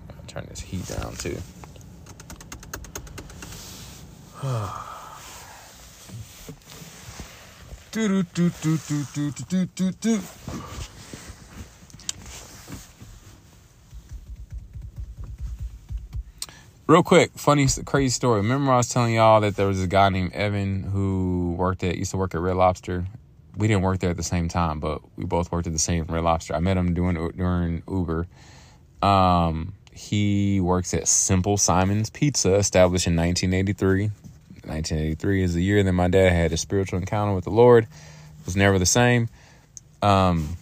I'll 0.09 0.15
turn 0.27 0.45
this 0.49 0.59
heat 0.59 0.85
down 0.87 1.15
too. 1.15 1.37
do, 7.91 8.23
do, 8.23 8.49
do, 8.49 8.77
do, 8.77 9.03
do, 9.13 9.31
do, 9.31 9.65
do, 9.65 9.91
do. 9.91 10.19
Real 16.87 17.01
quick, 17.01 17.31
funny, 17.35 17.67
crazy 17.85 18.09
story. 18.09 18.41
Remember, 18.41 18.71
I 18.71 18.77
was 18.77 18.89
telling 18.89 19.15
y'all 19.15 19.41
that 19.41 19.55
there 19.55 19.65
was 19.67 19.81
a 19.81 19.87
guy 19.87 20.09
named 20.09 20.33
Evan 20.33 20.83
who 20.83 21.55
worked 21.57 21.83
at, 21.83 21.97
used 21.97 22.11
to 22.11 22.17
work 22.17 22.35
at 22.35 22.41
Red 22.41 22.57
Lobster. 22.57 23.07
We 23.57 23.67
didn't 23.67 23.83
work 23.83 23.99
there 23.99 24.09
at 24.09 24.17
the 24.17 24.23
same 24.23 24.47
time, 24.49 24.79
but 24.79 25.01
we 25.15 25.25
both 25.25 25.51
worked 25.51 25.67
at 25.67 25.73
the 25.73 25.79
same 25.79 26.05
Red 26.05 26.23
Lobster. 26.23 26.55
I 26.55 26.59
met 26.59 26.77
him 26.77 26.93
doing 26.93 27.15
during 27.35 27.83
Uber. 27.87 28.27
Um, 29.01 29.73
he 29.93 30.59
works 30.59 30.93
at 30.93 31.07
Simple 31.07 31.57
Simon's 31.57 32.09
Pizza, 32.09 32.55
established 32.55 33.07
in 33.07 33.15
1983. 33.15 34.11
1983 34.67 35.43
is 35.43 35.53
the 35.53 35.63
year 35.63 35.83
that 35.83 35.93
my 35.93 36.07
dad 36.07 36.31
had 36.31 36.51
a 36.51 36.57
spiritual 36.57 36.99
encounter 36.99 37.33
with 37.33 37.45
the 37.45 37.51
Lord. 37.51 37.85
It 37.85 38.45
Was 38.45 38.55
never 38.55 38.77
the 38.77 38.85
same. 38.85 39.29
Um, 40.01 40.57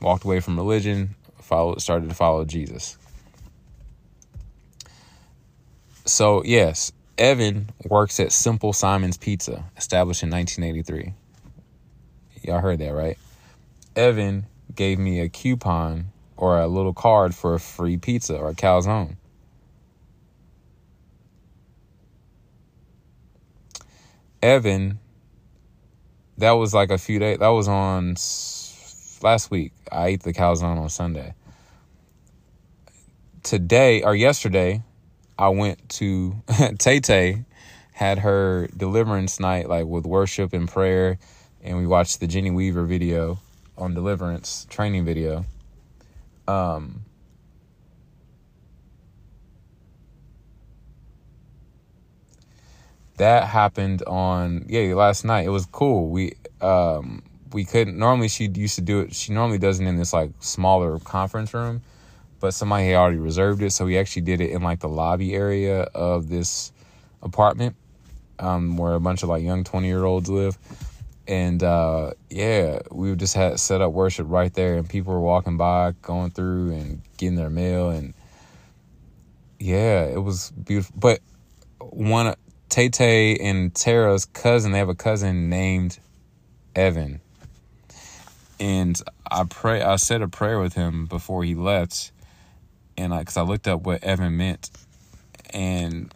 walked 0.00 0.24
away 0.24 0.40
from 0.40 0.56
religion, 0.56 1.14
followed, 1.40 1.80
started 1.80 2.08
to 2.08 2.14
follow 2.14 2.44
Jesus. 2.44 2.96
So, 6.04 6.42
yes, 6.44 6.92
Evan 7.16 7.70
works 7.84 8.18
at 8.18 8.32
Simple 8.32 8.72
Simon's 8.72 9.16
Pizza, 9.16 9.64
established 9.76 10.22
in 10.22 10.30
1983. 10.30 11.14
Y'all 12.42 12.60
heard 12.60 12.78
that, 12.80 12.90
right? 12.90 13.18
Evan 13.94 14.46
gave 14.74 14.98
me 14.98 15.20
a 15.20 15.28
coupon 15.28 16.06
or 16.36 16.58
a 16.58 16.66
little 16.66 16.94
card 16.94 17.34
for 17.34 17.54
a 17.54 17.60
free 17.60 17.96
pizza 17.96 18.36
or 18.36 18.50
a 18.50 18.54
calzone. 18.54 19.16
Evan, 24.42 24.98
that 26.38 26.52
was 26.52 26.74
like 26.74 26.90
a 26.90 26.98
few 26.98 27.20
days, 27.20 27.38
that 27.38 27.48
was 27.48 27.68
on 27.68 28.16
last 29.22 29.50
week. 29.50 29.72
I 29.90 30.08
ate 30.08 30.22
the 30.24 30.32
calzone 30.32 30.78
on 30.78 30.88
Sunday. 30.88 31.34
Today 33.44 34.02
or 34.02 34.16
yesterday, 34.16 34.82
I 35.38 35.48
went 35.50 35.88
to 35.90 36.42
Tay 36.78 37.00
Tay 37.00 37.44
had 37.92 38.18
her 38.18 38.68
deliverance 38.76 39.38
night, 39.38 39.68
like 39.68 39.86
with 39.86 40.06
worship 40.06 40.52
and 40.52 40.68
prayer, 40.68 41.18
and 41.62 41.78
we 41.78 41.86
watched 41.86 42.20
the 42.20 42.26
Jenny 42.26 42.50
Weaver 42.50 42.84
video 42.84 43.38
on 43.76 43.94
deliverance 43.94 44.66
training 44.68 45.04
video. 45.04 45.44
Um, 46.48 47.04
that 53.16 53.44
happened 53.44 54.02
on 54.06 54.66
yeah 54.68 54.94
last 54.94 55.24
night. 55.24 55.46
It 55.46 55.50
was 55.50 55.66
cool. 55.66 56.08
We 56.08 56.34
um 56.60 57.22
we 57.52 57.64
couldn't 57.64 57.98
normally 57.98 58.28
she 58.28 58.48
used 58.48 58.74
to 58.76 58.80
do 58.80 59.00
it. 59.00 59.14
She 59.14 59.32
normally 59.32 59.58
does 59.58 59.80
it 59.80 59.86
in 59.86 59.96
this 59.96 60.12
like 60.12 60.30
smaller 60.40 60.98
conference 60.98 61.54
room 61.54 61.82
but 62.42 62.52
somebody 62.52 62.88
had 62.88 62.96
already 62.96 63.18
reserved 63.18 63.62
it, 63.62 63.70
so 63.70 63.84
we 63.84 63.96
actually 63.96 64.22
did 64.22 64.40
it 64.40 64.50
in 64.50 64.62
like 64.62 64.80
the 64.80 64.88
lobby 64.88 65.32
area 65.32 65.82
of 65.94 66.28
this 66.28 66.72
apartment, 67.22 67.76
um, 68.40 68.76
where 68.76 68.94
a 68.94 69.00
bunch 69.00 69.22
of 69.22 69.28
like 69.28 69.44
young 69.44 69.62
twenty 69.62 69.86
year 69.86 70.04
olds 70.04 70.28
live. 70.28 70.58
And 71.26 71.62
uh, 71.62 72.12
yeah, 72.30 72.80
we 72.90 73.14
just 73.14 73.34
had 73.34 73.60
set 73.60 73.80
up 73.80 73.92
worship 73.92 74.26
right 74.28 74.52
there, 74.52 74.76
and 74.76 74.88
people 74.88 75.12
were 75.12 75.20
walking 75.20 75.56
by, 75.56 75.92
going 76.02 76.30
through 76.30 76.72
and 76.72 77.02
getting 77.16 77.36
their 77.36 77.50
mail, 77.50 77.90
and 77.90 78.14
yeah, 79.58 80.04
it 80.04 80.22
was 80.22 80.50
beautiful. 80.50 80.94
But 80.98 81.20
one 81.78 82.34
Tay 82.68 82.88
Tay 82.88 83.36
and 83.36 83.74
Tara's 83.74 84.24
cousin, 84.24 84.72
they 84.72 84.78
have 84.78 84.88
a 84.88 84.94
cousin 84.94 85.48
named 85.48 85.98
Evan. 86.74 87.20
And 88.58 89.00
I 89.30 89.44
pray 89.44 89.82
I 89.82 89.96
said 89.96 90.22
a 90.22 90.28
prayer 90.28 90.58
with 90.58 90.74
him 90.74 91.06
before 91.06 91.44
he 91.44 91.54
left 91.54 92.12
and 92.96 93.14
I, 93.14 93.20
because 93.20 93.36
I 93.36 93.42
looked 93.42 93.68
up 93.68 93.82
what 93.82 94.02
Evan 94.04 94.36
meant, 94.36 94.70
and 95.50 96.12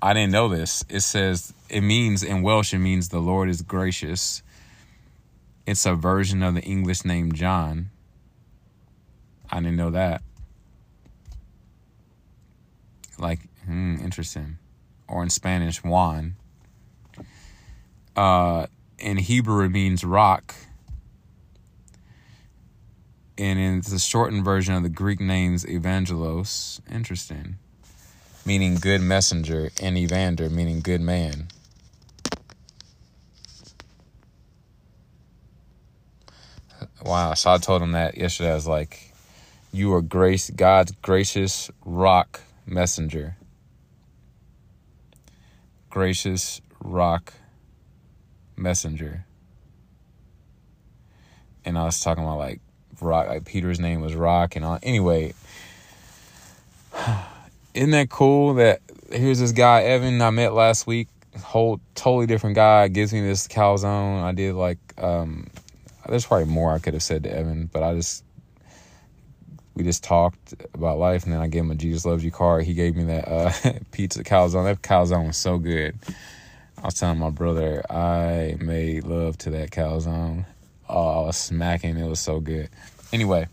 I 0.00 0.14
didn't 0.14 0.32
know 0.32 0.48
this. 0.48 0.84
It 0.88 1.00
says 1.00 1.52
it 1.68 1.80
means 1.80 2.22
in 2.22 2.42
Welsh 2.42 2.74
it 2.74 2.78
means 2.78 3.08
the 3.08 3.20
Lord 3.20 3.48
is 3.48 3.62
gracious. 3.62 4.42
It's 5.68 5.84
a 5.84 5.94
version 5.94 6.42
of 6.42 6.54
the 6.54 6.62
English 6.62 7.04
name 7.04 7.32
John. 7.32 7.90
I 9.50 9.56
didn't 9.56 9.76
know 9.76 9.90
that. 9.90 10.22
Like, 13.18 13.40
hmm, 13.66 13.96
interesting. 14.02 14.56
Or 15.06 15.22
in 15.22 15.28
Spanish, 15.28 15.84
Juan. 15.84 16.36
Uh, 18.16 18.68
in 18.98 19.18
Hebrew, 19.18 19.62
it 19.66 19.68
means 19.68 20.04
rock 20.04 20.54
and 23.36 23.58
it's 23.58 23.92
a 23.92 23.98
shortened 23.98 24.46
version 24.46 24.74
of 24.74 24.82
the 24.82 24.88
Greek 24.88 25.20
names 25.20 25.66
Evangelos. 25.66 26.80
Interesting. 26.90 27.58
Meaning 28.46 28.76
good 28.76 29.02
messenger, 29.02 29.70
and 29.82 29.98
Evander, 29.98 30.48
meaning 30.48 30.80
good 30.80 31.02
man. 31.02 31.48
Wow. 37.04 37.34
So 37.34 37.50
I 37.50 37.58
told 37.58 37.82
him 37.82 37.92
that 37.92 38.16
yesterday. 38.16 38.50
I 38.50 38.54
was 38.54 38.66
like, 38.66 39.12
You 39.72 39.94
are 39.94 40.02
grace, 40.02 40.50
God's 40.50 40.92
gracious 41.02 41.70
rock 41.84 42.40
messenger. 42.66 43.36
Gracious 45.90 46.60
rock 46.80 47.32
messenger. 48.56 49.24
And 51.64 51.78
I 51.78 51.84
was 51.84 52.00
talking 52.00 52.24
about 52.24 52.38
like 52.38 52.60
Rock. 53.00 53.28
Like 53.28 53.44
Peter's 53.44 53.80
name 53.80 54.00
was 54.00 54.14
Rock, 54.14 54.56
and 54.56 54.64
all. 54.64 54.78
Anyway, 54.82 55.34
isn't 57.74 57.90
that 57.90 58.10
cool? 58.10 58.54
That 58.54 58.80
here's 59.10 59.38
this 59.38 59.52
guy 59.52 59.82
Evan 59.82 60.20
I 60.20 60.30
met 60.30 60.54
last 60.54 60.86
week. 60.86 61.08
Whole 61.42 61.80
totally 61.94 62.26
different 62.26 62.56
guy 62.56 62.88
gives 62.88 63.12
me 63.12 63.20
this 63.20 63.46
calzone. 63.46 64.22
I 64.22 64.32
did 64.32 64.54
like 64.54 64.78
um, 64.98 65.48
there's 66.08 66.26
probably 66.26 66.46
more 66.46 66.72
I 66.72 66.78
could 66.78 66.94
have 66.94 67.02
said 67.02 67.24
to 67.24 67.32
Evan, 67.32 67.66
but 67.72 67.82
I 67.82 67.94
just 67.94 68.24
we 69.74 69.84
just 69.84 70.02
talked 70.02 70.54
about 70.74 70.98
life, 70.98 71.24
and 71.24 71.32
then 71.32 71.40
I 71.40 71.46
gave 71.46 71.62
him 71.62 71.70
a 71.70 71.74
Jesus 71.74 72.04
loves 72.04 72.24
you 72.24 72.32
card. 72.32 72.64
He 72.64 72.74
gave 72.74 72.96
me 72.96 73.04
that 73.04 73.28
uh, 73.28 73.52
pizza 73.92 74.24
calzone. 74.24 74.64
That 74.64 74.82
calzone 74.82 75.28
was 75.28 75.36
so 75.36 75.58
good. 75.58 75.96
I 76.76 76.86
was 76.86 76.94
telling 76.94 77.18
my 77.18 77.30
brother 77.30 77.84
I 77.90 78.56
made 78.60 79.04
love 79.04 79.38
to 79.38 79.50
that 79.50 79.70
calzone. 79.70 80.46
Oh, 80.88 81.22
I 81.22 81.26
was 81.26 81.36
smacking. 81.36 81.96
It 81.96 82.08
was 82.08 82.20
so 82.20 82.40
good. 82.40 82.70
Anyway, 83.12 83.46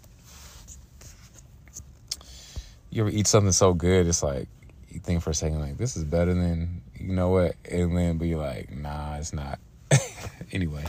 you 2.89 3.01
ever 3.01 3.09
eat 3.09 3.27
something 3.27 3.51
so 3.51 3.73
good, 3.73 4.07
it's 4.07 4.23
like 4.23 4.47
you 4.89 4.99
think 4.99 5.21
for 5.21 5.31
a 5.31 5.33
second, 5.35 5.59
like 5.59 5.77
this 5.77 5.97
is 5.97 6.05
better 6.05 6.33
than 6.33 6.81
you 6.97 7.13
know 7.13 7.29
what, 7.29 7.55
and 7.69 7.95
then 7.95 8.17
be 8.17 8.35
like, 8.35 8.71
nah, 8.71 9.17
it's 9.17 9.33
not. 9.33 9.59
anyway, 10.51 10.85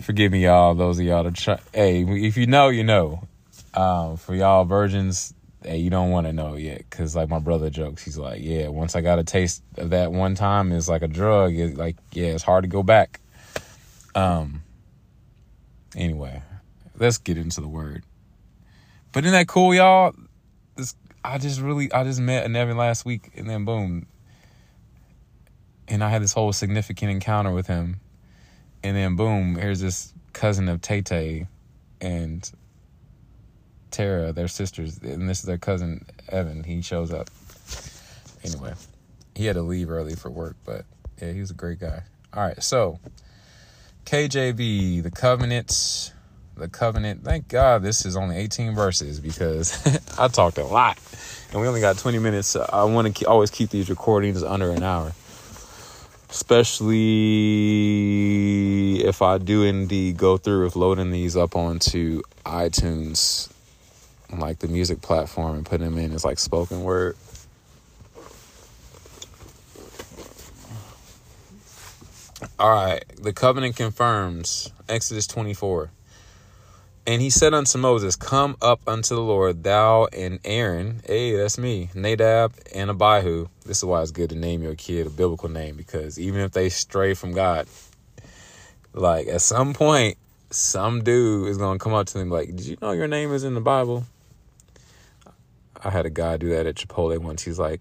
forgive 0.00 0.32
me, 0.32 0.44
y'all. 0.44 0.74
Those 0.74 0.98
of 0.98 1.04
y'all 1.04 1.24
that 1.24 1.34
try. 1.34 1.58
Hey, 1.72 2.02
if 2.02 2.36
you 2.36 2.46
know, 2.46 2.68
you 2.68 2.84
know. 2.84 3.26
Um, 3.74 4.18
for 4.18 4.34
y'all 4.34 4.64
virgins, 4.64 5.32
hey, 5.62 5.78
you 5.78 5.88
don't 5.88 6.10
want 6.10 6.26
to 6.26 6.32
know 6.34 6.56
yet, 6.56 6.90
cause 6.90 7.16
like 7.16 7.30
my 7.30 7.38
brother 7.38 7.70
jokes, 7.70 8.04
he's 8.04 8.18
like, 8.18 8.42
yeah, 8.42 8.68
once 8.68 8.94
I 8.94 9.00
got 9.00 9.18
a 9.18 9.24
taste 9.24 9.62
of 9.78 9.90
that 9.90 10.12
one 10.12 10.34
time, 10.34 10.72
it's 10.72 10.88
like 10.88 11.00
a 11.00 11.08
drug. 11.08 11.54
It's 11.54 11.78
like, 11.78 11.96
yeah, 12.12 12.28
it's 12.28 12.42
hard 12.42 12.64
to 12.64 12.68
go 12.68 12.82
back. 12.82 13.20
Um. 14.14 14.62
Anyway, 15.96 16.42
let's 16.98 17.18
get 17.18 17.36
into 17.38 17.60
the 17.60 17.68
word. 17.68 18.04
But 19.12 19.24
isn't 19.24 19.32
that 19.32 19.48
cool, 19.48 19.74
y'all? 19.74 20.14
This 20.76 20.94
I 21.24 21.38
just 21.38 21.60
really 21.60 21.92
I 21.92 22.04
just 22.04 22.20
met 22.20 22.44
Evan 22.44 22.76
last 22.76 23.04
week, 23.04 23.30
and 23.36 23.48
then 23.48 23.64
boom, 23.64 24.06
and 25.88 26.02
I 26.02 26.08
had 26.08 26.22
this 26.22 26.32
whole 26.32 26.52
significant 26.52 27.10
encounter 27.10 27.52
with 27.52 27.66
him, 27.66 28.00
and 28.82 28.96
then 28.96 29.16
boom, 29.16 29.56
here's 29.56 29.80
this 29.80 30.12
cousin 30.32 30.68
of 30.68 30.80
Tay 30.80 31.02
Tay, 31.02 31.46
and 32.00 32.50
Tara, 33.90 34.32
their 34.32 34.48
sisters, 34.48 34.98
and 34.98 35.28
this 35.28 35.40
is 35.40 35.44
their 35.44 35.58
cousin 35.58 36.04
Evan. 36.28 36.64
He 36.64 36.82
shows 36.82 37.12
up. 37.12 37.30
Anyway, 38.44 38.74
he 39.34 39.46
had 39.46 39.54
to 39.54 39.62
leave 39.62 39.90
early 39.90 40.16
for 40.16 40.30
work, 40.30 40.56
but 40.64 40.84
yeah, 41.20 41.32
he 41.32 41.40
was 41.40 41.50
a 41.50 41.54
great 41.54 41.78
guy. 41.78 42.02
All 42.34 42.42
right, 42.42 42.60
so 42.62 42.98
KJV, 44.06 45.02
the 45.02 45.10
covenants, 45.10 46.12
the 46.56 46.68
covenant. 46.68 47.22
Thank 47.24 47.48
God 47.48 47.82
this 47.82 48.04
is 48.04 48.16
only 48.16 48.36
18 48.36 48.74
verses 48.74 49.20
because 49.20 49.86
I 50.18 50.28
talked 50.28 50.58
a 50.58 50.64
lot, 50.64 50.98
and 51.52 51.60
we 51.60 51.68
only 51.68 51.80
got 51.80 51.98
20 51.98 52.18
minutes. 52.18 52.48
So 52.48 52.68
I 52.72 52.84
want 52.84 53.14
to 53.16 53.24
always 53.26 53.50
keep 53.50 53.70
these 53.70 53.88
recordings 53.88 54.42
under 54.42 54.70
an 54.70 54.82
hour 54.82 55.12
especially 56.32 56.96
if 59.04 59.20
I 59.20 59.36
do 59.36 59.64
indeed 59.64 60.16
go 60.16 60.38
through 60.38 60.64
with 60.64 60.76
loading 60.76 61.10
these 61.10 61.36
up 61.36 61.54
onto 61.54 62.22
iTunes 62.46 63.52
like 64.32 64.60
the 64.60 64.68
music 64.68 65.02
platform 65.02 65.56
and 65.56 65.66
putting 65.66 65.84
them 65.84 65.98
in 65.98 66.12
as 66.12 66.24
like 66.24 66.38
spoken 66.38 66.84
word. 66.84 67.18
All 72.58 72.70
right, 72.70 73.04
the 73.20 73.34
covenant 73.34 73.76
confirms 73.76 74.72
Exodus 74.88 75.26
24. 75.26 75.90
And 77.04 77.20
he 77.20 77.30
said 77.30 77.52
unto 77.52 77.78
Moses, 77.78 78.14
Come 78.14 78.56
up 78.62 78.80
unto 78.86 79.16
the 79.16 79.20
Lord, 79.20 79.64
thou 79.64 80.06
and 80.12 80.38
Aaron. 80.44 81.00
Hey, 81.04 81.36
that's 81.36 81.58
me, 81.58 81.90
Nadab 81.94 82.54
and 82.72 82.90
Abihu. 82.90 83.48
This 83.66 83.78
is 83.78 83.84
why 83.84 84.02
it's 84.02 84.12
good 84.12 84.30
to 84.30 84.36
name 84.36 84.62
your 84.62 84.76
kid 84.76 85.08
a 85.08 85.10
biblical 85.10 85.48
name 85.48 85.76
because 85.76 86.18
even 86.20 86.40
if 86.40 86.52
they 86.52 86.68
stray 86.68 87.14
from 87.14 87.32
God, 87.32 87.66
like 88.92 89.26
at 89.26 89.40
some 89.40 89.74
point, 89.74 90.16
some 90.50 91.02
dude 91.02 91.48
is 91.48 91.58
gonna 91.58 91.80
come 91.80 91.92
up 91.92 92.06
to 92.06 92.18
them 92.18 92.30
like, 92.30 92.54
Did 92.54 92.66
you 92.66 92.76
know 92.80 92.92
your 92.92 93.08
name 93.08 93.32
is 93.32 93.42
in 93.42 93.54
the 93.54 93.60
Bible? 93.60 94.04
I 95.82 95.90
had 95.90 96.06
a 96.06 96.10
guy 96.10 96.36
do 96.36 96.50
that 96.50 96.66
at 96.66 96.76
Chipotle 96.76 97.18
once. 97.18 97.42
He's 97.42 97.58
like, 97.58 97.80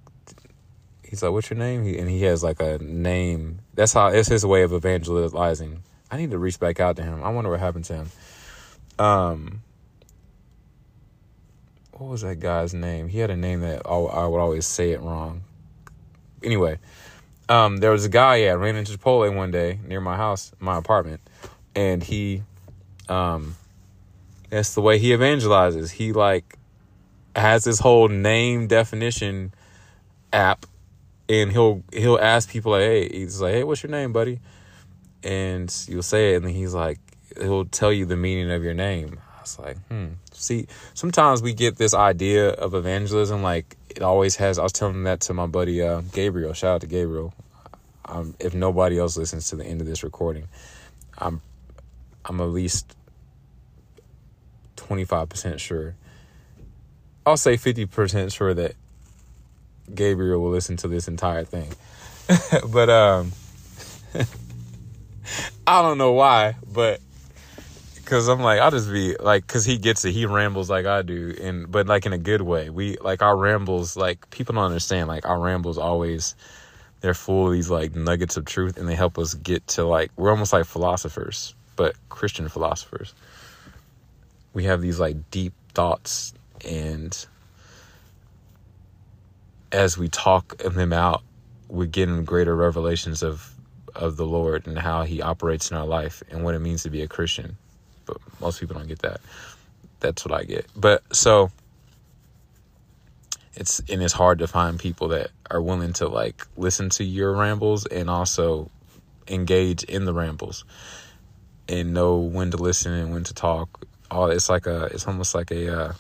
he's 1.03 1.21
like, 1.21 1.31
"What's 1.31 1.51
your 1.51 1.59
name?" 1.59 1.81
And 1.81 2.09
he 2.09 2.23
has 2.23 2.41
like 2.43 2.59
a 2.59 2.79
name. 2.79 3.59
That's 3.75 3.93
how 3.93 4.07
it's 4.07 4.27
his 4.27 4.43
way 4.43 4.63
of 4.63 4.73
evangelizing. 4.73 5.83
I 6.09 6.17
need 6.17 6.31
to 6.31 6.39
reach 6.39 6.59
back 6.59 6.79
out 6.79 6.95
to 6.95 7.03
him. 7.03 7.23
I 7.23 7.29
wonder 7.29 7.51
what 7.51 7.59
happened 7.59 7.85
to 7.85 7.93
him. 7.93 8.09
Um, 9.01 9.63
what 11.93 12.07
was 12.07 12.21
that 12.21 12.39
guy's 12.39 12.71
name? 12.71 13.07
He 13.07 13.17
had 13.17 13.31
a 13.31 13.35
name 13.35 13.61
that 13.61 13.81
I, 13.87 13.97
would 13.97 14.39
always 14.39 14.67
say 14.67 14.91
it 14.91 15.01
wrong. 15.01 15.41
Anyway, 16.43 16.77
um, 17.49 17.77
there 17.77 17.89
was 17.89 18.05
a 18.05 18.09
guy. 18.09 18.35
Yeah, 18.37 18.51
I 18.51 18.53
ran 18.55 18.75
into 18.75 18.95
Chipotle 18.95 19.35
one 19.35 19.49
day 19.49 19.79
near 19.87 20.01
my 20.01 20.17
house, 20.17 20.51
my 20.59 20.77
apartment, 20.77 21.19
and 21.73 22.03
he, 22.03 22.43
um, 23.09 23.55
that's 24.51 24.75
the 24.75 24.81
way 24.81 24.99
he 24.99 25.09
evangelizes. 25.09 25.89
He 25.89 26.13
like 26.13 26.59
has 27.35 27.63
this 27.63 27.79
whole 27.79 28.07
name 28.07 28.67
definition 28.67 29.51
app 30.31 30.67
and 31.27 31.51
he'll 31.51 31.81
he'll 31.91 32.19
ask 32.19 32.49
people 32.49 32.73
like 32.73 32.81
hey 32.81 33.09
he's 33.09 33.41
like 33.41 33.53
hey 33.53 33.63
what's 33.63 33.81
your 33.81 33.89
name 33.89 34.11
buddy 34.11 34.39
and 35.23 35.85
you'll 35.87 36.01
say 36.03 36.33
it 36.33 36.37
and 36.37 36.45
then 36.45 36.53
he's 36.53 36.73
like 36.73 36.99
he'll 37.37 37.65
tell 37.65 37.91
you 37.91 38.05
the 38.05 38.17
meaning 38.17 38.51
of 38.51 38.63
your 38.63 38.73
name. 38.73 39.19
I 39.37 39.41
was 39.41 39.59
like 39.59 39.77
hmm. 39.87 40.07
See 40.33 40.67
sometimes 40.93 41.41
we 41.41 41.53
get 41.53 41.77
this 41.77 41.93
idea 41.93 42.49
of 42.49 42.73
evangelism 42.73 43.41
like 43.43 43.77
it 43.89 44.01
always 44.01 44.37
has 44.37 44.57
i 44.57 44.63
was 44.63 44.71
telling 44.71 45.03
that 45.03 45.19
to 45.21 45.33
my 45.33 45.47
buddy 45.47 45.81
uh, 45.81 46.01
gabriel. 46.13 46.53
Shout 46.53 46.75
out 46.75 46.81
to 46.81 46.87
gabriel. 46.87 47.33
Um, 48.05 48.35
if 48.39 48.53
nobody 48.53 48.97
else 48.99 49.15
listens 49.15 49.49
to 49.49 49.55
the 49.55 49.65
end 49.65 49.79
of 49.79 49.87
this 49.87 50.03
recording 50.03 50.47
i'm 51.17 51.41
i'm 52.25 52.41
at 52.41 52.49
least 52.49 52.95
25% 54.91 55.59
sure. 55.59 55.95
I'll 57.25 57.37
say 57.37 57.55
50% 57.55 58.33
sure 58.33 58.53
that 58.53 58.75
Gabriel 59.93 60.41
will 60.41 60.51
listen 60.51 60.77
to 60.77 60.87
this 60.87 61.07
entire 61.07 61.43
thing. 61.43 61.71
but 62.71 62.89
um 62.89 63.31
I 65.67 65.81
don't 65.81 65.97
know 65.97 66.11
why, 66.11 66.55
but 66.73 66.99
cuz 68.11 68.27
I'm 68.27 68.41
like 68.41 68.59
I'll 68.59 68.71
just 68.71 68.91
be 68.91 69.15
like 69.15 69.47
cuz 69.47 69.63
he 69.63 69.77
gets 69.77 70.03
it. 70.03 70.11
He 70.11 70.25
rambles 70.25 70.69
like 70.69 70.85
I 70.85 71.01
do 71.01 71.33
and 71.41 71.71
but 71.71 71.87
like 71.87 72.05
in 72.05 72.11
a 72.11 72.17
good 72.17 72.41
way. 72.41 72.69
We 72.69 72.97
like 72.97 73.21
our 73.21 73.37
rambles 73.37 73.95
like 73.95 74.29
people 74.31 74.55
don't 74.55 74.65
understand 74.65 75.07
like 75.07 75.25
our 75.25 75.39
rambles 75.39 75.77
always 75.77 76.35
they're 76.99 77.13
full 77.13 77.47
of 77.47 77.53
these 77.53 77.69
like 77.69 77.95
nuggets 77.95 78.35
of 78.35 78.43
truth 78.43 78.77
and 78.77 78.89
they 78.89 78.95
help 78.95 79.17
us 79.17 79.33
get 79.35 79.65
to 79.75 79.85
like 79.85 80.11
we're 80.17 80.29
almost 80.29 80.51
like 80.51 80.65
philosophers, 80.65 81.55
but 81.77 81.95
Christian 82.09 82.49
philosophers. 82.49 83.13
We 84.53 84.65
have 84.65 84.81
these 84.81 84.99
like 84.99 85.31
deep 85.31 85.53
thoughts 85.73 86.33
and 86.67 87.17
as 89.71 89.97
we 89.97 90.09
talk 90.09 90.57
them 90.57 90.91
out, 90.91 91.23
we're 91.69 91.85
getting 91.87 92.25
greater 92.25 92.57
revelations 92.57 93.23
of 93.23 93.55
of 93.95 94.17
the 94.17 94.25
Lord 94.25 94.67
and 94.67 94.77
how 94.77 95.03
He 95.03 95.21
operates 95.21 95.71
in 95.71 95.77
our 95.77 95.87
life 95.87 96.21
and 96.29 96.43
what 96.43 96.55
it 96.55 96.59
means 96.59 96.83
to 96.83 96.89
be 96.89 97.01
a 97.01 97.07
Christian. 97.07 97.55
But 98.05 98.17
most 98.39 98.59
people 98.59 98.75
don't 98.75 98.87
get 98.87 98.99
that. 98.99 99.21
That's 99.99 100.25
what 100.25 100.33
I 100.33 100.43
get. 100.43 100.65
But 100.75 101.03
so 101.15 101.51
it's 103.53 103.79
and 103.89 104.01
it's 104.01 104.13
hard 104.13 104.39
to 104.39 104.47
find 104.47 104.79
people 104.79 105.09
that 105.09 105.29
are 105.49 105.61
willing 105.61 105.93
to 105.93 106.07
like 106.07 106.47
listen 106.57 106.89
to 106.89 107.03
your 107.03 107.35
rambles 107.35 107.85
and 107.85 108.09
also 108.09 108.69
engage 109.27 109.83
in 109.83 110.05
the 110.05 110.13
rambles 110.13 110.65
and 111.67 111.93
know 111.93 112.17
when 112.17 112.51
to 112.51 112.57
listen 112.57 112.93
and 112.93 113.13
when 113.13 113.23
to 113.25 113.33
talk. 113.33 113.85
All 114.09 114.29
it's 114.29 114.49
like 114.49 114.67
a 114.67 114.85
it's 114.85 115.07
almost 115.07 115.35
like 115.35 115.51
a 115.51 115.81
uh, 115.81 115.93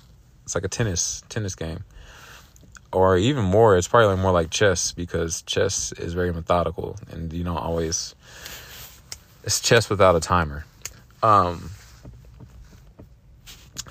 it's 0.43 0.55
like 0.55 0.65
a 0.65 0.69
tennis 0.69 1.23
tennis 1.29 1.55
game, 1.55 1.83
or 2.91 3.17
even 3.17 3.43
more. 3.43 3.77
It's 3.77 3.87
probably 3.87 4.17
more 4.17 4.31
like 4.31 4.49
chess 4.49 4.91
because 4.91 5.41
chess 5.43 5.91
is 5.93 6.13
very 6.13 6.33
methodical, 6.33 6.97
and 7.09 7.31
you 7.31 7.43
don't 7.43 7.57
always. 7.57 8.15
It's 9.43 9.59
chess 9.59 9.89
without 9.89 10.15
a 10.15 10.19
timer. 10.19 10.65
Um. 11.23 11.71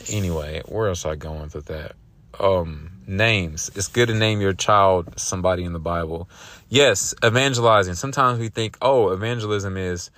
Anyway, 0.08 0.62
where 0.66 0.88
else 0.88 1.04
I 1.04 1.16
going 1.16 1.50
with 1.54 1.66
that? 1.66 1.92
Um, 2.38 2.90
names. 3.06 3.70
It's 3.74 3.88
good 3.88 4.08
to 4.08 4.14
name 4.14 4.40
your 4.40 4.52
child 4.52 5.18
somebody 5.18 5.64
in 5.64 5.72
the 5.72 5.78
Bible. 5.78 6.28
Yes, 6.68 7.14
evangelizing. 7.24 7.94
Sometimes 7.94 8.38
we 8.38 8.48
think, 8.48 8.78
oh, 8.80 9.10
evangelism 9.10 9.76
is 9.76 10.10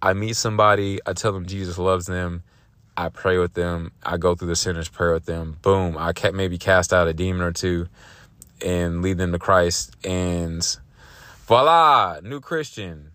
I 0.00 0.14
meet 0.14 0.34
somebody, 0.34 0.98
I 1.06 1.12
tell 1.12 1.32
them 1.32 1.46
Jesus 1.46 1.78
loves 1.78 2.06
them, 2.06 2.42
I 2.96 3.08
pray 3.08 3.38
with 3.38 3.54
them. 3.54 3.92
I 4.02 4.16
go 4.18 4.34
through 4.34 4.48
the 4.48 4.56
sinner's 4.56 4.88
prayer 4.88 5.14
with 5.14 5.24
them. 5.24 5.56
Boom. 5.62 5.96
I 5.96 6.12
can 6.12 6.36
maybe 6.36 6.58
cast 6.58 6.92
out 6.92 7.08
a 7.08 7.14
demon 7.14 7.40
or 7.40 7.52
two 7.52 7.88
and 8.60 9.00
lead 9.00 9.18
them 9.18 9.32
to 9.32 9.38
Christ. 9.38 9.96
And 10.04 10.64
voila, 11.46 12.20
new 12.22 12.40
Christian. 12.40 13.12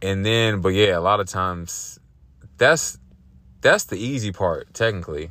And 0.00 0.24
then, 0.24 0.60
but 0.60 0.70
yeah, 0.70 0.96
a 0.96 1.00
lot 1.00 1.20
of 1.20 1.28
times 1.28 1.98
that's 2.56 2.98
that's 3.64 3.84
the 3.84 3.96
easy 3.96 4.30
part, 4.30 4.72
technically. 4.72 5.30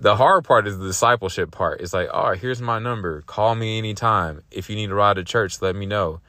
The 0.00 0.16
hard 0.16 0.44
part 0.44 0.66
is 0.66 0.78
the 0.78 0.86
discipleship 0.86 1.50
part. 1.50 1.82
It's 1.82 1.92
like, 1.92 2.08
all 2.10 2.30
right, 2.30 2.40
here's 2.40 2.62
my 2.62 2.78
number. 2.78 3.20
Call 3.22 3.54
me 3.54 3.76
anytime. 3.76 4.42
If 4.50 4.70
you 4.70 4.76
need 4.76 4.86
to 4.86 4.94
ride 4.94 5.16
to 5.16 5.24
church, 5.24 5.60
let 5.60 5.76
me 5.76 5.84
know. 5.84 6.20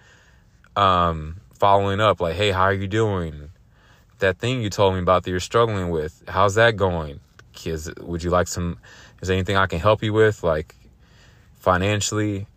Um, 0.76 1.40
following 1.54 2.02
up, 2.02 2.20
like, 2.20 2.36
hey, 2.36 2.52
how 2.52 2.64
are 2.64 2.74
you 2.74 2.88
doing? 2.88 3.52
that 4.22 4.38
thing 4.38 4.62
you 4.62 4.70
told 4.70 4.94
me 4.94 5.00
about 5.00 5.24
that 5.24 5.32
you're 5.32 5.40
struggling 5.40 5.90
with, 5.90 6.24
how's 6.28 6.56
that 6.56 6.78
going? 6.78 7.20
kids 7.54 7.92
would 8.00 8.24
you 8.24 8.30
like 8.30 8.48
some? 8.48 8.78
Is 9.22 9.28
there 9.28 9.36
anything 9.36 9.58
I 9.58 9.68
can 9.68 9.80
help 9.80 10.04
you 10.04 10.14
with, 10.14 10.44
like 10.44 10.76
financially? 11.56 12.48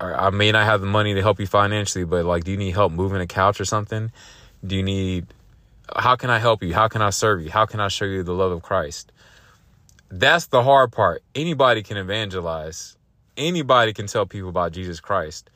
Or 0.00 0.18
I 0.18 0.30
may 0.30 0.50
not 0.50 0.64
have 0.64 0.80
the 0.80 0.86
money 0.86 1.14
to 1.14 1.20
help 1.20 1.40
you 1.40 1.46
financially, 1.46 2.04
but 2.04 2.24
like, 2.24 2.44
do 2.44 2.52
you 2.52 2.56
need 2.56 2.70
help 2.70 2.92
moving 2.92 3.20
a 3.20 3.26
couch 3.26 3.60
or 3.60 3.64
something? 3.64 4.10
Do 4.66 4.76
you 4.76 4.82
need? 4.82 5.26
How 5.96 6.16
can 6.16 6.30
I 6.30 6.38
help 6.38 6.62
you? 6.62 6.74
How 6.74 6.88
can 6.88 7.02
I 7.02 7.10
serve 7.10 7.42
you? 7.42 7.50
How 7.50 7.66
can 7.66 7.80
I 7.80 7.88
show 7.88 8.04
you 8.04 8.22
the 8.22 8.34
love 8.34 8.52
of 8.52 8.62
Christ? 8.62 9.12
That's 10.10 10.46
the 10.46 10.62
hard 10.62 10.92
part. 10.92 11.22
Anybody 11.34 11.82
can 11.82 11.96
evangelize. 11.96 12.96
Anybody 13.36 13.92
can 13.92 14.06
tell 14.06 14.26
people 14.26 14.48
about 14.48 14.72
Jesus 14.72 15.00
Christ. 15.00 15.50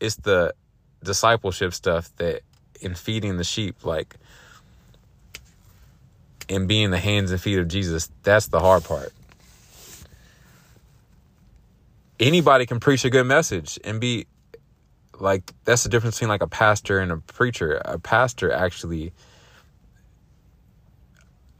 It's 0.00 0.16
the 0.16 0.54
discipleship 1.02 1.72
stuff 1.72 2.14
that 2.16 2.42
in 2.80 2.94
feeding 2.94 3.36
the 3.36 3.44
sheep, 3.44 3.84
like 3.84 4.16
and 6.48 6.68
being 6.68 6.90
the 6.90 6.98
hands 6.98 7.30
and 7.30 7.40
feet 7.40 7.58
of 7.58 7.68
Jesus, 7.68 8.10
that's 8.22 8.48
the 8.48 8.60
hard 8.60 8.84
part. 8.84 9.12
Anybody 12.18 12.66
can 12.66 12.80
preach 12.80 13.04
a 13.04 13.10
good 13.10 13.26
message 13.26 13.78
and 13.84 14.00
be 14.00 14.26
like 15.18 15.52
that's 15.64 15.82
the 15.82 15.88
difference 15.88 16.16
between 16.16 16.28
like 16.28 16.42
a 16.42 16.46
pastor 16.46 16.98
and 16.98 17.12
a 17.12 17.18
preacher. 17.18 17.80
A 17.84 17.98
pastor 17.98 18.52
actually 18.52 19.12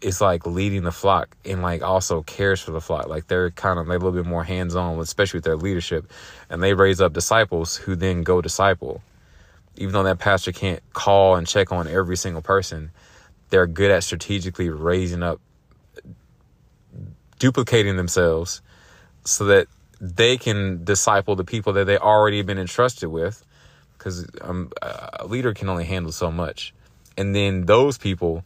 is 0.07 0.21
like 0.21 0.47
leading 0.47 0.85
the 0.85 0.93
flock 0.93 1.37
and 1.45 1.63
like 1.63 1.83
also 1.83 2.23
cares 2.23 2.61
for 2.61 2.71
the 2.71 2.81
flock. 2.81 3.09
Like 3.09 3.27
they're 3.27 3.51
kind 3.51 3.77
of 3.81 3.89
a 3.89 3.93
little 3.93 4.13
bit 4.13 4.25
more 4.25 4.45
hands 4.45 4.77
on, 4.77 5.01
especially 5.01 5.39
with 5.39 5.45
their 5.45 5.57
leadership, 5.57 6.09
and 6.49 6.63
they 6.63 6.75
raise 6.75 7.01
up 7.01 7.13
disciples 7.13 7.77
who 7.77 7.97
then 7.97 8.23
go 8.23 8.41
disciple. 8.41 9.03
Even 9.75 9.93
though 9.93 10.05
that 10.05 10.21
pastor 10.21 10.53
can't 10.53 10.81
call 10.93 11.35
and 11.35 11.45
check 11.45 11.73
on 11.73 11.89
every 11.89 12.17
single 12.17 12.41
person, 12.41 12.93
they're 13.51 13.67
good 13.67 13.91
at 13.91 14.05
strategically 14.05 14.71
raising 14.71 15.25
up, 15.25 15.41
duplicating 17.41 17.97
themselves 17.97 18.63
so 19.25 19.47
that 19.47 19.67
they 20.01 20.37
can 20.37 20.85
disciple 20.85 21.35
the 21.35 21.45
people 21.45 21.73
that 21.73 21.87
they 21.87 21.99
already 21.99 22.43
been 22.43 22.59
entrusted 22.59 23.09
with. 23.09 23.45
Because 23.99 24.25
um, 24.41 24.71
a 24.81 25.27
leader 25.27 25.53
can 25.53 25.69
only 25.69 25.85
handle 25.85 26.13
so 26.13 26.31
much. 26.31 26.73
And 27.17 27.35
then 27.35 27.67
those 27.67 27.99
people 27.99 28.45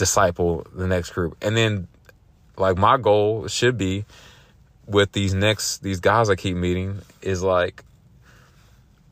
disciple 0.00 0.66
the 0.74 0.86
next 0.86 1.10
group. 1.10 1.36
And 1.42 1.54
then, 1.54 1.86
like, 2.56 2.78
my 2.78 2.96
goal 2.96 3.46
should 3.48 3.76
be 3.76 4.06
with 4.86 5.12
these 5.12 5.34
next, 5.34 5.82
these 5.82 6.00
guys 6.00 6.30
I 6.30 6.36
keep 6.36 6.56
meeting 6.56 7.02
is 7.20 7.42
like, 7.42 7.84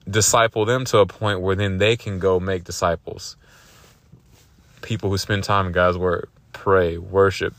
disciple 0.08 0.64
them 0.64 0.86
to 0.86 0.98
a 0.98 1.06
point 1.06 1.42
where 1.42 1.54
then 1.54 1.76
they 1.76 1.94
can 1.94 2.18
go 2.18 2.40
make 2.40 2.64
disciples. 2.64 3.36
People 4.80 5.10
who 5.10 5.18
spend 5.18 5.44
time 5.44 5.66
in 5.66 5.72
God's 5.72 5.98
word, 5.98 6.30
pray, 6.54 6.96
worship, 6.96 7.54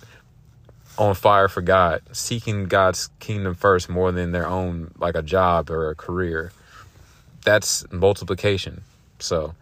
on 0.97 1.13
fire 1.13 1.47
for 1.47 1.61
God, 1.61 2.01
seeking 2.11 2.65
God's 2.65 3.11
kingdom 3.19 3.53
first 3.53 3.89
more 3.89 4.11
than 4.11 4.31
their 4.31 4.47
own, 4.47 4.91
like 4.97 5.15
a 5.15 5.21
job 5.21 5.69
or 5.69 5.91
a 5.91 5.95
career. 5.95 6.51
That's 7.45 7.85
multiplication. 7.91 8.81
So 9.19 9.53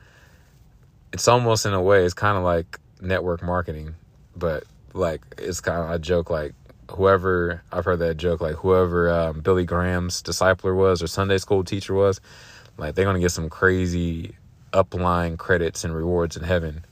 it's 1.11 1.27
almost 1.27 1.65
in 1.65 1.73
a 1.73 1.81
way, 1.81 2.05
it's 2.05 2.13
kind 2.13 2.37
of 2.37 2.43
like 2.45 2.79
network 3.01 3.43
marketing, 3.43 3.95
but 4.35 4.63
like 4.93 5.21
it's 5.37 5.61
kind 5.61 5.81
of 5.81 5.91
a 5.91 5.99
joke 5.99 6.29
like 6.29 6.53
whoever 6.91 7.61
I've 7.71 7.85
heard 7.85 7.99
that 7.99 8.15
joke 8.15 8.41
like 8.41 8.55
whoever 8.55 9.09
um, 9.11 9.41
Billy 9.41 9.65
Graham's 9.65 10.21
discipler 10.21 10.75
was 10.75 11.03
or 11.03 11.07
Sunday 11.07 11.37
school 11.37 11.63
teacher 11.63 11.93
was 11.93 12.21
like 12.77 12.95
they're 12.95 13.05
gonna 13.05 13.19
get 13.19 13.31
some 13.31 13.49
crazy 13.49 14.35
upline 14.73 15.37
credits 15.37 15.83
and 15.83 15.93
rewards 15.95 16.37
in 16.37 16.43
heaven. 16.43 16.85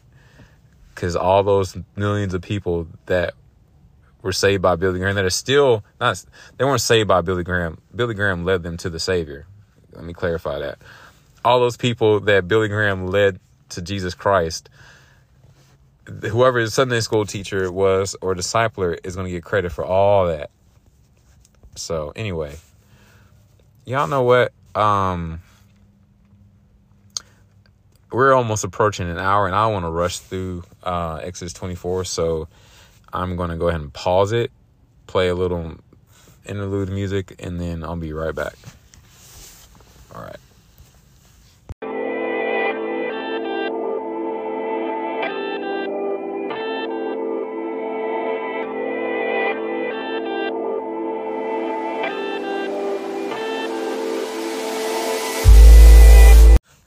Cause 0.95 1.15
all 1.15 1.43
those 1.43 1.77
millions 1.97 2.33
of 2.33 2.41
people 2.41 2.87
that 3.07 3.33
were 4.21 4.31
saved 4.31 4.61
by 4.61 4.75
Billy 4.75 4.99
Graham 4.99 5.15
that 5.15 5.25
are 5.25 5.29
still 5.29 5.83
not 5.99 6.23
they 6.57 6.65
weren't 6.65 6.81
saved 6.81 7.07
by 7.07 7.21
Billy 7.21 7.43
Graham. 7.43 7.79
Billy 7.95 8.13
Graham 8.13 8.45
led 8.45 8.63
them 8.63 8.77
to 8.77 8.89
the 8.89 8.99
Savior. 8.99 9.45
Let 9.93 10.03
me 10.03 10.13
clarify 10.13 10.59
that. 10.59 10.79
All 11.43 11.59
those 11.59 11.77
people 11.77 12.21
that 12.21 12.47
Billy 12.47 12.67
Graham 12.67 13.07
led 13.07 13.39
to 13.69 13.81
Jesus 13.81 14.15
Christ, 14.15 14.69
whoever 16.07 16.63
the 16.63 16.69
Sunday 16.69 16.99
school 16.99 17.25
teacher 17.25 17.71
was 17.71 18.15
or 18.21 18.35
discipler 18.35 18.97
is 19.03 19.15
going 19.15 19.25
to 19.27 19.31
get 19.31 19.43
credit 19.43 19.71
for 19.71 19.83
all 19.83 20.27
that. 20.27 20.51
So 21.75 22.13
anyway, 22.15 22.55
y'all 23.85 24.07
know 24.07 24.23
what? 24.23 24.53
Um, 24.75 25.41
we're 28.11 28.33
almost 28.33 28.63
approaching 28.63 29.09
an 29.09 29.17
hour, 29.17 29.45
and 29.45 29.55
I 29.55 29.67
want 29.67 29.85
to 29.85 29.89
rush 29.89 30.19
through 30.19 30.63
uh, 30.83 31.19
Exodus 31.21 31.53
24. 31.53 32.05
So 32.05 32.47
I'm 33.11 33.35
going 33.35 33.49
to 33.49 33.57
go 33.57 33.67
ahead 33.67 33.81
and 33.81 33.91
pause 33.91 34.31
it, 34.31 34.51
play 35.07 35.27
a 35.27 35.35
little 35.35 35.75
interlude 36.45 36.89
music, 36.89 37.35
and 37.39 37.59
then 37.59 37.83
I'll 37.83 37.95
be 37.95 38.13
right 38.13 38.33
back. 38.33 38.55
All 40.13 40.21
right. 40.21 40.37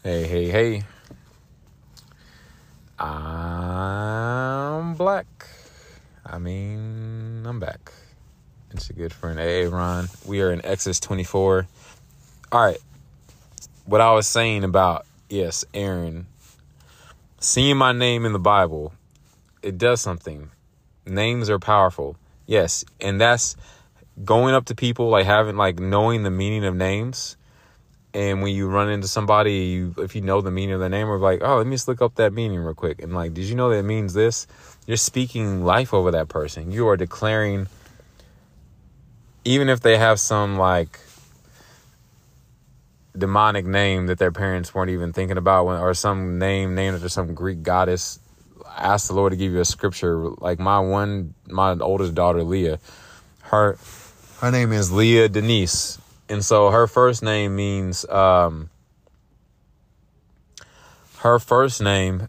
Hey, 0.09 0.25
hey, 0.27 0.49
hey. 0.49 0.83
I'm 2.99 4.95
black. 4.95 5.27
I 6.25 6.39
mean, 6.39 7.45
I'm 7.45 7.61
back. 7.61 7.93
It's 8.71 8.89
a 8.89 8.95
good 8.95 9.13
friend, 9.13 9.39
Aaron. 9.39 10.09
We 10.25 10.41
are 10.41 10.51
in 10.51 10.65
Exodus 10.65 10.99
24. 10.99 11.67
All 12.51 12.65
right. 12.65 12.79
What 13.85 14.01
I 14.01 14.13
was 14.13 14.27
saying 14.27 14.65
about, 14.65 15.05
yes, 15.29 15.67
Aaron, 15.75 16.27
seeing 17.39 17.77
my 17.77 17.93
name 17.93 18.25
in 18.25 18.33
the 18.33 18.39
Bible, 18.39 18.95
it 19.63 19.77
does 19.77 20.01
something. 20.01 20.51
Names 21.05 21.51
are 21.51 21.59
powerful. 21.59 22.17
Yes. 22.47 22.83
And 22.99 23.21
that's 23.21 23.57
going 24.25 24.55
up 24.55 24.65
to 24.65 24.75
people, 24.75 25.11
like 25.11 25.27
having, 25.27 25.59
like, 25.59 25.79
knowing 25.79 26.23
the 26.23 26.31
meaning 26.31 26.65
of 26.65 26.75
names 26.75 27.37
and 28.15 28.43
when 28.43 28.55
you 28.55 28.69
run 28.69 28.89
into 28.89 29.07
somebody 29.07 29.53
you 29.67 29.95
if 29.99 30.15
you 30.15 30.23
know 30.23 30.41
the 30.41 30.51
meaning 30.51 30.75
of 30.75 30.81
the 30.81 30.89
name 30.89 31.09
or 31.09 31.19
like 31.19 31.41
oh 31.43 31.59
let 31.59 31.67
me 31.67 31.75
just 31.75 31.89
look 31.89 32.01
up 32.01 32.15
that 32.17 32.33
meaning 32.33 32.59
real 32.59 32.75
quick. 32.75 33.03
And 33.03 33.15
like 33.15 33.35
did 33.35 33.45
you 33.45 33.55
know 33.55 33.71
that 33.71 33.83
means 33.83 34.15
this? 34.15 34.47
You're 34.87 34.97
speaking 34.97 35.65
life 35.65 35.93
over 35.93 36.11
that 36.13 36.29
person. 36.29 36.71
You 36.71 36.89
are 36.89 36.97
declaring 36.97 37.69
even 39.45 39.69
if 39.69 39.81
they 39.81 39.99
have 39.99 40.19
some 40.21 40.57
like 40.57 40.99
demonic 43.17 43.67
name 43.67 44.07
that 44.07 44.19
their 44.19 44.33
parents 44.33 44.75
weren't 44.75 44.91
even 44.91 45.13
thinking 45.13 45.37
about 45.37 45.67
when, 45.67 45.79
or 45.79 45.93
some 45.93 46.39
name 46.39 46.75
named 46.75 46.97
after 46.97 47.09
some 47.09 47.35
greek 47.35 47.63
goddess 47.63 48.21
ask 48.77 49.09
the 49.09 49.15
lord 49.15 49.33
to 49.33 49.37
give 49.37 49.53
you 49.53 49.61
a 49.61 49.65
scripture. 49.65 50.29
Like 50.39 50.59
my 50.59 50.79
one 50.79 51.35
my 51.47 51.73
oldest 51.73 52.15
daughter 52.15 52.43
leah 52.43 52.79
her 53.43 53.77
her 54.41 54.51
name 54.51 54.73
is 54.73 54.93
leah 54.93 55.29
denise 55.29 55.98
and 56.29 56.45
so 56.45 56.71
her 56.71 56.87
first 56.87 57.23
name 57.23 57.57
means 57.57 58.05
um, 58.09 58.71
her 61.19 61.39
first 61.39 61.83
name 61.83 62.29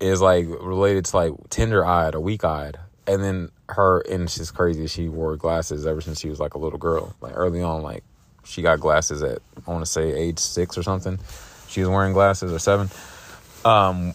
is 0.00 0.20
like 0.20 0.46
related 0.48 1.04
to 1.06 1.16
like 1.16 1.32
tender 1.48 1.84
eyed 1.84 2.14
or 2.14 2.20
weak 2.20 2.44
eyed, 2.44 2.78
and 3.06 3.22
then 3.22 3.50
her 3.68 4.00
and 4.00 4.28
she's 4.28 4.50
crazy. 4.50 4.86
She 4.86 5.08
wore 5.08 5.36
glasses 5.36 5.86
ever 5.86 6.00
since 6.00 6.20
she 6.20 6.28
was 6.28 6.40
like 6.40 6.54
a 6.54 6.58
little 6.58 6.78
girl. 6.78 7.14
Like 7.20 7.34
early 7.36 7.62
on, 7.62 7.82
like 7.82 8.02
she 8.44 8.62
got 8.62 8.80
glasses 8.80 9.22
at 9.22 9.38
I 9.66 9.70
want 9.70 9.84
to 9.84 9.90
say 9.90 10.12
age 10.12 10.38
six 10.38 10.76
or 10.76 10.82
something. 10.82 11.18
She 11.68 11.80
was 11.80 11.88
wearing 11.88 12.12
glasses 12.12 12.52
or 12.52 12.58
seven. 12.58 12.90
Um, 13.64 14.14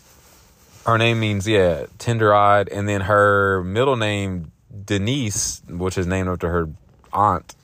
her 0.86 0.98
name 0.98 1.20
means 1.20 1.48
yeah 1.48 1.86
tender 2.00 2.34
eyed, 2.34 2.68
and 2.70 2.88
then 2.90 3.02
her 3.02 3.64
middle 3.64 3.96
name 3.96 4.52
Denise, 4.86 5.62
which 5.70 5.98
is 5.98 6.06
named 6.06 6.28
after 6.28 6.50
her 6.50 6.70
aunt 7.14 7.56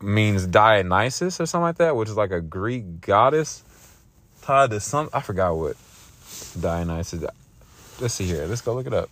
means 0.00 0.46
Dionysus 0.46 1.40
or 1.40 1.46
something 1.46 1.64
like 1.64 1.78
that, 1.78 1.96
which 1.96 2.08
is 2.08 2.16
like 2.16 2.30
a 2.30 2.40
Greek 2.40 3.00
goddess 3.00 3.62
tied 4.42 4.70
to 4.70 4.80
some. 4.80 5.08
I 5.12 5.20
forgot 5.20 5.56
what 5.56 5.76
Dionysus. 6.60 7.24
Let's 8.00 8.14
see 8.14 8.24
here. 8.24 8.46
Let's 8.46 8.60
go 8.60 8.74
look 8.74 8.86
it 8.86 8.94
up. 8.94 9.10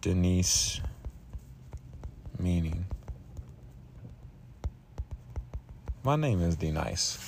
Denise 0.00 0.80
meaning. 2.38 2.86
My 6.04 6.16
name 6.16 6.40
is 6.42 6.56
Denise. 6.56 7.18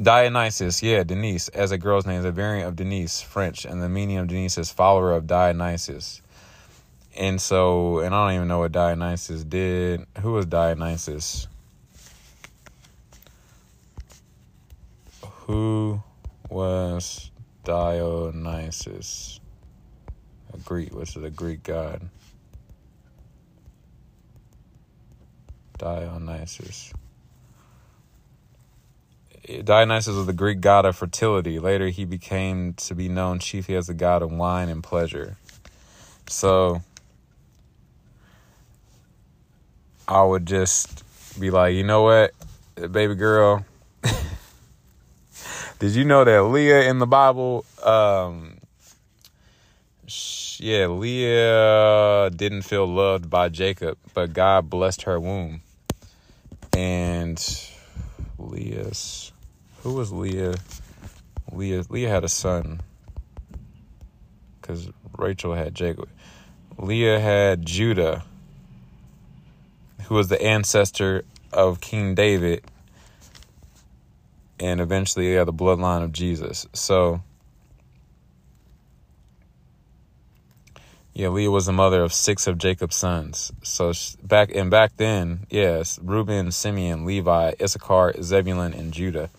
Dionysus, 0.00 0.82
yeah, 0.82 1.04
Denise, 1.04 1.48
as 1.48 1.72
a 1.72 1.78
girl's 1.78 2.06
name, 2.06 2.20
is 2.20 2.24
a 2.24 2.32
variant 2.32 2.68
of 2.68 2.76
Denise, 2.76 3.20
French, 3.20 3.64
and 3.64 3.82
the 3.82 3.88
meaning 3.88 4.18
of 4.18 4.26
Denise 4.26 4.58
is 4.58 4.70
follower 4.70 5.12
of 5.12 5.26
Dionysus. 5.26 6.20
And 7.16 7.40
so, 7.40 8.00
and 8.00 8.14
I 8.14 8.26
don't 8.26 8.36
even 8.36 8.48
know 8.48 8.58
what 8.58 8.72
Dionysus 8.72 9.42
did. 9.42 10.04
Who 10.20 10.32
was 10.32 10.46
Dionysus? 10.46 11.48
Who 15.46 16.02
was 16.50 17.30
Dionysus, 17.64 19.40
a 20.52 20.58
Greek, 20.58 20.94
which 20.94 21.16
is 21.16 21.22
a 21.22 21.30
Greek 21.30 21.62
god. 21.62 22.08
Dionysus. 25.78 26.92
Dionysus 29.64 30.14
was 30.14 30.26
the 30.26 30.32
Greek 30.32 30.60
god 30.60 30.84
of 30.84 30.96
fertility. 30.96 31.58
Later, 31.58 31.88
he 31.88 32.04
became 32.04 32.74
to 32.74 32.94
be 32.94 33.08
known 33.08 33.38
chiefly 33.38 33.76
as 33.76 33.86
the 33.86 33.94
god 33.94 34.22
of 34.22 34.32
wine 34.32 34.68
and 34.68 34.82
pleasure. 34.82 35.36
So, 36.28 36.82
I 40.08 40.22
would 40.22 40.46
just 40.46 41.02
be 41.40 41.50
like, 41.50 41.74
you 41.74 41.82
know 41.82 42.02
what, 42.02 42.32
baby 42.92 43.16
girl. 43.16 43.64
Did 45.80 45.92
you 45.92 46.04
know 46.04 46.24
that 46.24 46.44
Leah 46.44 46.88
in 46.88 47.00
the 47.00 47.06
Bible, 47.06 47.64
um, 47.82 48.58
yeah, 50.58 50.86
Leah 50.86 52.30
didn't 52.34 52.62
feel 52.62 52.86
loved 52.86 53.28
by 53.28 53.48
Jacob, 53.48 53.98
but 54.14 54.32
God 54.32 54.70
blessed 54.70 55.02
her 55.02 55.18
womb. 55.18 55.62
And 56.76 57.38
Leah's, 58.38 59.32
who 59.82 59.94
was 59.94 60.12
Leah? 60.12 60.54
Leah, 61.50 61.84
Leah 61.88 62.08
had 62.08 62.22
a 62.22 62.28
son 62.28 62.80
because 64.60 64.88
Rachel 65.18 65.54
had 65.54 65.74
Jacob. 65.74 66.08
Leah 66.78 67.18
had 67.18 67.66
Judah 67.66 68.22
who 70.06 70.14
was 70.14 70.28
the 70.28 70.40
ancestor 70.40 71.24
of 71.52 71.80
King 71.80 72.14
David 72.14 72.64
and 74.58 74.80
eventually 74.80 75.34
yeah, 75.34 75.44
the 75.44 75.52
bloodline 75.52 76.02
of 76.02 76.12
Jesus. 76.12 76.66
So 76.72 77.22
yeah, 81.16 81.28
Leah 81.28 81.50
was 81.50 81.64
the 81.64 81.72
mother 81.72 82.02
of 82.02 82.12
six 82.12 82.46
of 82.46 82.58
Jacob's 82.58 82.96
sons. 82.96 83.50
So 83.62 83.92
back 84.22 84.54
and 84.54 84.70
back 84.70 84.96
then, 84.98 85.46
yes, 85.48 85.98
Reuben, 86.02 86.52
Simeon, 86.52 87.06
Levi, 87.06 87.54
Issachar, 87.60 88.22
Zebulun, 88.22 88.74
and 88.74 88.92
Judah. 88.92 89.30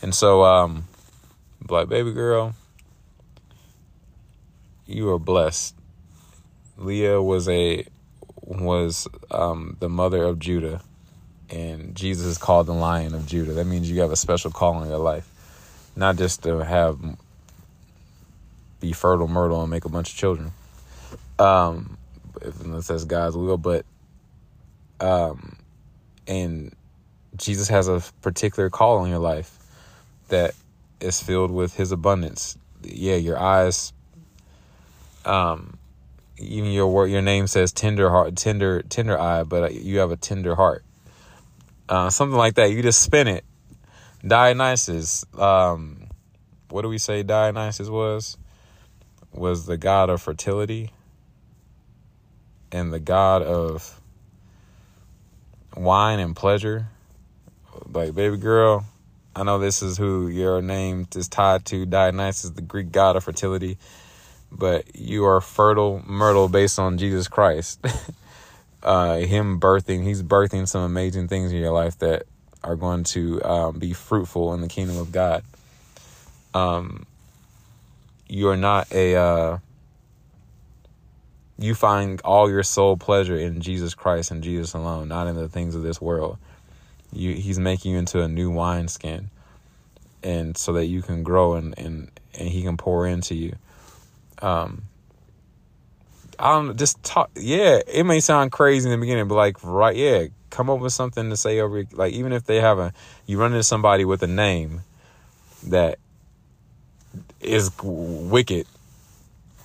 And 0.00 0.14
so, 0.14 0.44
um, 0.44 0.84
like 1.68 1.90
baby 1.90 2.12
girl, 2.12 2.54
you 4.86 5.10
are 5.10 5.18
blessed. 5.18 5.74
Leah 6.78 7.20
was 7.20 7.48
a 7.48 7.84
was 8.46 9.08
um, 9.30 9.76
the 9.80 9.88
mother 9.88 10.24
of 10.24 10.38
Judah, 10.38 10.82
and 11.50 11.94
Jesus 11.94 12.26
is 12.26 12.38
called 12.38 12.66
the 12.66 12.72
Lion 12.74 13.14
of 13.14 13.26
Judah. 13.26 13.52
That 13.52 13.66
means 13.66 13.90
you 13.90 14.00
have 14.00 14.10
a 14.10 14.16
special 14.16 14.50
call 14.50 14.82
in 14.82 14.88
your 14.88 14.98
life, 14.98 15.28
not 15.96 16.16
just 16.16 16.42
to 16.44 16.58
have 16.58 16.98
be 18.80 18.92
fertile, 18.92 19.28
myrtle, 19.28 19.62
and 19.62 19.70
make 19.70 19.84
a 19.84 19.88
bunch 19.88 20.10
of 20.10 20.16
children. 20.16 20.52
Um, 21.38 21.96
unless 22.62 22.88
that's 22.88 23.04
God's 23.04 23.36
will, 23.36 23.56
but 23.56 23.84
um, 25.00 25.56
and 26.26 26.74
Jesus 27.36 27.68
has 27.68 27.88
a 27.88 28.02
particular 28.22 28.70
call 28.70 29.04
in 29.04 29.10
your 29.10 29.18
life 29.18 29.58
that 30.28 30.54
is 31.00 31.20
filled 31.20 31.50
with 31.50 31.74
His 31.74 31.92
abundance. 31.92 32.56
Yeah, 32.82 33.16
your 33.16 33.38
eyes 33.38 33.92
um 35.24 35.73
even 36.38 36.70
your 36.70 36.88
word, 36.88 37.10
your 37.10 37.22
name 37.22 37.46
says 37.46 37.72
tender 37.72 38.10
heart, 38.10 38.36
tender, 38.36 38.82
tender 38.82 39.18
eye, 39.18 39.44
but 39.44 39.74
you 39.74 39.98
have 39.98 40.10
a 40.10 40.16
tender 40.16 40.54
heart. 40.54 40.84
Uh, 41.88 42.10
something 42.10 42.36
like 42.36 42.54
that. 42.54 42.70
You 42.70 42.82
just 42.82 43.02
spin 43.02 43.28
it. 43.28 43.44
Dionysus, 44.26 45.24
um, 45.38 46.08
what 46.70 46.82
do 46.82 46.88
we 46.88 46.98
say 46.98 47.22
Dionysus 47.22 47.88
was? 47.88 48.38
Was 49.32 49.66
the 49.66 49.76
god 49.76 50.10
of 50.10 50.22
fertility 50.22 50.90
and 52.72 52.92
the 52.92 53.00
god 53.00 53.42
of 53.42 54.00
wine 55.76 56.20
and 56.20 56.34
pleasure. 56.34 56.86
Like, 57.92 58.14
baby 58.14 58.36
girl, 58.36 58.86
I 59.36 59.42
know 59.42 59.58
this 59.58 59.82
is 59.82 59.98
who 59.98 60.28
your 60.28 60.62
name 60.62 61.06
is 61.14 61.28
tied 61.28 61.64
to. 61.66 61.84
Dionysus, 61.84 62.50
the 62.50 62.62
Greek 62.62 62.92
god 62.92 63.16
of 63.16 63.24
fertility 63.24 63.78
but 64.56 64.96
you 64.96 65.24
are 65.24 65.40
fertile 65.40 66.02
myrtle 66.06 66.48
based 66.48 66.78
on 66.78 66.98
Jesus 66.98 67.28
Christ. 67.28 67.84
uh, 68.82 69.16
him 69.16 69.60
birthing, 69.60 70.04
he's 70.04 70.22
birthing 70.22 70.68
some 70.68 70.82
amazing 70.82 71.28
things 71.28 71.52
in 71.52 71.58
your 71.58 71.72
life 71.72 71.98
that 71.98 72.24
are 72.62 72.76
going 72.76 73.04
to 73.04 73.42
um, 73.42 73.78
be 73.78 73.92
fruitful 73.92 74.54
in 74.54 74.60
the 74.60 74.68
kingdom 74.68 74.96
of 74.96 75.12
God. 75.12 75.42
Um, 76.54 77.06
you 78.28 78.48
are 78.48 78.56
not 78.56 78.90
a, 78.92 79.16
uh, 79.16 79.58
you 81.58 81.74
find 81.74 82.20
all 82.22 82.48
your 82.48 82.62
soul 82.62 82.96
pleasure 82.96 83.36
in 83.36 83.60
Jesus 83.60 83.94
Christ 83.94 84.30
and 84.30 84.42
Jesus 84.42 84.72
alone, 84.72 85.08
not 85.08 85.26
in 85.26 85.36
the 85.36 85.48
things 85.48 85.74
of 85.74 85.82
this 85.82 86.00
world. 86.00 86.38
You, 87.12 87.34
he's 87.34 87.58
making 87.58 87.92
you 87.92 87.98
into 87.98 88.22
a 88.22 88.28
new 88.28 88.50
wineskin, 88.50 89.30
and 90.22 90.56
so 90.56 90.72
that 90.72 90.86
you 90.86 91.02
can 91.02 91.22
grow 91.22 91.54
and, 91.54 91.78
and, 91.78 92.10
and 92.38 92.48
he 92.48 92.62
can 92.62 92.76
pour 92.76 93.06
into 93.06 93.34
you 93.34 93.56
um 94.42 94.84
I 96.38 96.52
don't 96.54 96.76
just 96.76 97.02
talk 97.02 97.30
yeah, 97.36 97.80
it 97.86 98.04
may 98.04 98.20
sound 98.20 98.52
crazy 98.52 98.88
in 98.88 98.92
the 98.92 99.00
beginning, 99.00 99.28
but 99.28 99.36
like 99.36 99.62
right 99.62 99.96
yeah, 99.96 100.26
come 100.50 100.70
up 100.70 100.80
with 100.80 100.92
something 100.92 101.30
to 101.30 101.36
say 101.36 101.60
over 101.60 101.84
like 101.92 102.12
even 102.12 102.32
if 102.32 102.44
they 102.44 102.60
have 102.60 102.78
a 102.78 102.92
you 103.26 103.38
run 103.38 103.52
into 103.52 103.62
somebody 103.62 104.04
with 104.04 104.22
a 104.22 104.26
name 104.26 104.82
that 105.64 105.98
is 107.40 107.70
wicked, 107.82 108.66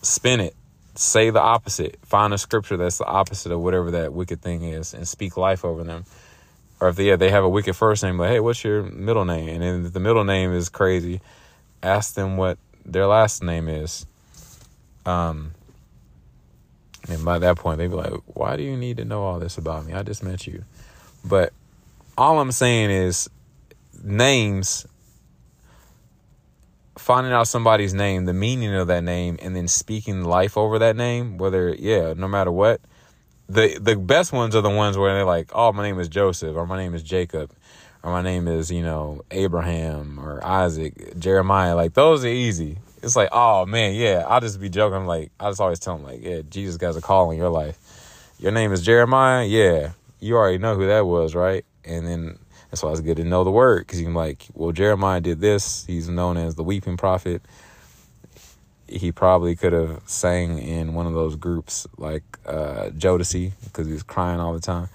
spin 0.02 0.40
it. 0.40 0.56
Say 0.96 1.30
the 1.30 1.40
opposite. 1.40 1.98
Find 2.06 2.34
a 2.34 2.38
scripture 2.38 2.76
that's 2.76 2.98
the 2.98 3.06
opposite 3.06 3.52
of 3.52 3.62
whatever 3.62 3.92
that 3.92 4.12
wicked 4.14 4.42
thing 4.42 4.64
is 4.64 4.94
and 4.94 5.08
speak 5.08 5.38
life 5.38 5.64
over 5.64 5.84
them. 5.84 6.04
Or 6.82 6.90
if 6.90 6.98
they, 6.98 7.06
yeah, 7.06 7.16
they 7.16 7.30
have 7.30 7.44
a 7.44 7.50
wicked 7.50 7.76
first 7.76 8.04
name, 8.04 8.18
like, 8.18 8.30
hey, 8.30 8.40
what's 8.40 8.64
your 8.64 8.84
middle 8.84 9.26
name? 9.26 9.50
And 9.50 9.62
then 9.62 9.92
the 9.92 10.00
middle 10.00 10.24
name 10.24 10.54
is 10.54 10.70
crazy, 10.70 11.22
ask 11.84 12.16
them 12.16 12.38
what 12.38 12.58
their 12.86 13.06
last 13.06 13.44
name 13.44 13.68
is 13.70 14.06
um, 15.06 15.54
and 17.08 17.24
by 17.24 17.40
that 17.40 17.58
point, 17.58 17.78
they'd 17.78 17.88
be 17.88 17.96
like, 17.96 18.14
why 18.26 18.56
do 18.56 18.64
you 18.64 18.76
need 18.76 18.98
to 18.98 19.06
know 19.06 19.24
all 19.24 19.40
this 19.40 19.58
about 19.58 19.86
me? 19.86 19.94
I 19.94 20.04
just 20.04 20.24
met 20.24 20.46
you. 20.46 20.64
But 21.24 21.54
all 22.18 22.40
I'm 22.40 22.52
saying 22.52 22.92
is 22.92 23.30
names, 24.04 24.86
finding 26.98 27.34
out 27.34 27.48
somebody's 27.48 27.94
name, 27.94 28.26
the 28.26 28.34
meaning 28.34 28.76
of 28.76 28.88
that 28.88 29.04
name, 29.04 29.38
and 29.42 29.56
then 29.56 29.68
speaking 29.68 30.24
life 30.24 30.58
over 30.58 30.80
that 30.80 30.96
name, 30.96 31.38
whether, 31.38 31.74
yeah, 31.74 32.14
no 32.16 32.28
matter 32.28 32.52
what. 32.52 32.82
The, 33.48 33.80
the 33.80 33.96
best 33.96 34.32
ones 34.32 34.56
are 34.56 34.62
the 34.62 34.70
ones 34.70 34.96
where 34.96 35.16
they're 35.16 35.26
like, 35.26 35.50
oh, 35.54 35.72
my 35.72 35.82
name 35.82 36.00
is 36.00 36.08
Joseph, 36.08 36.56
or 36.56 36.68
my 36.68 36.78
name 36.78 36.94
is 36.94 37.02
Jacob, 37.02 37.52
or 38.04 38.12
my 38.12 38.22
name 38.22 38.48
is, 38.48 38.70
you 38.70 38.84
know, 38.84 39.24
Abraham, 39.32 40.20
or 40.20 40.46
Isaac, 40.46 41.18
Jeremiah. 41.18 41.76
Like, 41.76 41.96
those 41.96 42.24
are 42.24 42.28
easy 42.28 42.78
it's 43.02 43.16
like, 43.16 43.30
oh 43.32 43.66
man, 43.66 43.96
yeah. 43.96 44.26
I'll 44.28 44.42
just 44.42 44.60
be 44.60 44.70
joking. 44.70 44.98
I'm 44.98 45.08
like, 45.08 45.32
I 45.40 45.50
just 45.50 45.62
always 45.62 45.80
tell 45.80 45.96
him, 45.96 46.04
like, 46.04 46.24
yeah, 46.24 46.42
Jesus 46.50 46.78
got 46.78 46.96
a 46.96 47.02
call 47.02 47.32
in 47.32 47.38
your 47.38 47.50
life. 47.50 47.78
Your 48.40 48.52
name 48.52 48.72
is 48.72 48.84
Jeremiah? 48.86 49.46
Yeah. 49.46 49.92
You 50.20 50.38
already 50.38 50.58
know 50.58 50.76
who 50.76 50.88
that 50.88 51.06
was, 51.06 51.36
right? 51.36 51.66
And 51.84 52.08
then 52.08 52.40
that's 52.70 52.84
why 52.84 52.92
it's 52.92 53.02
good 53.02 53.18
to 53.18 53.24
know 53.24 53.44
the 53.44 53.52
word 53.52 53.86
because 53.86 54.02
you're 54.02 54.12
like, 54.12 54.48
well, 54.54 54.72
Jeremiah 54.72 55.22
did 55.22 55.42
this. 55.42 55.86
He's 55.86 56.08
known 56.08 56.38
as 56.38 56.56
the 56.56 56.64
weeping 56.64 56.98
prophet. 56.98 57.42
He 58.88 59.12
probably 59.12 59.56
could 59.56 59.74
have 59.74 60.02
sang 60.06 60.58
in 60.60 60.94
one 60.94 61.06
of 61.06 61.14
those 61.14 61.36
groups 61.36 61.88
like 61.98 62.24
uh, 62.46 62.90
Jodeci 62.90 63.52
because 63.64 63.88
he 63.88 63.94
was 63.94 64.04
crying 64.04 64.40
all 64.40 64.54
the 64.54 64.60
time, 64.60 64.90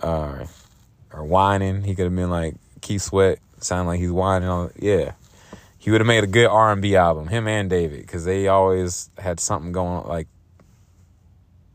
uh, 0.00 0.46
or 1.12 1.24
whining. 1.24 1.82
He 1.82 1.94
could 1.94 2.04
have 2.04 2.14
been 2.14 2.30
like 2.30 2.54
Keith 2.80 3.02
Sweat, 3.02 3.40
sound 3.58 3.88
like 3.88 3.98
he's 3.98 4.12
whining. 4.12 4.48
All 4.48 4.70
yeah, 4.78 5.12
he 5.86 5.92
would 5.92 6.00
have 6.00 6.08
made 6.08 6.24
a 6.24 6.26
good 6.26 6.48
R 6.48 6.72
and 6.72 6.82
B 6.82 6.96
album, 6.96 7.28
him 7.28 7.46
and 7.46 7.70
David, 7.70 8.00
because 8.00 8.24
they 8.24 8.48
always 8.48 9.08
had 9.18 9.38
something 9.38 9.70
going 9.70 10.04
like 10.08 10.26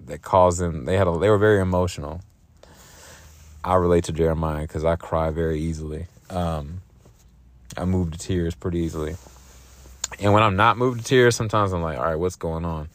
that 0.01 0.22
caused 0.22 0.59
them. 0.59 0.84
They 0.84 0.97
had 0.97 1.07
a, 1.07 1.18
they 1.18 1.30
were 1.30 1.38
very 1.38 1.62
emotional. 1.62 2.20
I 3.64 3.76
relate 3.76 4.03
to 4.05 4.12
Jeremiah 4.12 4.64
because 4.64 4.84
I 4.84 4.97
cry 4.97 5.30
very 5.30 5.62
easily. 5.62 6.07
Um, 6.30 6.82
I 7.78 7.86
move 7.86 8.12
to 8.12 8.18
tears 8.18 8.53
pretty 8.53 8.80
easily, 8.80 9.16
and 10.20 10.34
when 10.34 10.43
I'm 10.43 10.57
not 10.57 10.78
moved 10.78 10.99
to 10.99 11.05
tears, 11.05 11.38
sometimes 11.38 11.72
I'm 11.72 11.82
like, 11.82 11.97
all 11.97 12.03
right, 12.03 12.20
what's 12.20 12.36
going 12.36 12.66
on? 12.66 12.89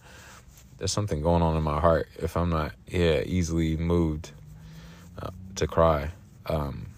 There's 0.76 0.92
something 0.92 1.22
going 1.22 1.40
on 1.40 1.56
in 1.56 1.62
my 1.62 1.80
heart 1.80 2.08
if 2.18 2.36
I'm 2.36 2.50
not 2.50 2.72
yeah 2.88 3.22
easily 3.24 3.78
moved 3.78 4.32
uh, 5.22 5.30
to 5.54 5.66
cry. 5.66 6.10
Um, 6.44 6.88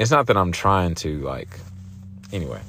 it's 0.00 0.10
not 0.10 0.26
that 0.26 0.36
I'm 0.36 0.50
trying 0.50 0.96
to 0.96 1.20
like 1.20 1.60
Anyway. 2.32 2.60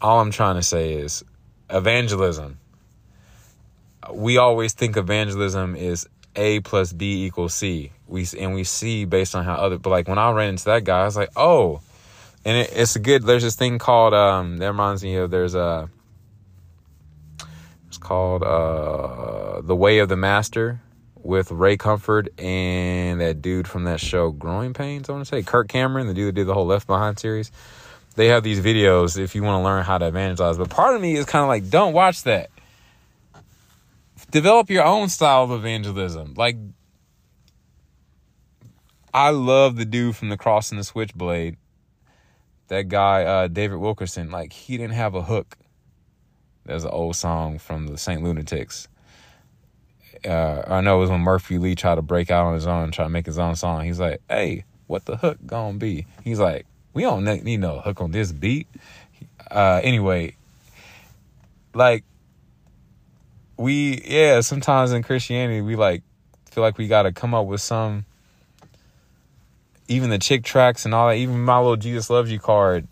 All 0.00 0.20
I'm 0.20 0.30
trying 0.30 0.56
to 0.56 0.62
say 0.62 0.94
is 0.94 1.22
evangelism. 1.68 2.58
we 4.12 4.38
always 4.38 4.72
think 4.72 4.96
evangelism 4.96 5.76
is 5.76 6.08
A 6.36 6.60
plus 6.60 6.92
B 6.92 7.26
equals 7.26 7.52
C. 7.54 7.92
We 8.06 8.26
and 8.38 8.54
we 8.54 8.64
see 8.64 9.04
based 9.04 9.34
on 9.34 9.44
how 9.44 9.54
other, 9.54 9.78
but 9.78 9.90
like 9.90 10.08
when 10.08 10.18
I 10.18 10.30
ran 10.32 10.50
into 10.50 10.64
that 10.66 10.84
guy, 10.84 11.02
I 11.02 11.04
was 11.04 11.16
like, 11.16 11.30
oh, 11.36 11.80
and 12.44 12.56
it, 12.56 12.70
it's 12.74 12.96
a 12.96 12.98
good. 12.98 13.24
There's 13.24 13.42
this 13.42 13.56
thing 13.56 13.78
called 13.78 14.14
um 14.14 14.56
that 14.58 14.66
reminds 14.66 15.02
me 15.02 15.16
of 15.16 15.30
there's 15.30 15.54
a. 15.54 15.90
Called 18.00 18.42
uh 18.42 19.60
the 19.60 19.76
Way 19.76 19.98
of 19.98 20.08
the 20.08 20.16
Master 20.16 20.80
with 21.22 21.50
Ray 21.50 21.76
Comfort 21.76 22.28
and 22.38 23.20
that 23.20 23.42
dude 23.42 23.68
from 23.68 23.84
that 23.84 24.00
show 24.00 24.30
Growing 24.30 24.72
Pains. 24.72 25.08
I 25.08 25.12
want 25.12 25.24
to 25.24 25.28
say 25.28 25.42
Kirk 25.42 25.68
Cameron, 25.68 26.06
the 26.06 26.14
dude 26.14 26.28
that 26.28 26.32
did 26.32 26.46
the 26.46 26.54
whole 26.54 26.66
Left 26.66 26.86
Behind 26.86 27.18
series. 27.18 27.52
They 28.16 28.28
have 28.28 28.42
these 28.42 28.60
videos 28.60 29.18
if 29.18 29.34
you 29.34 29.42
want 29.42 29.60
to 29.60 29.64
learn 29.64 29.84
how 29.84 29.98
to 29.98 30.08
evangelize. 30.08 30.58
But 30.58 30.70
part 30.70 30.96
of 30.96 31.00
me 31.00 31.16
is 31.16 31.26
kind 31.26 31.42
of 31.42 31.48
like, 31.48 31.70
don't 31.70 31.92
watch 31.92 32.24
that. 32.24 32.50
Develop 34.30 34.70
your 34.70 34.84
own 34.84 35.08
style 35.08 35.44
of 35.44 35.52
evangelism. 35.52 36.34
Like, 36.36 36.56
I 39.12 39.30
love 39.30 39.76
the 39.76 39.84
dude 39.84 40.16
from 40.16 40.28
the 40.28 40.36
Cross 40.36 40.70
and 40.70 40.78
the 40.78 40.84
Switchblade. 40.84 41.56
That 42.68 42.88
guy, 42.88 43.24
uh, 43.24 43.48
David 43.48 43.78
Wilkerson. 43.78 44.30
Like, 44.30 44.52
he 44.52 44.76
didn't 44.76 44.94
have 44.94 45.14
a 45.14 45.22
hook. 45.22 45.56
There's 46.70 46.84
an 46.84 46.90
old 46.90 47.16
song 47.16 47.58
from 47.58 47.88
the 47.88 47.98
Saint 47.98 48.22
Lunatics 48.22 48.88
uh, 50.24 50.62
I 50.66 50.80
know 50.80 50.96
it 50.96 51.00
was 51.00 51.10
when 51.10 51.20
Murphy 51.20 51.58
Lee 51.58 51.74
tried 51.74 51.94
to 51.96 52.02
break 52.02 52.30
out 52.30 52.46
on 52.46 52.54
his 52.54 52.66
own, 52.66 52.90
try 52.90 53.04
to 53.04 53.10
make 53.10 53.26
his 53.26 53.38
own 53.38 53.56
song. 53.56 53.84
He's 53.84 54.00
like, 54.00 54.20
"Hey, 54.28 54.64
what 54.86 55.04
the 55.06 55.16
hook 55.16 55.38
gonna 55.46 55.78
be?" 55.78 56.06
He's 56.24 56.38
like, 56.38 56.66
"We 56.92 57.02
don't 57.02 57.24
need 57.24 57.60
no 57.60 57.80
hook 57.80 58.00
on 58.00 58.10
this 58.10 58.32
beat." 58.32 58.68
Uh, 59.50 59.80
anyway, 59.82 60.36
like 61.74 62.04
we, 63.56 64.02
yeah, 64.04 64.40
sometimes 64.40 64.92
in 64.92 65.02
Christianity 65.02 65.60
we 65.60 65.76
like 65.76 66.02
feel 66.50 66.62
like 66.62 66.78
we 66.78 66.88
got 66.88 67.02
to 67.02 67.12
come 67.12 67.34
up 67.34 67.46
with 67.46 67.60
some. 67.60 68.04
Even 69.88 70.10
the 70.10 70.18
Chick 70.18 70.44
tracts 70.44 70.84
and 70.84 70.94
all 70.94 71.08
that, 71.08 71.16
even 71.16 71.44
my 71.44 71.58
little 71.58 71.76
Jesus 71.76 72.10
loves 72.10 72.30
you 72.30 72.38
card. 72.38 72.86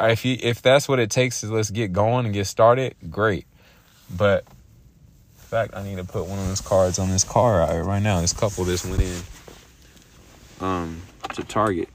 If 0.00 0.24
you 0.24 0.38
if 0.40 0.62
that's 0.62 0.88
what 0.88 0.98
it 0.98 1.10
takes 1.10 1.40
to 1.42 1.52
let's 1.52 1.70
get 1.70 1.92
going 1.92 2.24
and 2.24 2.34
get 2.34 2.46
started, 2.46 2.94
great. 3.10 3.46
But 4.14 4.44
in 4.44 5.44
fact, 5.44 5.74
I 5.74 5.82
need 5.82 5.96
to 5.96 6.04
put 6.04 6.26
one 6.26 6.38
of 6.38 6.48
those 6.48 6.60
cards 6.60 6.98
on 6.98 7.10
this 7.10 7.24
car 7.24 7.58
right, 7.58 7.80
right 7.80 8.02
now. 8.02 8.20
This 8.20 8.32
couple 8.32 8.64
just 8.64 8.86
went 8.86 9.02
in 9.02 9.22
um, 10.60 11.02
to 11.34 11.42
Target. 11.44 11.88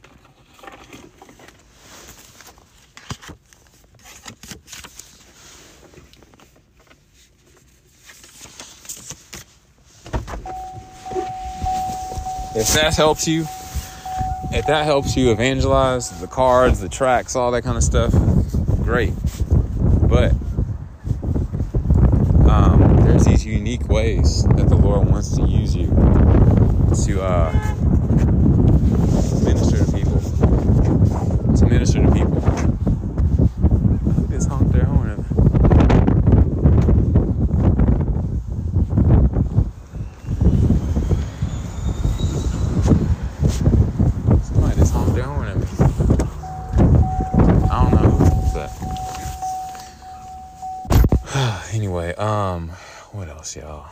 If 12.58 12.74
that 12.74 12.94
helps 12.96 13.28
you, 13.28 13.46
if 14.52 14.66
that 14.68 14.86
helps 14.86 15.16
you 15.16 15.32
evangelize 15.32 16.10
the 16.22 16.28
cards, 16.28 16.80
the 16.80 16.90
tracts, 16.90 17.36
all 17.36 17.52
that 17.52 17.64
kind 17.64 17.78
of 17.78 17.84
stuff, 17.84 18.14
great. 18.84 19.14
But 20.08 20.34
um, 22.50 22.98
there's 23.04 23.26
these 23.26 23.46
unique 23.46 23.88
ways 23.90 24.44
that 24.44 24.70
the 24.70 24.76
Lord 24.76 25.10
wants 25.10 25.36
to 25.36 25.44
use 25.44 25.76
you 25.76 25.88
to 25.88 27.22
uh, 27.22 27.52
minister 29.44 29.84
to 29.84 29.92
people. 29.92 30.22
To 31.58 31.66
minister 31.66 32.02
to 32.02 32.12
people. 32.12 32.40
Who 32.40 34.28
just 34.28 34.48
honked 34.50 34.72
their 34.72 34.86
horn 34.86 35.10
at 35.10 35.18
Somebody 44.46 44.76
just 44.78 44.94
honked 44.94 45.16
their 45.16 45.24
horn 45.24 45.48
at 45.48 45.58
me. 45.58 45.68
I 47.70 47.82
don't 47.82 47.94
know 48.02 48.12
but 48.54 48.70
anyway, 51.74 52.14
um 52.16 52.70
what 53.12 53.30
else, 53.30 53.56
y'all? 53.56 53.90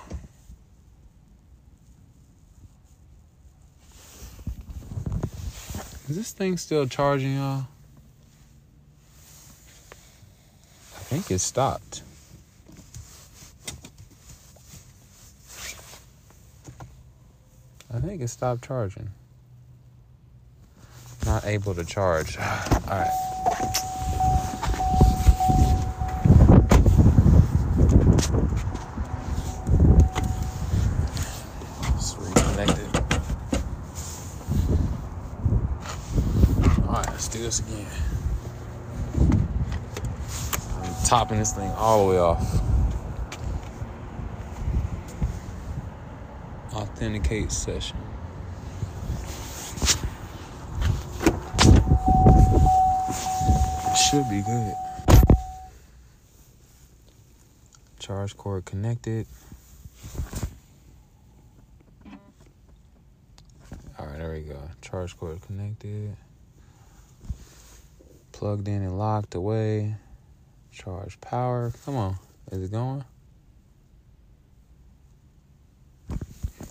Is 6.14 6.18
this 6.18 6.32
thing 6.32 6.58
still 6.58 6.86
charging, 6.86 7.38
y'all? 7.38 7.66
I 10.96 11.00
think 11.10 11.32
it 11.32 11.40
stopped. 11.40 12.04
I 17.92 18.00
think 18.00 18.22
it 18.22 18.28
stopped 18.28 18.64
charging. 18.64 19.10
Not 21.26 21.46
able 21.46 21.74
to 21.74 21.84
charge. 21.84 22.38
All 22.40 22.44
right. 22.92 23.93
Again. 37.60 37.86
I'm 40.82 41.06
topping 41.06 41.40
this 41.40 41.54
thing 41.54 41.70
all 41.72 42.06
the 42.06 42.12
way 42.12 42.20
off. 42.20 42.62
Authenticate 46.74 47.52
session. 47.52 47.98
Should 54.10 54.30
be 54.30 54.42
good. 54.42 54.74
Charge 58.00 58.36
cord 58.36 58.66
connected. 58.66 59.28
All 64.00 64.08
right, 64.08 64.18
there 64.18 64.32
we 64.32 64.42
go. 64.42 64.60
Charge 64.82 65.18
cord 65.18 65.42
connected 65.42 66.16
plugged 68.44 68.68
in 68.68 68.82
and 68.82 68.98
locked 68.98 69.36
away. 69.36 69.96
Charge 70.70 71.18
power. 71.22 71.72
Come 71.86 71.96
on. 71.96 72.18
Is 72.52 72.62
it 72.62 72.72
going? 72.72 73.06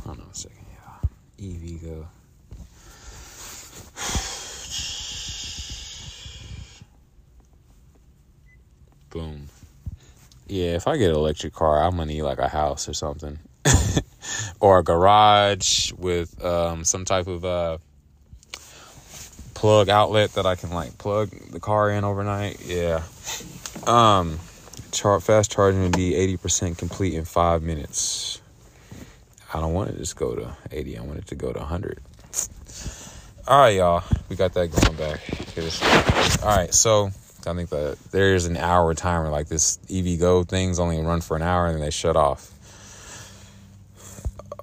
Hold 0.04 0.20
on 0.20 0.26
a 0.30 0.34
second, 0.34 0.66
y'all. 0.84 1.08
EVgo. 1.40 2.06
Boom. 9.08 9.48
Yeah, 10.48 10.74
if 10.74 10.86
I 10.86 10.98
get 10.98 11.08
an 11.08 11.16
electric 11.16 11.54
car, 11.54 11.82
I'm 11.82 11.92
gonna 11.92 12.04
need 12.04 12.20
like 12.20 12.38
a 12.38 12.48
house 12.48 12.86
or 12.86 12.92
something. 12.92 13.38
or 14.60 14.80
a 14.80 14.84
garage 14.84 15.90
with 15.92 16.44
um, 16.44 16.84
some 16.84 17.06
type 17.06 17.28
of 17.28 17.46
uh, 17.46 17.78
plug 19.62 19.88
outlet 19.88 20.32
that 20.34 20.44
I 20.44 20.56
can 20.56 20.70
like 20.72 20.98
plug 20.98 21.30
the 21.52 21.60
car 21.60 21.88
in 21.88 22.02
overnight. 22.02 22.60
Yeah. 22.66 23.04
Um, 23.86 24.40
char- 24.90 25.20
fast 25.20 25.52
charging 25.52 25.82
would 25.82 25.96
be 25.96 26.14
80% 26.36 26.76
complete 26.76 27.14
in 27.14 27.24
five 27.24 27.62
minutes. 27.62 28.42
I 29.54 29.60
don't 29.60 29.72
want 29.72 29.90
it 29.90 29.92
to 29.92 29.98
just 30.00 30.16
go 30.16 30.34
to 30.34 30.56
80. 30.72 30.98
I 30.98 31.02
want 31.02 31.20
it 31.20 31.28
to 31.28 31.36
go 31.36 31.52
to 31.52 31.60
100. 31.60 32.00
All 33.46 33.60
right, 33.60 33.76
y'all. 33.76 34.02
We 34.28 34.34
got 34.34 34.52
that 34.54 34.72
going 34.72 34.96
back. 34.96 35.20
All 36.42 36.56
right, 36.56 36.74
so 36.74 37.12
I 37.46 37.54
think 37.54 37.70
that 37.70 37.98
there's 38.10 38.46
an 38.46 38.56
hour 38.56 38.92
timer. 38.94 39.28
Like 39.28 39.46
this 39.46 39.78
EVgo 39.88 40.48
thing's 40.48 40.80
only 40.80 41.00
run 41.00 41.20
for 41.20 41.36
an 41.36 41.42
hour 41.42 41.66
and 41.66 41.76
then 41.76 41.82
they 41.82 41.92
shut 41.92 42.16
off. 42.16 42.50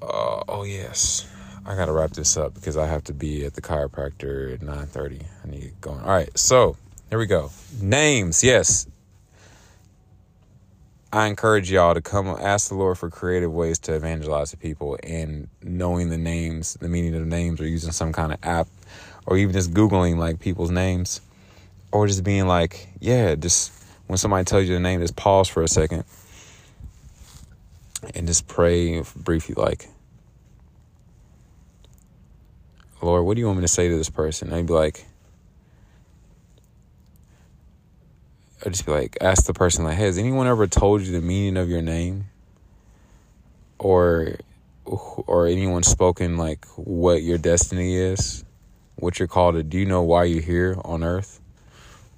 Uh, 0.01 0.43
oh, 0.49 0.63
yes. 0.63 1.25
I 1.65 1.75
gotta 1.75 1.91
wrap 1.91 2.11
this 2.11 2.37
up 2.37 2.53
because 2.53 2.77
I 2.77 2.87
have 2.87 3.03
to 3.05 3.13
be 3.13 3.45
at 3.45 3.53
the 3.53 3.61
chiropractor 3.61 4.53
at 4.53 4.61
nine 4.61 4.87
thirty. 4.87 5.19
I 5.43 5.47
need 5.47 5.61
to 5.61 5.71
go. 5.81 5.91
All 5.91 5.97
right, 5.97 6.35
so 6.37 6.77
here 7.09 7.19
we 7.19 7.25
go. 7.25 7.51
Names, 7.81 8.43
yes. 8.43 8.87
I 11.11 11.25
encourage 11.25 11.71
y'all 11.71 11.95
to 11.95 12.01
come 12.01 12.27
ask 12.27 12.69
the 12.69 12.75
Lord 12.75 12.97
for 12.99 13.09
creative 13.09 13.51
ways 13.51 13.79
to 13.79 13.95
evangelize 13.95 14.51
to 14.51 14.57
people 14.57 14.97
and 15.01 15.47
knowing 15.63 16.09
the 16.09 16.19
names, 16.19 16.75
the 16.75 16.87
meaning 16.87 17.15
of 17.15 17.21
the 17.21 17.25
names, 17.25 17.59
or 17.59 17.67
using 17.67 17.91
some 17.91 18.13
kind 18.13 18.31
of 18.31 18.37
app, 18.43 18.67
or 19.25 19.35
even 19.37 19.53
just 19.53 19.73
googling 19.73 20.17
like 20.17 20.39
people's 20.39 20.69
names, 20.69 21.21
or 21.91 22.05
just 22.05 22.23
being 22.23 22.45
like, 22.45 22.89
yeah, 22.99 23.33
just 23.33 23.71
when 24.05 24.17
somebody 24.17 24.45
tells 24.45 24.67
you 24.67 24.75
the 24.75 24.79
name, 24.79 25.01
just 25.01 25.15
pause 25.15 25.47
for 25.47 25.63
a 25.63 25.67
second 25.67 26.03
and 28.13 28.27
just 28.27 28.47
pray 28.47 29.01
briefly, 29.15 29.55
like 29.55 29.87
Lord, 33.01 33.25
what 33.25 33.35
do 33.35 33.39
you 33.39 33.47
want 33.47 33.59
me 33.59 33.63
to 33.63 33.67
say 33.67 33.87
to 33.87 33.97
this 33.97 34.09
person? 34.09 34.51
I'd 34.51 34.67
be 34.67 34.73
like, 34.73 35.05
I'd 38.65 38.73
just 38.73 38.85
be 38.85 38.91
like, 38.91 39.17
ask 39.21 39.45
the 39.45 39.53
person, 39.53 39.85
like, 39.85 39.97
has 39.97 40.17
anyone 40.17 40.47
ever 40.47 40.67
told 40.67 41.01
you 41.01 41.11
the 41.11 41.21
meaning 41.21 41.57
of 41.57 41.69
your 41.69 41.81
name? 41.81 42.25
or 43.79 44.35
or 44.85 45.47
anyone 45.47 45.83
spoken 45.83 46.37
like 46.37 46.65
what 46.75 47.23
your 47.23 47.37
destiny 47.37 47.95
is, 47.95 48.43
what 48.97 49.19
you're 49.19 49.27
called 49.27 49.55
to 49.55 49.63
do. 49.63 49.79
You 49.79 49.85
know 49.85 50.03
why 50.03 50.25
you're 50.25 50.41
here 50.41 50.77
on 50.83 51.03
earth, 51.03 51.39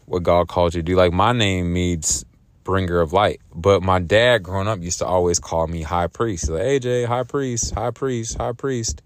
what 0.06 0.24
God 0.24 0.48
called 0.48 0.74
you 0.74 0.82
to 0.82 0.86
do. 0.86 0.96
Like 0.96 1.14
my 1.14 1.32
name 1.32 1.72
means 1.72 2.26
bringer 2.64 3.00
of 3.00 3.14
light, 3.14 3.42
but 3.54 3.82
my 3.82 4.00
dad 4.00 4.44
growing 4.44 4.68
up 4.68 4.82
used 4.82 5.00
to 5.00 5.06
always 5.06 5.40
call 5.40 5.68
me 5.68 5.84
high 5.84 6.08
priest. 6.08 6.50
Like 6.50 6.62
AJ, 6.62 7.06
high 7.06 7.24
priest, 7.24 7.74
high 7.74 7.92
priest, 7.92 8.38
high 8.38 8.54
priest. 8.54 9.02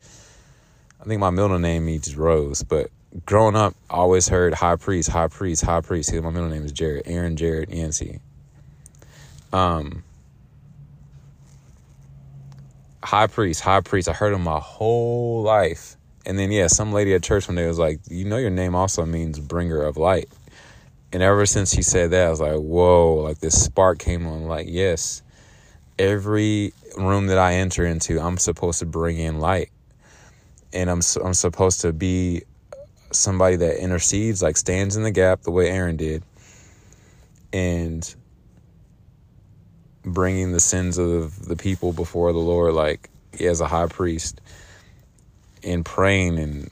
I 1.06 1.08
think 1.08 1.20
my 1.20 1.30
middle 1.30 1.60
name 1.60 1.86
means 1.86 2.16
Rose, 2.18 2.64
but 2.64 2.89
growing 3.28 3.56
up, 3.56 3.76
I 3.91 3.97
always 3.97 4.28
heard 4.28 4.56
high 4.56 4.76
priest, 4.76 5.08
high 5.08 5.28
priest, 5.28 5.64
high 5.64 5.82
priest. 5.82 6.12
My 6.12 6.32
middle 6.32 6.49
name 6.49 6.66
is 6.66 6.72
Jared, 6.72 7.03
Aaron 7.06 7.36
Jared 7.36 7.70
Yancey. 7.70 8.22
Um, 9.53 10.03
high 13.03 13.28
priest, 13.28 13.62
high 13.62 13.82
priest. 13.82 14.10
I 14.10 14.14
heard 14.14 14.34
him 14.34 14.41
my 14.41 14.58
whole 14.58 15.43
life. 15.43 15.95
And 16.26 16.39
then, 16.39 16.51
yeah, 16.51 16.66
some 16.66 16.91
lady 16.91 17.14
at 17.14 17.22
church 17.22 17.47
one 17.47 17.56
day 17.56 17.68
was 17.68 17.78
like, 17.78 17.99
You 18.10 18.26
know, 18.26 18.38
your 18.38 18.49
name 18.49 18.74
also 18.74 19.06
means 19.06 19.39
bringer 19.39 19.84
of 19.84 19.97
light. 19.97 20.28
And 21.14 21.22
ever 21.22 21.45
since 21.45 21.72
he 21.72 21.84
said 21.84 22.10
that, 22.12 22.26
I 22.26 22.30
was 22.32 22.41
like, 22.41 22.58
Whoa, 22.58 23.14
like 23.18 23.38
this 23.38 23.64
spark 23.64 23.99
came 23.99 24.26
on. 24.26 24.47
Like, 24.47 24.66
yes, 24.68 25.22
every 25.99 26.74
room 26.97 27.28
that 27.28 27.38
I 27.38 27.53
enter 27.53 27.86
into, 27.86 28.20
I'm 28.20 28.39
supposed 28.39 28.80
to 28.80 28.88
bring 28.88 29.20
in 29.20 29.39
light. 29.39 29.70
And 30.76 30.89
I'm, 30.89 31.01
I'm 31.23 31.34
supposed 31.34 31.82
to 31.82 31.93
be 31.93 32.43
somebody 33.11 33.55
that 33.55 33.82
intercedes, 33.82 34.43
like 34.43 34.57
stands 34.57 34.95
in 34.95 35.03
the 35.03 35.11
gap 35.11 35.41
the 35.41 35.51
way 35.51 35.69
Aaron 35.69 35.95
did. 35.95 36.23
And 37.51 38.13
bringing 40.03 40.51
the 40.51 40.59
sins 40.59 40.97
of 40.97 41.47
the 41.47 41.55
people 41.55 41.93
before 41.93 42.32
the 42.34 42.39
Lord, 42.39 42.73
like 42.73 43.09
as 43.39 43.61
a 43.61 43.67
high 43.67 43.88
priest, 43.88 44.41
and 45.63 45.84
praying 45.84 46.38
and 46.38 46.69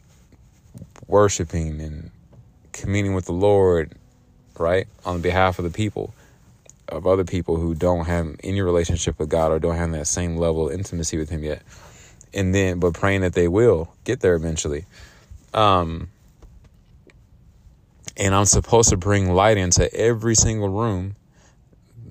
worshiping 1.08 1.82
and 1.82 2.12
communing 2.72 3.14
with 3.14 3.26
the 3.26 3.34
Lord, 3.34 3.94
right, 4.58 4.88
on 5.06 5.22
behalf 5.22 5.60
of 5.60 5.66
the 5.66 5.72
people, 5.72 6.14
of 6.90 7.08
other 7.08 7.24
people 7.24 7.56
who 7.58 7.74
don't 7.74 8.06
have 8.06 8.36
any 8.44 8.62
relationship 8.62 9.18
with 9.18 9.30
God 9.30 9.52
or 9.52 9.60
don't 9.60 9.76
have 9.76 9.92
that 9.92 10.08
same 10.08 10.38
level 10.38 10.68
of 10.68 10.74
intimacy 10.74 11.18
with 11.18 11.30
Him 11.30 11.44
yet. 11.44 11.62
And 12.34 12.54
then, 12.54 12.80
but 12.80 12.94
praying 12.94 13.22
that 13.22 13.34
they 13.34 13.48
will 13.48 13.94
get 14.04 14.20
there 14.20 14.36
eventually. 14.36 14.86
Um, 15.54 16.10
and 18.18 18.34
I'm 18.34 18.46
supposed 18.46 18.90
to 18.90 18.98
bring 18.98 19.34
light 19.34 19.58
into 19.58 19.92
every 19.94 20.36
single 20.36 20.70
room 20.70 21.16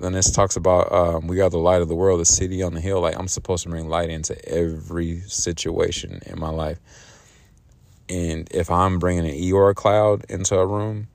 then 0.03 0.13
this 0.13 0.33
talks 0.33 0.57
about 0.57 0.93
um, 0.93 1.29
we 1.29 1.41
are 1.41 1.49
the 1.49 1.59
light 1.59 1.81
of 1.81 1.89
the 1.89 1.95
world, 1.95 2.21
the 2.21 2.25
city 2.25 2.63
on 2.63 2.75
the 2.75 2.81
hill. 2.81 3.01
Like 3.01 3.17
I'm 3.17 3.29
supposed 3.29 3.63
to 3.63 3.69
bring 3.69 3.89
light 3.89 4.11
into 4.11 4.37
every 4.49 5.21
situation 5.21 6.21
in 6.27 6.41
my 6.41 6.49
life. 6.49 6.79
And 8.09 8.49
if 8.51 8.71
I'm 8.71 8.99
bringing 8.99 9.25
an 9.25 9.35
Eeyore 9.35 9.75
cloud 9.75 10.25
into 10.29 10.57
a 10.57 10.67
room, 10.67 11.07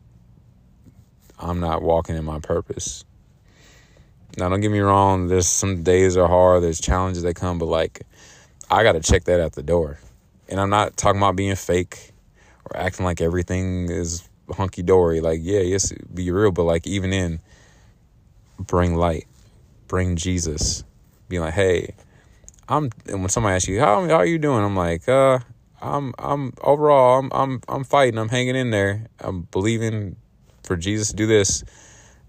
I'm 1.38 1.60
not 1.60 1.82
walking 1.82 2.16
in 2.16 2.24
my 2.24 2.40
purpose. 2.40 3.04
Now, 4.38 4.50
don't 4.50 4.62
get 4.62 4.72
me 4.72 4.80
wrong. 4.80 5.28
There's 5.28 5.48
some 5.48 5.84
days 5.84 6.16
are 6.16 6.28
hard. 6.28 6.64
There's 6.64 6.80
challenges 6.80 7.24
that 7.24 7.36
come, 7.36 7.60
but 7.60 7.66
like, 7.66 8.04
I 8.70 8.84
got 8.84 8.94
to 8.94 9.00
check 9.00 9.26
that 9.26 9.40
at 9.40 9.54
the 9.54 9.64
door. 9.64 10.00
And 10.50 10.60
I'm 10.60 10.70
not 10.70 10.98
talking 10.98 11.20
about 11.20 11.36
being 11.36 11.56
fake 11.56 12.12
or 12.66 12.78
acting 12.78 13.06
like 13.06 13.22
everything 13.22 13.90
is 13.90 14.28
hunky 14.52 14.84
dory. 14.84 15.22
Like, 15.22 15.40
yeah, 15.42 15.62
yes, 15.62 15.92
be 16.14 16.32
real, 16.32 16.52
but 16.52 16.64
like, 16.64 16.88
even 16.88 17.14
in 17.14 17.40
bring 18.60 18.96
light, 18.96 19.28
bring 19.88 20.16
Jesus. 20.16 20.84
Be 21.30 21.40
like, 21.40 21.54
hey, 21.54 21.96
I'm. 22.68 22.90
And 23.08 23.22
when 23.22 23.30
somebody 23.30 23.56
asks 23.56 23.68
you, 23.68 23.80
how, 23.80 24.06
how 24.08 24.16
are 24.16 24.26
you 24.26 24.38
doing? 24.38 24.64
I'm 24.64 24.76
like, 24.76 25.08
uh, 25.08 25.40
I'm, 25.82 26.14
I'm 26.18 26.54
overall, 26.62 27.20
I'm, 27.20 27.32
I'm, 27.34 27.62
I'm 27.68 27.84
fighting. 27.84 28.18
I'm 28.18 28.30
hanging 28.30 28.56
in 28.56 28.72
there. 28.72 29.08
I'm 29.20 29.42
believing 29.52 30.16
for 30.64 30.76
Jesus 30.76 31.10
to 31.10 31.16
do 31.16 31.28
this. 31.28 31.64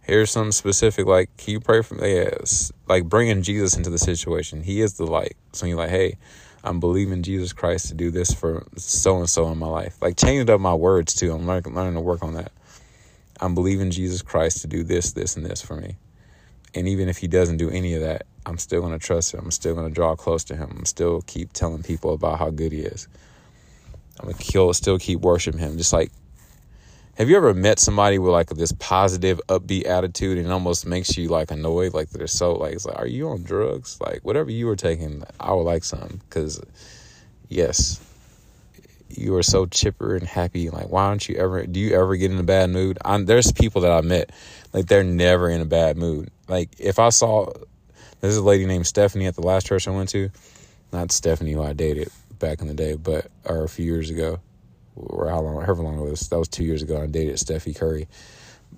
Here's 0.08 0.30
something 0.30 0.52
specific. 0.52 1.04
Like, 1.04 1.36
can 1.36 1.52
you 1.52 1.60
pray 1.60 1.82
for 1.82 1.94
me? 1.94 2.14
Yes. 2.14 2.72
Like 2.88 3.04
bringing 3.04 3.42
Jesus 3.42 3.76
into 3.76 3.90
the 3.90 3.98
situation. 3.98 4.62
He 4.62 4.80
is 4.80 4.94
the 4.94 5.04
light. 5.04 5.36
So 5.52 5.66
you're 5.66 5.76
like, 5.76 5.90
hey, 5.90 6.16
I'm 6.64 6.80
believing 6.80 7.22
Jesus 7.22 7.52
Christ 7.52 7.88
to 7.88 7.94
do 7.94 8.10
this 8.10 8.32
for 8.32 8.66
so 8.76 9.18
and 9.18 9.28
so 9.28 9.48
in 9.48 9.58
my 9.58 9.66
life. 9.66 10.00
Like 10.00 10.16
changing 10.16 10.48
up 10.48 10.62
my 10.62 10.72
words 10.72 11.14
too. 11.14 11.30
I'm 11.30 11.46
learning, 11.46 11.74
learning 11.74 11.94
to 11.94 12.00
work 12.00 12.22
on 12.22 12.32
that. 12.34 12.52
I'm 13.38 13.54
believing 13.54 13.90
Jesus 13.90 14.22
Christ 14.22 14.62
to 14.62 14.66
do 14.66 14.82
this, 14.82 15.12
this, 15.12 15.36
and 15.36 15.44
this 15.44 15.60
for 15.60 15.76
me. 15.76 15.96
And 16.74 16.88
even 16.88 17.10
if 17.10 17.18
he 17.18 17.28
doesn't 17.28 17.58
do 17.58 17.68
any 17.68 17.92
of 17.92 18.00
that, 18.00 18.26
I'm 18.46 18.56
still 18.56 18.80
going 18.80 18.98
to 18.98 18.98
trust 18.98 19.34
him. 19.34 19.40
I'm 19.44 19.50
still 19.50 19.74
going 19.74 19.88
to 19.88 19.94
draw 19.94 20.16
close 20.16 20.42
to 20.44 20.56
him. 20.56 20.74
I'm 20.74 20.86
still 20.86 21.20
keep 21.26 21.52
telling 21.52 21.82
people 21.82 22.14
about 22.14 22.38
how 22.38 22.48
good 22.48 22.72
he 22.72 22.80
is. 22.80 23.08
I'm 24.18 24.24
going 24.24 24.38
to 24.38 24.72
still 24.74 24.98
keep 24.98 25.20
worshiping 25.20 25.60
him. 25.60 25.76
Just 25.76 25.92
like, 25.92 26.10
have 27.18 27.28
you 27.28 27.36
ever 27.36 27.52
met 27.52 27.78
somebody 27.78 28.18
with 28.18 28.32
like 28.32 28.48
this 28.48 28.72
positive, 28.72 29.40
upbeat 29.48 29.86
attitude 29.86 30.38
and 30.38 30.50
almost 30.50 30.86
makes 30.86 31.18
you 31.18 31.28
like 31.28 31.50
annoyed? 31.50 31.92
Like 31.92 32.08
they're 32.10 32.26
so 32.26 32.54
like, 32.54 32.74
it's 32.74 32.86
like, 32.86 32.98
are 32.98 33.06
you 33.06 33.28
on 33.28 33.42
drugs? 33.42 34.00
Like 34.00 34.20
whatever 34.22 34.50
you 34.50 34.66
were 34.66 34.76
taking, 34.76 35.24
I 35.38 35.52
would 35.52 35.64
like 35.64 35.84
some 35.84 36.20
because 36.28 36.60
yes, 37.48 38.00
you 39.10 39.34
are 39.34 39.42
so 39.42 39.66
chipper 39.66 40.16
and 40.16 40.26
happy. 40.26 40.70
Like, 40.70 40.88
why 40.88 41.08
don't 41.08 41.28
you 41.28 41.36
ever, 41.36 41.66
do 41.66 41.78
you 41.78 41.94
ever 41.94 42.16
get 42.16 42.30
in 42.30 42.38
a 42.38 42.44
bad 42.44 42.70
mood? 42.70 42.98
I'm, 43.04 43.26
there's 43.26 43.52
people 43.52 43.82
that 43.82 43.92
I 43.92 44.00
met, 44.00 44.30
like 44.72 44.86
they're 44.86 45.04
never 45.04 45.50
in 45.50 45.60
a 45.60 45.66
bad 45.66 45.98
mood 45.98 46.30
like 46.48 46.70
if 46.78 46.98
I 46.98 47.10
saw 47.10 47.52
there's 48.20 48.36
a 48.36 48.42
lady 48.42 48.66
named 48.66 48.86
Stephanie 48.86 49.26
at 49.26 49.36
the 49.36 49.42
last 49.42 49.66
church 49.66 49.86
I 49.86 49.92
went 49.92 50.08
to, 50.10 50.30
not 50.92 51.12
Stephanie 51.12 51.52
who 51.52 51.62
I 51.62 51.72
dated 51.72 52.08
back 52.38 52.60
in 52.60 52.66
the 52.66 52.74
day, 52.74 52.94
but 52.94 53.30
or 53.44 53.64
a 53.64 53.68
few 53.68 53.84
years 53.84 54.10
ago, 54.10 54.40
or 55.06 55.28
how 55.28 55.40
long, 55.40 55.62
however 55.62 55.82
long 55.82 55.98
it 55.98 56.10
was. 56.10 56.28
That 56.28 56.38
was 56.38 56.48
two 56.48 56.64
years 56.64 56.82
ago. 56.82 57.00
I 57.00 57.06
dated 57.06 57.36
Steffi 57.36 57.76
Curry. 57.76 58.08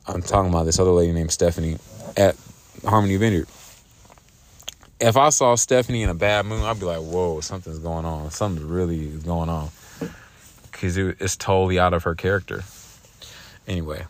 I'm 0.07 0.23
talking 0.23 0.51
about 0.51 0.65
this 0.65 0.79
other 0.79 0.91
lady 0.91 1.13
named 1.13 1.31
Stephanie 1.33 1.79
at 2.17 2.37
Harmony 2.85 3.17
Vineyard. 3.17 3.49
If 5.01 5.17
I 5.17 5.31
saw 5.31 5.55
Stephanie 5.55 6.03
in 6.03 6.11
a 6.11 6.15
bad 6.15 6.47
mood, 6.47 6.63
I'd 6.63 6.79
be 6.79 6.87
like, 6.87 7.01
"Whoa, 7.01 7.41
something's 7.41 7.79
going 7.79 8.05
on. 8.05 8.31
Something 8.31 8.69
really 8.69 9.07
going 9.09 9.49
on," 9.49 9.71
because 10.71 10.97
it, 10.97 11.17
it's 11.21 11.37
totally 11.37 11.79
out 11.79 11.95
of 11.95 12.05
her 12.05 12.15
character. 12.15 12.63
Anyway, 13.67 14.05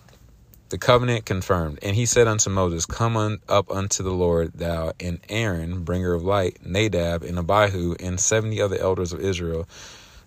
the 0.70 0.78
covenant 0.78 1.26
confirmed. 1.26 1.80
And 1.82 1.94
he 1.94 2.06
said 2.06 2.26
unto 2.26 2.48
Moses, 2.48 2.86
Come 2.86 3.16
un, 3.16 3.38
up 3.48 3.70
unto 3.70 4.02
the 4.02 4.12
Lord, 4.12 4.52
thou 4.54 4.92
and 5.00 5.20
Aaron, 5.28 5.82
bringer 5.82 6.14
of 6.14 6.22
light, 6.22 6.58
Nadab 6.64 7.22
and 7.22 7.38
Abihu, 7.38 7.94
and 8.00 8.18
seventy 8.18 8.61
other 8.61 8.76
elders 8.76 9.12
of 9.12 9.20
Israel, 9.20 9.68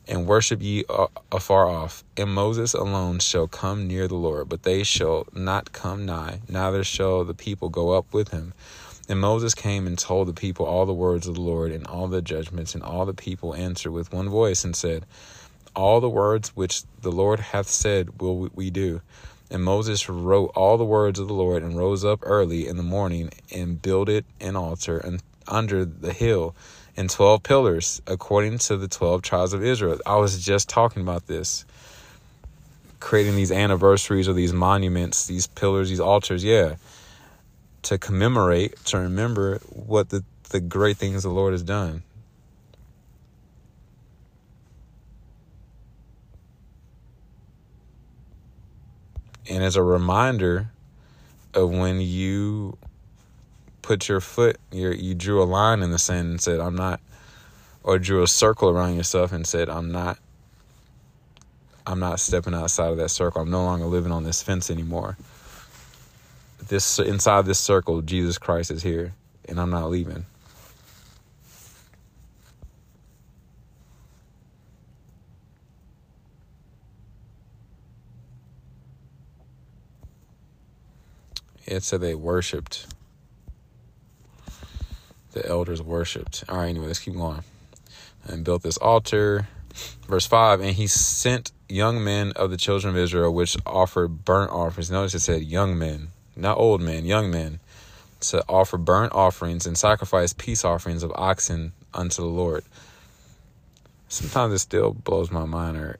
and 0.08 0.28
worship 0.28 0.62
ye 0.62 0.84
afar 1.32 1.68
off. 1.68 2.04
And 2.18 2.34
Moses 2.34 2.74
alone 2.74 3.20
shall 3.20 3.48
come 3.48 3.88
near 3.88 4.08
the 4.08 4.16
Lord, 4.16 4.50
but 4.50 4.64
they 4.64 4.84
shall 4.84 5.28
not 5.34 5.72
come 5.72 6.06
nigh, 6.06 6.42
neither 6.50 6.84
shall 6.84 7.24
the 7.24 7.34
people 7.34 7.70
go 7.70 7.92
up 7.92 8.14
with 8.14 8.30
him. 8.30 8.54
And 9.10 9.20
Moses 9.20 9.54
came 9.54 9.86
and 9.86 9.98
told 9.98 10.28
the 10.28 10.34
people 10.34 10.66
all 10.66 10.86
the 10.86 10.94
words 10.94 11.28
of 11.28 11.36
the 11.36 11.42
Lord 11.42 11.72
and 11.72 11.86
all 11.88 12.08
the 12.08 12.22
judgments, 12.22 12.74
and 12.74 12.84
all 12.84 13.06
the 13.06 13.14
people 13.14 13.54
answered 13.54 13.92
with 13.92 14.14
one 14.14 14.30
voice 14.30 14.64
and 14.64 14.76
said, 14.76 15.06
All 15.76 16.00
the 16.00 16.10
words 16.10 16.56
which 16.56 16.84
the 17.02 17.12
Lord 17.12 17.40
hath 17.40 17.68
said 17.68 18.22
will 18.22 18.50
we 18.54 18.70
do. 18.70 19.02
And 19.52 19.64
Moses 19.64 20.08
wrote 20.10 20.52
all 20.56 20.78
the 20.78 20.86
words 20.86 21.20
of 21.20 21.28
the 21.28 21.34
Lord 21.34 21.64
and 21.64 21.78
rose 21.78 22.04
up 22.06 22.20
early 22.24 22.68
in 22.68 22.78
the 22.78 22.84
morning 22.84 23.30
and 23.54 23.82
builded 23.82 24.26
an 24.40 24.56
altar 24.56 25.20
under 25.48 25.86
the 25.86 26.14
hill 26.14 26.56
and 26.96 27.10
12 27.10 27.44
pillars 27.44 28.02
according 28.08 28.60
to 28.60 28.78
the 28.78 28.88
12 28.88 29.22
tribes 29.22 29.54
of 29.54 29.64
Israel. 29.64 30.00
I 30.06 30.18
was 30.18 30.44
just 30.44 30.70
talking 30.70 31.02
about 31.02 31.28
this. 31.28 31.66
Creating 33.00 33.36
these 33.36 33.52
anniversaries 33.52 34.30
or 34.30 34.34
these 34.34 34.54
monuments, 34.54 35.28
these 35.28 35.48
pillars, 35.48 35.90
these 35.90 36.00
altars, 36.00 36.44
yeah, 36.44 36.76
to 37.84 37.98
commemorate, 37.98 38.78
to 38.86 39.00
remember 39.00 39.60
what 39.70 40.10
the, 40.10 40.24
the 40.50 40.62
great 40.62 40.98
things 40.98 41.24
the 41.24 41.30
Lord 41.30 41.54
has 41.54 41.64
done. 41.64 42.04
and 49.50 49.64
as 49.64 49.76
a 49.76 49.84
reminder 49.84 50.70
of 51.54 51.70
when 51.70 52.02
you 52.02 52.78
put 53.84 54.08
your 54.08 54.22
foot 54.22 54.58
your 54.72 54.94
you 54.94 55.14
drew 55.14 55.44
a 55.44 55.46
line 55.46 55.84
in 55.84 55.92
the 55.92 56.00
sand 56.00 56.30
and 56.30 56.42
said 56.42 56.60
i'm 56.60 56.76
not 56.76 57.00
or 57.84 58.00
drew 58.00 58.24
a 58.24 58.28
circle 58.28 58.70
around 58.70 58.96
yourself 58.96 59.32
and 59.32 59.46
said 59.46 59.70
i'm 59.70 59.92
not 59.92 60.18
i'm 61.86 62.00
not 62.00 62.20
stepping 62.20 62.54
outside 62.54 62.92
of 62.92 62.98
that 62.98 63.10
circle. 63.10 63.42
I'm 63.42 63.52
no 63.52 63.66
longer 63.66 63.86
living 63.86 64.12
on 64.12 64.24
this 64.24 64.42
fence 64.42 64.72
anymore. 64.72 65.18
This 66.70 66.98
inside 66.98 67.46
this 67.46 67.60
circle 67.60 68.02
jesus 68.02 68.38
christ 68.38 68.72
is 68.72 68.82
here 68.82 69.14
and 69.50 69.60
i'm 69.60 69.70
not 69.70 69.90
leaving. 69.90 70.26
It 81.66 81.84
said 81.84 82.02
they 82.02 82.16
worshipped. 82.16 82.88
The 85.34 85.46
elders 85.46 85.82
worshipped. 85.82 86.44
All 86.48 86.58
right, 86.58 86.70
anyway, 86.70 86.88
let's 86.88 87.00
keep 87.00 87.16
going. 87.16 87.44
And 88.26 88.46
built 88.46 88.64
this 88.64 88.78
altar. 88.78 89.48
Verse 90.08 90.26
5 90.26 90.62
And 90.62 90.72
he 90.72 90.88
sent 90.88 91.52
young 91.68 92.04
men 92.04 92.32
of 92.36 92.52
the 92.52 92.58
children 92.58 92.96
of 92.96 93.02
Israel, 93.02 93.34
which 93.34 93.58
offered 93.66 94.24
burnt 94.24 94.52
offerings. 94.52 94.92
Notice 94.92 95.16
it 95.16 95.20
said 95.20 95.42
young 95.42 95.78
men, 95.78 96.10
not 96.36 96.58
old 96.58 96.82
men, 96.82 97.06
young 97.06 97.32
men, 97.32 97.60
to 98.22 98.44
offer 98.48 98.78
burnt 98.78 99.14
offerings 99.14 99.66
and 99.66 99.78
sacrifice 99.78 100.34
peace 100.34 100.64
offerings 100.64 101.04
of 101.04 101.12
oxen 101.16 101.74
unto 101.94 102.22
the 102.22 102.28
Lord. 102.28 102.64
Sometimes 104.08 104.54
it 104.54 104.60
still 104.60 104.94
blows 104.94 105.32
my 105.32 105.46
mind 105.46 105.78
or 105.78 105.98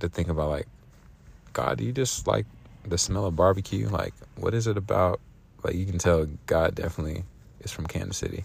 to 0.00 0.08
think 0.08 0.28
about 0.28 0.50
like, 0.50 0.68
God, 1.52 1.78
do 1.78 1.84
you 1.84 1.92
just 1.92 2.26
like 2.26 2.46
the 2.86 2.98
smell 2.98 3.26
of 3.26 3.36
barbecue? 3.36 3.88
Like, 3.88 4.14
what 4.36 4.54
is 4.54 4.66
it 4.66 4.76
about? 4.76 5.20
Like, 5.62 5.74
you 5.74 5.86
can 5.86 5.98
tell 5.98 6.26
God 6.46 6.74
definitely 6.74 7.24
is 7.64 7.72
from 7.72 7.86
Kansas 7.86 8.16
City 8.16 8.44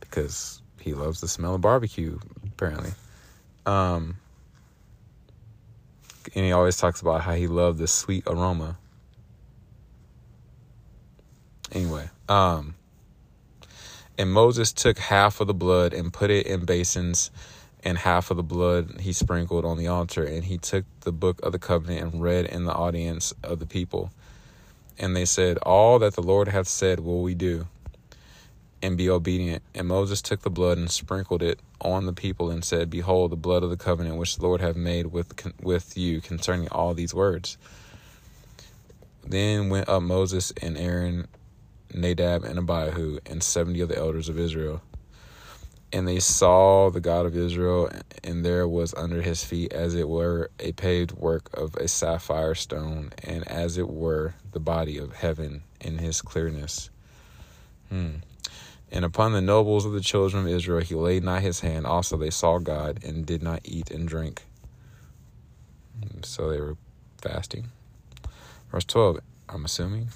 because 0.00 0.62
he 0.80 0.94
loves 0.94 1.20
the 1.20 1.28
smell 1.28 1.54
of 1.54 1.60
barbecue, 1.60 2.18
apparently. 2.46 2.92
Um, 3.66 4.16
and 6.34 6.44
he 6.44 6.52
always 6.52 6.76
talks 6.76 7.00
about 7.00 7.22
how 7.22 7.34
he 7.34 7.46
loved 7.46 7.78
the 7.78 7.86
sweet 7.86 8.24
aroma. 8.26 8.76
Anyway, 11.72 12.08
um, 12.28 12.74
and 14.16 14.32
Moses 14.32 14.72
took 14.72 14.98
half 14.98 15.40
of 15.40 15.46
the 15.46 15.54
blood 15.54 15.92
and 15.92 16.12
put 16.12 16.30
it 16.30 16.46
in 16.46 16.64
basins, 16.64 17.30
and 17.82 17.98
half 17.98 18.30
of 18.30 18.36
the 18.36 18.42
blood 18.42 19.00
he 19.00 19.12
sprinkled 19.12 19.64
on 19.64 19.76
the 19.76 19.88
altar. 19.88 20.24
And 20.24 20.44
he 20.44 20.56
took 20.58 20.84
the 21.00 21.12
book 21.12 21.40
of 21.42 21.52
the 21.52 21.58
covenant 21.58 22.14
and 22.14 22.22
read 22.22 22.46
in 22.46 22.64
the 22.64 22.72
audience 22.72 23.34
of 23.42 23.58
the 23.58 23.66
people. 23.66 24.10
And 24.98 25.16
they 25.16 25.24
said, 25.24 25.58
All 25.58 25.98
that 25.98 26.14
the 26.14 26.22
Lord 26.22 26.48
hath 26.48 26.68
said 26.68 27.00
will 27.00 27.22
we 27.22 27.34
do 27.34 27.66
and 28.84 28.98
be 28.98 29.08
obedient. 29.08 29.62
And 29.74 29.88
Moses 29.88 30.20
took 30.20 30.42
the 30.42 30.50
blood 30.50 30.76
and 30.76 30.90
sprinkled 30.90 31.42
it 31.42 31.58
on 31.80 32.04
the 32.04 32.12
people 32.12 32.50
and 32.50 32.62
said, 32.62 32.90
Behold, 32.90 33.32
the 33.32 33.36
blood 33.36 33.62
of 33.62 33.70
the 33.70 33.78
covenant 33.78 34.18
which 34.18 34.36
the 34.36 34.42
Lord 34.42 34.60
hath 34.60 34.76
made 34.76 35.06
with 35.06 35.32
with 35.62 35.96
you 35.96 36.20
concerning 36.20 36.68
all 36.68 36.92
these 36.92 37.14
words. 37.14 37.56
Then 39.26 39.70
went 39.70 39.88
up 39.88 40.02
Moses 40.02 40.52
and 40.60 40.76
Aaron, 40.76 41.28
Nadab 41.94 42.44
and 42.44 42.58
Abihu, 42.58 43.20
and 43.24 43.42
seventy 43.42 43.80
of 43.80 43.88
the 43.88 43.96
elders 43.96 44.28
of 44.28 44.38
Israel. 44.38 44.82
And 45.90 46.06
they 46.06 46.20
saw 46.20 46.90
the 46.90 47.00
God 47.00 47.24
of 47.24 47.36
Israel, 47.36 47.88
and 48.22 48.44
there 48.44 48.68
was 48.68 48.92
under 48.94 49.22
his 49.22 49.44
feet, 49.44 49.72
as 49.72 49.94
it 49.94 50.08
were, 50.08 50.50
a 50.60 50.72
paved 50.72 51.12
work 51.12 51.48
of 51.54 51.74
a 51.76 51.88
sapphire 51.88 52.54
stone, 52.54 53.12
and 53.22 53.48
as 53.48 53.78
it 53.78 53.88
were, 53.88 54.34
the 54.52 54.60
body 54.60 54.98
of 54.98 55.14
heaven 55.14 55.62
in 55.80 55.98
his 55.98 56.20
clearness. 56.20 56.90
Hmm. 57.88 58.16
And 58.94 59.04
upon 59.04 59.32
the 59.32 59.40
nobles 59.40 59.84
of 59.84 59.92
the 59.92 60.00
children 60.00 60.46
of 60.46 60.48
Israel 60.48 60.78
he 60.78 60.94
laid 60.94 61.24
not 61.24 61.42
his 61.42 61.60
hand. 61.60 61.84
Also 61.84 62.16
they 62.16 62.30
saw 62.30 62.58
God 62.58 63.02
and 63.02 63.26
did 63.26 63.42
not 63.42 63.60
eat 63.64 63.90
and 63.90 64.06
drink. 64.06 64.44
So 66.22 66.48
they 66.48 66.60
were 66.60 66.76
fasting. 67.20 67.70
Verse 68.70 68.84
12, 68.84 69.18
I'm 69.48 69.64
assuming. 69.64 70.10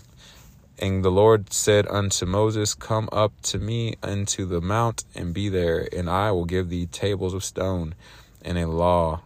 And 0.79 1.05
the 1.05 1.11
Lord 1.11 1.53
said 1.53 1.89
unto 1.89 2.25
Moses, 2.25 2.75
Come 2.75 3.09
up 3.11 3.33
to 3.43 3.59
me 3.59 3.95
unto 4.01 4.47
the 4.47 4.61
mount 4.61 5.03
and 5.13 5.35
be 5.35 5.49
there, 5.49 5.89
and 5.93 6.09
I 6.09 6.31
will 6.31 6.45
give 6.45 6.69
thee 6.69 6.87
tables 6.87 7.35
of 7.35 7.43
stone 7.43 7.97
and 8.43 8.57
a 8.59 8.69
law 8.69 9.23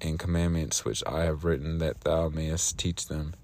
and 0.00 0.18
commandments 0.18 0.86
which 0.86 1.02
I 1.06 1.24
have 1.24 1.44
written 1.44 1.76
that 1.76 2.00
thou 2.00 2.30
mayest 2.30 2.78
teach 2.78 3.06
them. 3.08 3.34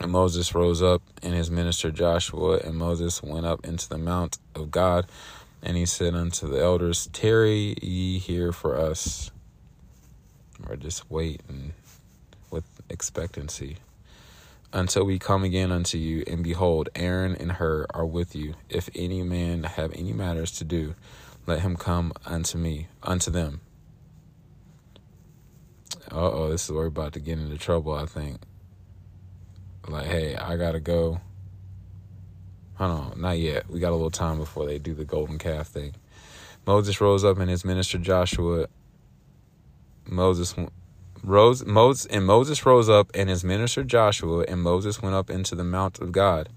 And 0.00 0.12
Moses 0.12 0.54
rose 0.54 0.82
up 0.82 1.02
and 1.22 1.34
his 1.34 1.50
minister 1.50 1.90
Joshua, 1.90 2.58
and 2.58 2.76
Moses 2.76 3.22
went 3.22 3.46
up 3.46 3.64
into 3.66 3.88
the 3.88 3.98
mount 3.98 4.38
of 4.54 4.70
God, 4.70 5.06
and 5.62 5.76
he 5.76 5.86
said 5.86 6.14
unto 6.14 6.46
the 6.46 6.60
elders, 6.60 7.08
Tarry 7.12 7.76
ye 7.82 8.18
here 8.18 8.52
for 8.52 8.76
us, 8.76 9.32
or 10.68 10.76
just 10.76 11.10
wait 11.10 11.40
and 11.48 11.72
with 12.50 12.64
expectancy, 12.88 13.78
until 14.72 15.04
we 15.04 15.18
come 15.18 15.42
again 15.42 15.72
unto 15.72 15.98
you. 15.98 16.22
And 16.28 16.44
behold, 16.44 16.88
Aaron 16.94 17.34
and 17.34 17.52
Hur 17.52 17.86
are 17.90 18.06
with 18.06 18.36
you. 18.36 18.54
If 18.68 18.88
any 18.94 19.24
man 19.24 19.64
have 19.64 19.92
any 19.94 20.12
matters 20.12 20.52
to 20.58 20.64
do, 20.64 20.94
let 21.46 21.60
him 21.60 21.74
come 21.74 22.12
unto 22.24 22.56
me, 22.56 22.86
unto 23.02 23.32
them. 23.32 23.62
Uh 26.12 26.30
oh, 26.30 26.50
this 26.50 26.64
is 26.64 26.70
where 26.70 26.82
we're 26.82 26.86
about 26.86 27.14
to 27.14 27.20
get 27.20 27.38
into 27.38 27.58
trouble, 27.58 27.92
I 27.94 28.06
think 28.06 28.47
like, 29.86 30.06
hey, 30.06 30.36
I 30.36 30.56
gotta 30.56 30.80
go. 30.80 31.20
Hold 32.74 32.90
on, 32.90 33.20
not 33.20 33.38
yet. 33.38 33.68
We 33.68 33.80
got 33.80 33.90
a 33.90 33.96
little 33.96 34.10
time 34.10 34.38
before 34.38 34.66
they 34.66 34.78
do 34.78 34.94
the 34.94 35.04
golden 35.04 35.38
calf 35.38 35.68
thing. 35.68 35.94
Moses 36.66 37.00
rose 37.00 37.24
up 37.24 37.38
and 37.38 37.50
his 37.50 37.64
minister 37.64 37.98
Joshua. 37.98 38.66
Moses 40.06 40.54
rose 41.24 41.64
Moses 41.64 42.06
and 42.06 42.24
Moses 42.24 42.64
rose 42.64 42.88
up 42.88 43.10
and 43.14 43.28
his 43.28 43.42
minister 43.42 43.82
Joshua 43.82 44.44
and 44.46 44.62
Moses 44.62 45.02
went 45.02 45.14
up 45.14 45.30
into 45.30 45.54
the 45.54 45.64
mount 45.64 45.98
of 45.98 46.12
God. 46.12 46.48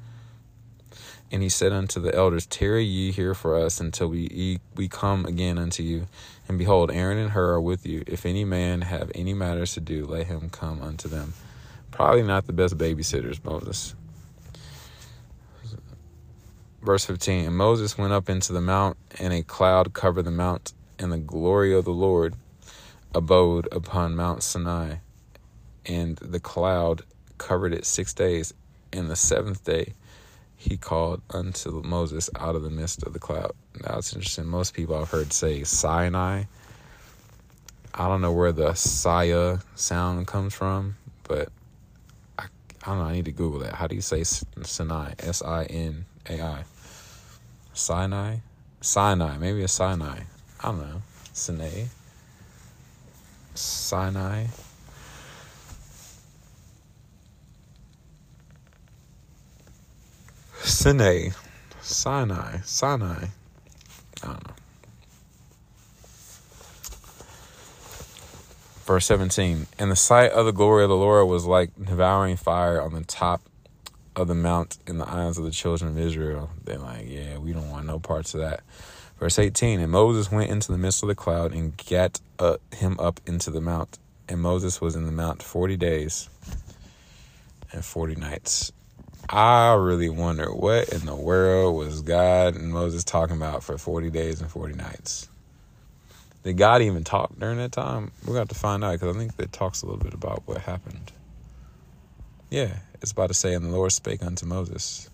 And 1.31 1.41
he 1.41 1.47
said 1.47 1.71
unto 1.71 2.01
the 2.01 2.13
elders, 2.13 2.45
Tarry 2.45 2.83
ye 2.83 3.11
here 3.11 3.33
for 3.33 3.55
us 3.55 3.79
until 3.79 4.09
we 4.09 4.59
we 4.75 4.87
come 4.89 5.25
again 5.25 5.57
unto 5.57 5.81
you. 5.81 6.07
And 6.47 6.57
behold, 6.57 6.91
Aaron 6.91 7.17
and 7.17 7.31
Hur 7.31 7.53
are 7.53 7.61
with 7.61 7.85
you. 7.85 8.03
If 8.05 8.25
any 8.25 8.43
man 8.43 8.81
have 8.81 9.11
any 9.15 9.33
matters 9.33 9.73
to 9.75 9.79
do, 9.79 10.05
let 10.05 10.27
him 10.27 10.49
come 10.49 10.81
unto 10.81 11.07
them. 11.07 11.33
Probably 12.01 12.23
not 12.23 12.47
the 12.47 12.53
best 12.53 12.79
babysitters, 12.79 13.45
Moses. 13.45 13.93
Verse 16.81 17.05
15 17.05 17.45
And 17.45 17.55
Moses 17.55 17.95
went 17.95 18.11
up 18.11 18.27
into 18.27 18.53
the 18.53 18.59
mount, 18.59 18.97
and 19.19 19.31
a 19.31 19.43
cloud 19.43 19.93
covered 19.93 20.23
the 20.23 20.31
mount, 20.31 20.73
and 20.97 21.11
the 21.11 21.19
glory 21.19 21.75
of 21.75 21.85
the 21.85 21.91
Lord 21.91 22.33
abode 23.13 23.67
upon 23.71 24.15
Mount 24.15 24.41
Sinai. 24.41 24.95
And 25.85 26.17
the 26.17 26.39
cloud 26.39 27.03
covered 27.37 27.71
it 27.71 27.85
six 27.85 28.15
days. 28.15 28.51
And 28.91 29.07
the 29.07 29.15
seventh 29.15 29.63
day 29.63 29.93
he 30.57 30.77
called 30.77 31.21
unto 31.29 31.83
Moses 31.83 32.31
out 32.35 32.55
of 32.55 32.63
the 32.63 32.71
midst 32.71 33.03
of 33.03 33.13
the 33.13 33.19
cloud. 33.19 33.51
Now 33.79 33.99
it's 33.99 34.11
interesting. 34.11 34.47
Most 34.47 34.73
people 34.73 34.95
I've 34.95 35.11
heard 35.11 35.31
say 35.31 35.63
Sinai. 35.63 36.45
I 37.93 38.07
don't 38.07 38.21
know 38.21 38.33
where 38.33 38.51
the 38.51 38.73
Saya 38.73 39.59
sound 39.75 40.25
comes 40.25 40.55
from, 40.55 40.97
but 41.27 41.49
I 42.83 42.87
don't 42.87 42.99
know. 42.99 43.05
I 43.05 43.13
need 43.13 43.25
to 43.25 43.31
Google 43.31 43.59
that. 43.59 43.75
How 43.75 43.87
do 43.87 43.95
you 43.95 44.01
say 44.01 44.23
Sinai? 44.23 45.13
S 45.19 45.43
I 45.43 45.65
N 45.65 46.05
A 46.29 46.41
I. 46.41 46.63
Sinai? 47.73 48.37
Sinai. 48.81 49.37
Maybe 49.37 49.61
a 49.63 49.67
Sinai. 49.67 50.21
I 50.61 50.67
don't 50.67 50.79
know. 50.79 51.01
Sinai. 51.33 51.85
Sinai. 53.53 54.47
Sinai. 60.63 61.29
Sinai. 61.81 62.57
Sinai. 62.63 63.25
I 64.23 64.27
don't 64.27 64.47
know. 64.47 64.53
Verse 68.91 69.05
17 69.05 69.67
And 69.79 69.89
the 69.89 69.95
sight 69.95 70.33
of 70.33 70.45
the 70.45 70.51
glory 70.51 70.83
of 70.83 70.89
the 70.89 70.97
Lord 70.97 71.29
was 71.29 71.45
like 71.45 71.71
devouring 71.81 72.35
fire 72.35 72.81
on 72.81 72.91
the 72.91 73.05
top 73.05 73.41
of 74.17 74.27
the 74.27 74.35
mount 74.35 74.79
in 74.85 74.97
the 74.97 75.09
eyes 75.09 75.37
of 75.37 75.45
the 75.45 75.51
children 75.51 75.91
of 75.91 75.97
Israel. 75.97 76.49
They're 76.65 76.77
like, 76.77 77.05
yeah, 77.07 77.37
we 77.37 77.53
don't 77.53 77.69
want 77.69 77.85
no 77.85 77.99
parts 77.99 78.33
of 78.33 78.41
that. 78.41 78.63
Verse 79.17 79.39
18 79.39 79.79
And 79.79 79.93
Moses 79.93 80.29
went 80.29 80.51
into 80.51 80.73
the 80.73 80.77
midst 80.77 81.03
of 81.03 81.07
the 81.07 81.15
cloud 81.15 81.53
and 81.53 81.77
gat 81.77 82.19
uh, 82.37 82.57
him 82.73 82.99
up 82.99 83.21
into 83.25 83.49
the 83.49 83.61
mount. 83.61 83.97
And 84.27 84.41
Moses 84.41 84.81
was 84.81 84.97
in 84.97 85.05
the 85.05 85.13
mount 85.13 85.41
40 85.41 85.77
days 85.77 86.27
and 87.71 87.85
40 87.85 88.15
nights. 88.15 88.73
I 89.29 89.73
really 89.75 90.09
wonder 90.09 90.53
what 90.53 90.89
in 90.89 91.05
the 91.05 91.15
world 91.15 91.77
was 91.77 92.01
God 92.01 92.57
and 92.57 92.73
Moses 92.73 93.05
talking 93.05 93.37
about 93.37 93.63
for 93.63 93.77
40 93.77 94.09
days 94.09 94.41
and 94.41 94.51
40 94.51 94.73
nights. 94.73 95.29
Did 96.43 96.57
God 96.57 96.81
even 96.81 97.03
talk 97.03 97.37
during 97.37 97.57
that 97.57 97.71
time? 97.71 98.11
We're 98.25 98.33
going 98.33 98.47
to 98.47 98.55
find 98.55 98.83
out 98.83 98.93
because 98.93 99.15
I 99.15 99.19
think 99.19 99.37
that 99.37 99.51
talks 99.51 99.83
a 99.83 99.85
little 99.85 100.01
bit 100.01 100.13
about 100.13 100.43
what 100.45 100.57
happened. 100.57 101.11
Yeah, 102.49 102.79
it's 103.01 103.11
about 103.11 103.27
to 103.27 103.33
say, 103.33 103.53
and 103.53 103.63
the 103.63 103.69
Lord 103.69 103.91
spake 103.91 104.23
unto 104.23 104.45
Moses. 104.45 105.09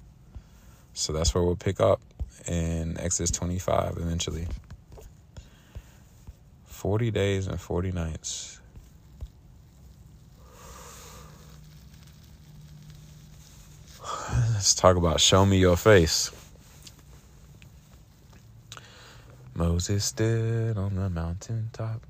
So 0.93 1.11
that's 1.13 1.35
where 1.35 1.43
we'll 1.43 1.55
pick 1.55 1.79
up 1.79 2.01
in 2.47 2.97
Exodus 2.99 3.31
25 3.31 3.97
eventually. 3.97 4.47
40 6.65 7.11
days 7.11 7.47
and 7.47 7.59
40 7.59 7.91
nights. 7.91 8.61
Let's 14.53 14.73
talk 14.73 14.95
about 14.95 15.19
show 15.19 15.45
me 15.45 15.57
your 15.57 15.75
face. 15.75 16.31
Moses 19.57 20.05
stood 20.05 20.77
on 20.77 20.93
the 20.93 21.09
mountaintop, 21.09 22.05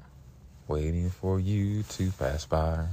waiting 0.68 1.10
for 1.10 1.40
you 1.40 1.82
to 1.84 2.12
pass 2.12 2.46
by. 2.46 2.86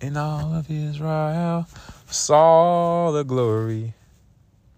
And 0.00 0.16
all 0.16 0.54
of 0.54 0.70
Israel 0.70 1.66
saw 2.06 3.10
the 3.10 3.24
glory 3.24 3.94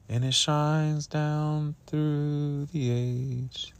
and 0.08 0.24
it 0.24 0.32
shines 0.32 1.06
down 1.06 1.74
through 1.86 2.64
the 2.72 2.90
age. 2.90 3.74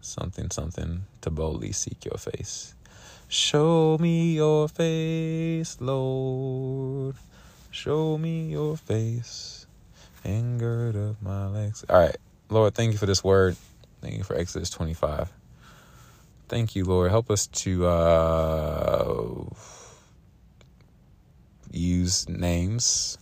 Something, 0.00 0.50
something 0.50 1.02
to 1.20 1.30
boldly 1.30 1.72
seek 1.72 2.06
your 2.06 2.16
face. 2.16 2.74
Show 3.28 3.98
me 4.00 4.32
your 4.36 4.68
face, 4.68 5.76
Lord. 5.78 7.16
Show 7.70 8.16
me 8.16 8.48
your 8.52 8.78
face 8.78 9.66
and 10.24 10.58
gird 10.58 10.96
up 10.96 11.20
my 11.20 11.48
legs. 11.48 11.84
All 11.90 11.98
right, 12.00 12.16
Lord, 12.48 12.74
thank 12.74 12.92
you 12.92 12.98
for 12.98 13.06
this 13.06 13.24
word. 13.24 13.56
Thank 14.00 14.18
you 14.18 14.22
for 14.22 14.36
Exodus 14.36 14.70
25. 14.70 15.32
Thank 16.48 16.76
you, 16.76 16.84
Lord. 16.84 17.10
Help 17.10 17.30
us 17.30 17.48
to 17.48 17.86
uh, 17.86 19.44
use 21.72 22.28
names, 22.28 23.18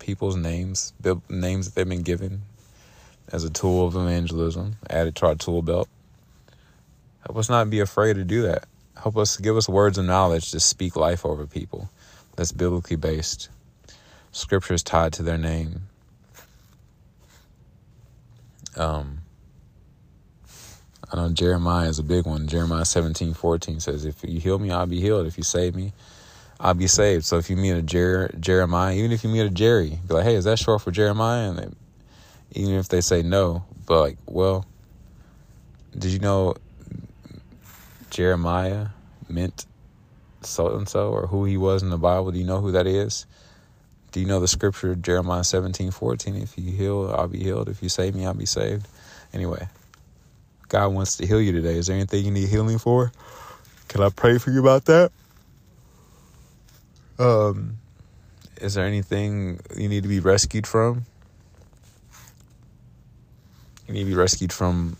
people's 0.00 0.34
names, 0.34 0.92
names 1.28 1.66
that 1.66 1.74
they've 1.76 1.88
been 1.88 2.02
given 2.02 2.42
as 3.30 3.44
a 3.44 3.50
tool 3.50 3.86
of 3.86 3.94
evangelism, 3.94 4.76
added 4.90 5.14
to 5.16 5.26
our 5.26 5.34
tool 5.36 5.62
belt. 5.62 5.88
Help 7.24 7.38
us 7.38 7.48
not 7.48 7.70
be 7.70 7.78
afraid 7.78 8.14
to 8.14 8.24
do 8.24 8.42
that. 8.42 8.64
Help 9.00 9.16
us 9.16 9.36
give 9.36 9.56
us 9.56 9.68
words 9.68 9.98
of 9.98 10.04
knowledge 10.04 10.50
to 10.50 10.58
speak 10.58 10.96
life 10.96 11.24
over 11.24 11.46
people 11.46 11.88
that's 12.36 12.52
biblically 12.52 12.96
based. 12.96 13.48
Scriptures 14.32 14.82
tied 14.82 15.12
to 15.12 15.22
their 15.22 15.38
name. 15.38 15.82
Um, 18.76 19.18
I 21.12 21.16
know 21.16 21.28
Jeremiah 21.30 21.88
is 21.88 21.98
a 21.98 22.02
big 22.02 22.26
one. 22.26 22.46
Jeremiah 22.46 22.84
17, 22.84 23.34
14 23.34 23.80
says, 23.80 24.04
If 24.04 24.24
you 24.24 24.40
heal 24.40 24.58
me, 24.58 24.70
I'll 24.70 24.86
be 24.86 25.00
healed. 25.00 25.26
If 25.26 25.36
you 25.36 25.44
save 25.44 25.74
me, 25.74 25.92
I'll 26.58 26.74
be 26.74 26.86
saved. 26.86 27.24
So 27.24 27.38
if 27.38 27.50
you 27.50 27.56
meet 27.56 27.72
a 27.72 27.82
Jer- 27.82 28.34
Jeremiah, 28.38 28.94
even 28.94 29.12
if 29.12 29.24
you 29.24 29.30
meet 29.30 29.40
a 29.40 29.50
Jerry, 29.50 29.98
be 30.06 30.14
like, 30.14 30.24
hey, 30.24 30.36
is 30.36 30.44
that 30.44 30.58
short 30.58 30.80
for 30.80 30.90
Jeremiah? 30.90 31.50
And 31.50 31.58
they, 31.58 31.68
even 32.52 32.74
if 32.76 32.88
they 32.88 33.00
say 33.00 33.22
no, 33.22 33.64
but 33.84 34.00
like, 34.00 34.18
well, 34.26 34.64
did 35.98 36.12
you 36.12 36.20
know 36.20 36.54
Jeremiah 38.10 38.88
meant 39.28 39.66
so 40.42 40.76
and 40.76 40.88
so 40.88 41.10
or 41.10 41.26
who 41.26 41.44
he 41.44 41.56
was 41.56 41.82
in 41.82 41.90
the 41.90 41.98
Bible? 41.98 42.30
Do 42.30 42.38
you 42.38 42.46
know 42.46 42.60
who 42.60 42.72
that 42.72 42.86
is? 42.86 43.26
Do 44.12 44.20
you 44.20 44.26
know 44.26 44.40
the 44.40 44.48
scripture 44.48 44.94
Jeremiah 44.94 45.42
17, 45.42 45.90
14? 45.90 46.36
If 46.36 46.58
you 46.58 46.70
heal, 46.70 47.14
I'll 47.16 47.28
be 47.28 47.38
healed. 47.38 47.70
If 47.70 47.82
you 47.82 47.88
save 47.88 48.14
me, 48.14 48.26
I'll 48.26 48.34
be 48.34 48.44
saved. 48.44 48.86
Anyway, 49.32 49.66
God 50.68 50.88
wants 50.88 51.16
to 51.16 51.26
heal 51.26 51.40
you 51.40 51.50
today. 51.50 51.78
Is 51.78 51.86
there 51.86 51.96
anything 51.96 52.26
you 52.26 52.30
need 52.30 52.48
healing 52.48 52.78
for? 52.78 53.10
Can 53.88 54.02
I 54.02 54.10
pray 54.10 54.36
for 54.36 54.50
you 54.50 54.60
about 54.60 54.84
that? 54.84 55.12
Um, 57.18 57.78
is 58.60 58.74
there 58.74 58.84
anything 58.84 59.60
you 59.76 59.88
need 59.88 60.02
to 60.02 60.08
be 60.10 60.20
rescued 60.20 60.66
from? 60.66 61.06
You 63.88 63.94
need 63.94 64.04
to 64.04 64.10
be 64.10 64.14
rescued 64.14 64.52
from 64.52 64.98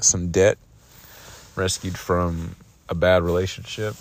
some 0.00 0.30
debt, 0.30 0.56
rescued 1.56 1.98
from 1.98 2.56
a 2.88 2.94
bad 2.94 3.22
relationship, 3.22 3.94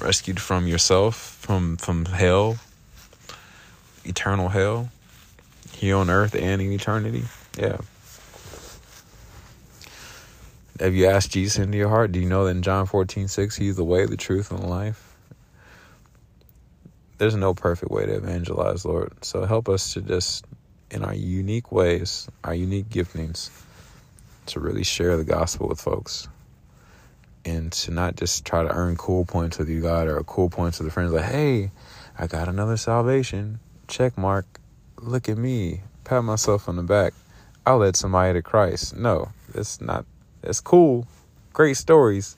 rescued 0.00 0.40
from 0.40 0.68
yourself, 0.68 1.16
from 1.16 1.76
from 1.76 2.04
hell, 2.04 2.58
eternal 4.04 4.48
hell, 4.48 4.90
here 5.72 5.96
on 5.96 6.10
earth 6.10 6.34
and 6.34 6.60
in 6.60 6.72
eternity. 6.72 7.24
Yeah. 7.58 7.78
Have 10.80 10.94
you 10.94 11.06
asked 11.06 11.30
Jesus 11.30 11.58
into 11.62 11.78
your 11.78 11.88
heart? 11.88 12.12
Do 12.12 12.20
you 12.20 12.28
know 12.28 12.44
that 12.44 12.50
in 12.50 12.62
John 12.62 12.86
14, 12.86 13.28
6, 13.28 13.56
He's 13.56 13.76
the 13.76 13.84
way, 13.84 14.06
the 14.06 14.16
truth, 14.16 14.50
and 14.50 14.60
the 14.60 14.66
life? 14.66 15.12
there's 17.22 17.36
no 17.36 17.54
perfect 17.54 17.92
way 17.92 18.04
to 18.04 18.16
evangelize, 18.16 18.84
Lord. 18.84 19.12
So 19.24 19.44
help 19.44 19.68
us 19.68 19.92
to 19.94 20.00
just, 20.02 20.44
in 20.90 21.04
our 21.04 21.14
unique 21.14 21.70
ways, 21.70 22.28
our 22.42 22.52
unique 22.52 22.88
giftings, 22.88 23.48
to 24.46 24.58
really 24.58 24.82
share 24.82 25.16
the 25.16 25.22
gospel 25.22 25.68
with 25.68 25.80
folks. 25.80 26.26
And 27.44 27.70
to 27.70 27.92
not 27.92 28.16
just 28.16 28.44
try 28.44 28.64
to 28.64 28.74
earn 28.74 28.96
cool 28.96 29.24
points 29.24 29.58
with 29.58 29.68
you, 29.68 29.82
God, 29.82 30.08
or 30.08 30.20
cool 30.24 30.50
points 30.50 30.80
with 30.80 30.88
the 30.88 30.92
friends 30.92 31.12
like, 31.12 31.26
hey, 31.26 31.70
I 32.18 32.26
got 32.26 32.48
another 32.48 32.76
salvation. 32.76 33.60
Check 33.92 34.16
mark. 34.16 34.46
Look 35.02 35.28
at 35.28 35.36
me. 35.36 35.82
Pat 36.04 36.24
myself 36.24 36.66
on 36.66 36.76
the 36.76 36.82
back. 36.82 37.12
I 37.66 37.74
led 37.74 37.94
somebody 37.94 38.32
to 38.32 38.42
Christ. 38.42 38.96
No, 38.96 39.28
it's 39.52 39.82
not. 39.82 40.06
It's 40.42 40.60
cool. 40.60 41.06
Great 41.52 41.76
stories. 41.76 42.34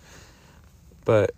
But 1.05 1.31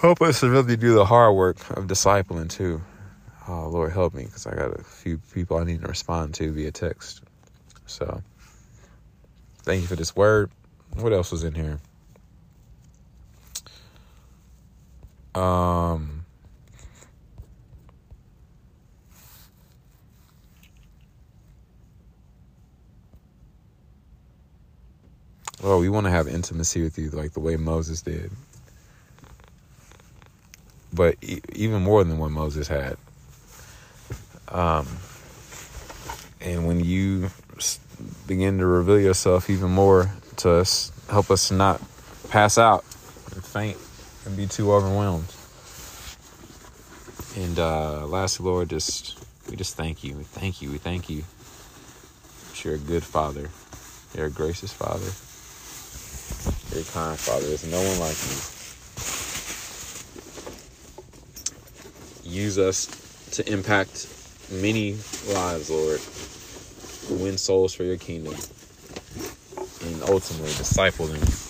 help 0.00 0.20
us 0.20 0.40
to 0.40 0.50
really 0.50 0.76
do 0.76 0.94
the 0.94 1.04
hard 1.04 1.36
work 1.36 1.58
of 1.70 1.86
discipling 1.86 2.50
too. 2.50 2.82
Oh 3.46 3.68
Lord, 3.68 3.92
help 3.92 4.14
me 4.14 4.24
because 4.24 4.48
I 4.48 4.56
got 4.56 4.80
a 4.80 4.82
few 4.82 5.18
people 5.32 5.58
I 5.58 5.62
need 5.62 5.82
to 5.82 5.86
respond 5.86 6.34
to 6.34 6.50
via 6.50 6.72
text. 6.72 7.22
So, 7.86 8.20
thank 9.62 9.82
you 9.82 9.86
for 9.86 9.94
this 9.94 10.16
word. 10.16 10.50
What 10.96 11.12
else 11.12 11.30
was 11.30 11.44
in 11.44 11.54
here? 11.54 11.78
Um. 15.34 16.24
Oh, 25.62 25.78
we 25.78 25.90
want 25.90 26.06
to 26.06 26.10
have 26.10 26.26
intimacy 26.26 26.82
with 26.82 26.98
you 26.98 27.10
like 27.10 27.32
the 27.32 27.40
way 27.40 27.56
Moses 27.56 28.00
did 28.02 28.30
but 30.92 31.16
e- 31.22 31.40
even 31.54 31.82
more 31.82 32.04
than 32.04 32.18
what 32.18 32.30
Moses 32.30 32.68
had. 32.68 32.96
Um, 34.48 34.86
and 36.40 36.66
when 36.66 36.80
you 36.84 37.30
begin 38.26 38.58
to 38.58 38.66
reveal 38.66 38.98
yourself 39.00 39.50
even 39.50 39.70
more 39.70 40.10
to 40.38 40.50
us, 40.50 40.90
help 41.08 41.30
us 41.30 41.50
not 41.50 41.80
pass 42.30 42.58
out 42.58 42.84
and 43.34 43.44
faint 43.44 43.78
and 44.24 44.36
be 44.36 44.46
too 44.46 44.72
overwhelmed. 44.72 45.32
And 47.36 47.58
uh, 47.58 48.06
lastly, 48.06 48.46
Lord, 48.46 48.70
just 48.70 49.18
we 49.48 49.56
just 49.56 49.76
thank 49.76 50.02
you. 50.04 50.14
We 50.14 50.24
thank 50.24 50.62
you. 50.62 50.70
We 50.70 50.78
thank 50.78 51.08
you. 51.08 51.24
You're 52.62 52.74
a 52.74 52.78
good 52.78 53.02
Father. 53.02 53.48
You're 54.14 54.26
a 54.26 54.30
gracious 54.30 54.72
Father. 54.72 55.10
You're 56.74 56.82
a 56.82 56.92
kind 56.92 57.18
Father. 57.18 57.46
There's 57.46 57.70
no 57.70 57.78
one 57.78 58.00
like 58.00 58.16
you. 58.16 58.60
use 62.30 62.58
us 62.58 62.86
to 63.32 63.52
impact 63.52 64.08
many 64.50 64.92
lives, 65.32 65.70
Lord. 65.70 66.00
Win 67.20 67.38
souls 67.38 67.74
for 67.74 67.82
your 67.82 67.96
kingdom. 67.96 68.34
And 69.82 70.02
ultimately 70.02 70.52
disciple 70.56 71.06
them. 71.06 71.49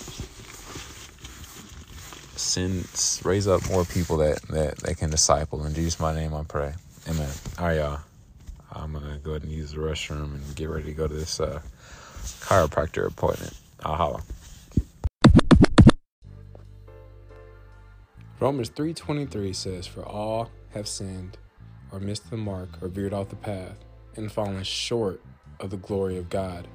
Send 2.51 2.85
raise 3.23 3.47
up 3.47 3.65
more 3.69 3.85
people 3.85 4.17
that, 4.17 4.41
that, 4.49 4.75
that 4.79 4.97
can 4.97 5.09
disciple. 5.09 5.65
In 5.65 5.73
Jesus' 5.73 6.01
my 6.01 6.13
name 6.13 6.33
I 6.33 6.43
pray. 6.43 6.73
Amen. 7.07 7.29
Alright, 7.57 7.77
y'all. 7.77 8.01
I'm 8.73 8.91
gonna 8.91 9.19
go 9.23 9.31
ahead 9.31 9.43
and 9.43 9.53
use 9.53 9.71
the 9.71 9.77
restroom 9.77 10.35
and 10.35 10.55
get 10.57 10.67
ready 10.67 10.83
to 10.83 10.91
go 10.91 11.07
to 11.07 11.13
this 11.13 11.39
uh, 11.39 11.61
chiropractor 12.41 13.07
appointment. 13.07 13.57
I'll 13.83 13.95
holla. 13.95 14.21
Romans 18.41 18.69
3:23 18.71 19.55
says 19.55 19.87
for 19.87 20.03
all 20.05 20.51
have 20.73 20.89
sinned 20.89 21.37
or 21.89 22.01
missed 22.01 22.29
the 22.29 22.35
mark 22.35 22.67
or 22.81 22.89
veered 22.89 23.13
off 23.13 23.29
the 23.29 23.37
path 23.37 23.77
and 24.17 24.29
fallen 24.29 24.61
short 24.63 25.21
of 25.61 25.69
the 25.69 25.77
glory 25.77 26.17
of 26.17 26.29
God 26.29 26.67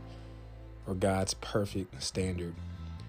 or 0.86 0.94
God's 0.94 1.35
perfect 1.35 2.03
standard. 2.03 2.55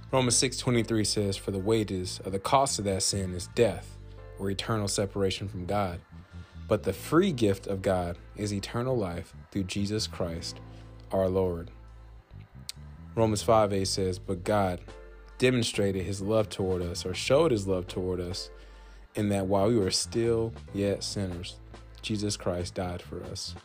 Romans 0.10 0.36
6:23 0.36 1.04
says 1.04 1.36
for 1.36 1.52
the 1.52 1.60
wages 1.60 2.22
of 2.24 2.32
the 2.32 2.40
cost 2.40 2.80
of 2.80 2.86
that 2.86 3.04
sin 3.04 3.34
is 3.34 3.50
death 3.56 3.98
or 4.40 4.50
eternal 4.50 4.88
separation 4.88 5.50
from 5.50 5.66
God. 5.66 6.00
But 6.70 6.84
the 6.84 6.94
free 6.94 7.34
gift 7.34 7.68
of 7.68 7.82
God 7.82 8.18
is 8.38 8.54
eternal 8.54 8.98
life 8.98 9.34
through 9.52 9.66
Jesus 9.66 10.08
Christ 10.08 10.62
our 11.12 11.28
Lord. 11.28 11.72
Romans 13.16 13.44
5:8 13.44 13.86
says, 13.88 14.18
But 14.18 14.46
God 14.46 14.80
demonstrated 15.40 16.06
his 16.06 16.22
love 16.22 16.50
toward 16.50 16.82
us, 16.82 17.06
or 17.06 17.14
showed 17.14 17.52
his 17.52 17.68
love 17.68 17.88
toward 17.88 18.22
us, 18.22 18.50
in 19.16 19.28
that 19.30 19.48
while 19.48 19.68
we 19.68 19.78
were 19.78 19.92
still 19.92 20.54
yet 20.74 21.04
sinners, 21.04 21.58
Jesus 22.02 22.38
Christ 22.38 22.76
died 22.76 23.02
for 23.02 23.24
us. 23.26 23.56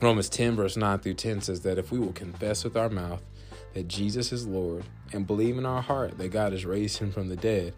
Romans 0.00 0.28
10, 0.28 0.56
verse 0.56 0.76
9 0.76 0.98
through 0.98 1.14
10 1.14 1.40
says 1.40 1.60
that 1.62 1.78
if 1.78 1.90
we 1.90 1.98
will 1.98 2.12
confess 2.12 2.64
with 2.64 2.76
our 2.76 2.88
mouth 2.88 3.22
that 3.74 3.88
Jesus 3.88 4.32
is 4.32 4.46
Lord 4.46 4.84
and 5.12 5.26
believe 5.26 5.58
in 5.58 5.66
our 5.66 5.82
heart 5.82 6.18
that 6.18 6.30
God 6.30 6.52
has 6.52 6.64
raised 6.64 6.98
him 6.98 7.10
from 7.12 7.28
the 7.28 7.36
dead, 7.36 7.74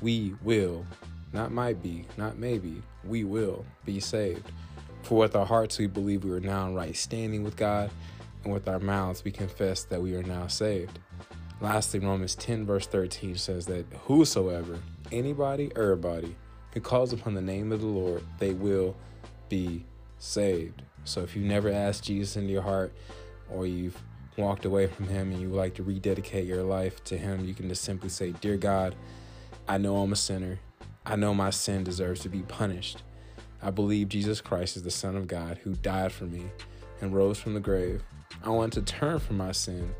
we 0.00 0.34
will, 0.42 0.84
not 1.32 1.52
might 1.52 1.82
be, 1.82 2.06
not 2.16 2.38
maybe, 2.38 2.82
we 3.04 3.24
will 3.24 3.64
be 3.84 4.00
saved. 4.00 4.50
For 5.02 5.18
with 5.18 5.36
our 5.36 5.46
hearts 5.46 5.78
we 5.78 5.86
believe 5.86 6.24
we 6.24 6.30
are 6.30 6.40
now 6.40 6.66
in 6.66 6.74
right 6.74 6.96
standing 6.96 7.42
with 7.42 7.56
God, 7.56 7.90
and 8.42 8.52
with 8.52 8.68
our 8.68 8.78
mouths 8.78 9.24
we 9.24 9.30
confess 9.30 9.84
that 9.84 10.02
we 10.02 10.14
are 10.14 10.22
now 10.22 10.46
saved. 10.46 10.98
Lastly, 11.60 12.00
Romans 12.00 12.34
10, 12.34 12.66
verse 12.66 12.86
13 12.86 13.36
says 13.36 13.66
that 13.66 13.86
whosoever, 14.04 14.78
anybody, 15.12 15.70
everybody, 15.76 16.36
who 16.72 16.80
calls 16.80 17.12
upon 17.12 17.34
the 17.34 17.40
name 17.40 17.72
of 17.72 17.80
the 17.80 17.86
Lord, 17.86 18.22
they 18.38 18.52
will 18.52 18.96
be 19.48 19.84
saved. 20.18 20.82
So 21.04 21.20
if 21.20 21.36
you've 21.36 21.44
never 21.44 21.70
asked 21.70 22.04
Jesus 22.04 22.36
into 22.36 22.52
your 22.52 22.62
heart 22.62 22.92
or 23.50 23.66
you've 23.66 24.00
walked 24.36 24.64
away 24.64 24.86
from 24.86 25.08
him 25.08 25.30
and 25.30 25.40
you 25.40 25.50
would 25.50 25.56
like 25.56 25.74
to 25.74 25.82
rededicate 25.82 26.46
your 26.46 26.62
life 26.62 27.02
to 27.04 27.16
him, 27.16 27.44
you 27.44 27.54
can 27.54 27.68
just 27.68 27.82
simply 27.82 28.08
say, 28.08 28.32
Dear 28.40 28.56
God, 28.56 28.94
I 29.68 29.78
know 29.78 29.98
I'm 29.98 30.12
a 30.12 30.16
sinner. 30.16 30.58
I 31.06 31.16
know 31.16 31.34
my 31.34 31.50
sin 31.50 31.84
deserves 31.84 32.20
to 32.20 32.28
be 32.28 32.42
punished. 32.42 33.02
I 33.62 33.70
believe 33.70 34.08
Jesus 34.08 34.40
Christ 34.40 34.76
is 34.76 34.82
the 34.82 34.90
Son 34.90 35.16
of 35.16 35.28
God 35.28 35.58
who 35.64 35.74
died 35.74 36.12
for 36.12 36.24
me 36.24 36.50
and 37.00 37.14
rose 37.14 37.38
from 37.38 37.54
the 37.54 37.60
grave. 37.60 38.02
I 38.42 38.50
want 38.50 38.72
to 38.74 38.82
turn 38.82 39.18
from 39.18 39.36
my 39.36 39.52
sin 39.52 39.94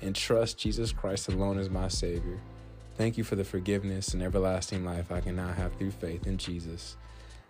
and 0.00 0.14
trust 0.14 0.58
Jesus 0.58 0.92
Christ 0.92 1.28
alone 1.28 1.58
as 1.58 1.68
my 1.68 1.88
Savior. 1.88 2.38
Thank 2.96 3.18
you 3.18 3.24
for 3.24 3.36
the 3.36 3.44
forgiveness 3.44 4.14
and 4.14 4.22
everlasting 4.22 4.84
life 4.84 5.10
I 5.10 5.20
can 5.20 5.36
now 5.36 5.52
have 5.52 5.74
through 5.74 5.92
faith 5.92 6.26
in 6.26 6.38
Jesus. 6.38 6.96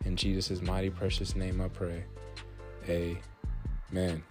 In 0.05 0.17
Jesus' 0.17 0.63
mighty 0.63 0.91
precious 0.91 1.37
name 1.37 1.61
I 1.61 1.69
pray. 1.69 2.05
Amen. 2.89 4.23